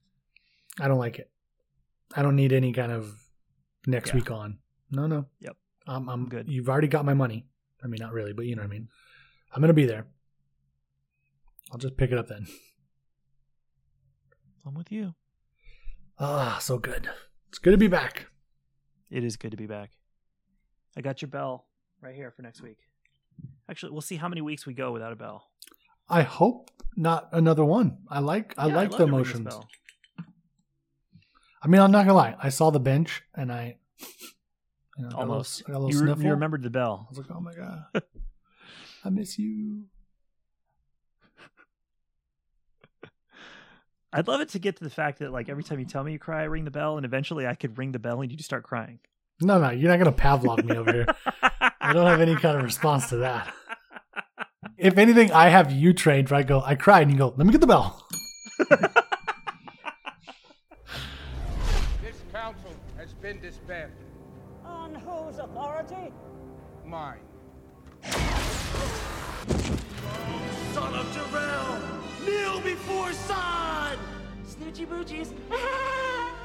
I 0.81 0.89
don't 0.89 0.99
like 0.99 1.19
it. 1.19 1.31
I 2.17 2.23
don't 2.23 2.37
need 2.37 2.53
any 2.53 2.73
kind 2.73 2.91
of 2.91 3.15
next 3.87 4.11
Yeah. 4.11 4.15
week 4.17 4.31
on. 4.31 4.59
No, 4.91 5.07
no. 5.07 5.27
Yep. 5.41 5.57
I'm, 5.87 6.09
I'm 6.09 6.29
Good. 6.29 6.49
You've 6.49 6.69
already 6.69 6.89
got 6.89 7.05
my 7.05 7.15
money. 7.15 7.47
I 7.85 7.87
mean, 7.87 7.99
not 8.01 8.13
really, 8.13 8.33
but 8.33 8.47
you 8.47 8.57
know 8.57 8.63
what 8.63 8.69
I 8.69 8.71
mean. 8.71 8.89
I'm 9.55 9.61
gonna 9.61 9.75
be 9.75 9.87
there. 9.87 10.07
I'll 11.71 11.79
just 11.79 11.97
pick 11.97 12.11
it 12.11 12.19
up 12.19 12.29
then. 12.29 12.47
With 14.77 14.93
you. 14.93 15.15
Ah, 16.19 16.59
so 16.61 16.79
good. 16.79 17.09
It's 17.49 17.59
good 17.59 17.71
to 17.73 17.79
be 17.79 17.89
back. 17.89 18.27
It 19.11 19.25
is 19.25 19.37
good 19.37 19.51
to 19.53 19.57
be 19.57 19.67
back. 19.67 19.91
I 20.97 21.01
got 21.01 21.23
your 21.23 21.29
bell 21.31 21.67
right 22.03 22.15
here 22.15 22.31
for 22.31 22.43
next 22.43 22.61
week. 22.63 22.79
Actually, 23.71 23.93
we'll 23.93 24.01
see 24.03 24.17
how 24.17 24.29
many 24.29 24.41
weeks 24.41 24.67
we 24.67 24.75
go 24.75 24.93
without 24.93 25.13
a 25.13 25.17
bell. 25.17 25.49
I 26.09 26.23
hope 26.23 26.71
not 26.97 27.29
another 27.33 27.65
one. 27.65 27.99
I 28.09 28.19
like 28.21 28.55
I 28.59 28.67
Yeah, 28.69 28.77
like 28.77 28.91
love 28.91 28.99
the 28.99 29.05
emotions. 29.07 29.55
I 31.63 31.67
mean, 31.69 31.81
I'm 31.81 31.91
not 31.91 32.03
gonna 32.07 32.15
lie. 32.15 32.37
I 32.43 32.51
saw 32.51 32.71
the 32.71 32.81
bench 32.81 33.23
and 33.35 33.51
I, 33.53 33.77
you 34.97 35.05
know, 35.05 35.09
got 35.11 35.17
a 35.17 35.21
little- 35.21 35.33
Almost. 35.33 35.65
got 35.67 35.77
a 35.77 35.79
little 35.79 36.07
You, 36.07 36.15
re- 36.15 36.23
you 36.25 36.31
remembered 36.31 36.63
the 36.63 36.71
bell. 36.71 37.07
I 37.07 37.11
was 37.11 37.19
like, 37.19 37.31
oh 37.35 37.41
my 37.41 37.53
god, 37.55 37.85
I 39.05 39.11
miss 39.11 39.39
you. 39.39 39.85
I'd 44.13 44.27
love 44.27 44.41
it 44.41 44.49
to 44.51 44.59
get 44.59 44.77
to 44.77 44.85
the 44.85 44.91
fact 44.91 45.19
that 45.19 45.33
like 45.33 45.49
every 45.49 45.63
time 45.63 45.79
you 45.79 45.85
tell 45.85 46.03
me 46.03 46.13
you 46.13 46.19
cry, 46.19 46.41
I 46.43 46.45
ring 46.45 46.65
the 46.65 46.71
bell, 46.71 46.97
and 46.97 47.05
eventually 47.05 47.47
I 47.47 47.55
could 47.55 47.77
ring 47.77 47.93
the 47.93 47.99
bell 47.99 48.21
and 48.21 48.31
you 48.31 48.37
just 48.37 48.49
start 48.49 48.63
crying. 48.65 49.01
No, 49.41 49.61
no, 49.61 49.71
you're 49.71 49.91
not 49.91 49.99
gonna 49.99 50.13
Pavlov 50.13 50.65
me 50.65 50.77
over 50.77 50.93
here. 50.93 51.07
I 51.81 51.93
don't 51.93 52.07
have 52.07 52.21
any 52.21 52.35
kind 52.35 52.57
of 52.57 52.65
response 52.65 53.09
to 53.11 53.19
that. 53.19 53.53
If 54.77 54.97
anything, 54.97 55.31
I 55.33 55.49
have 55.49 55.71
you 55.71 55.93
trained 55.93 56.31
where 56.31 56.41
I 56.41 56.43
go, 56.43 56.61
I 56.61 56.75
cry, 56.75 57.01
and 57.01 57.11
you 57.11 57.19
go, 57.19 57.35
let 57.37 57.47
me 57.47 57.53
get 57.53 57.61
the 57.61 57.67
bell. 57.67 58.07
This 62.03 62.23
council 62.33 62.75
has 62.97 63.13
been 63.15 63.41
disbanded. 63.41 63.97
On 64.65 64.95
whose 64.95 65.39
authority? 65.39 66.13
Mine. 66.85 67.19
Son 70.73 70.95
of 70.95 71.13
Jor-El! 71.15 71.98
Kneel 72.29 72.61
before 72.61 73.11
Zod! 73.27 73.97
Snoochie 74.47 74.87
boochies! 74.87 75.33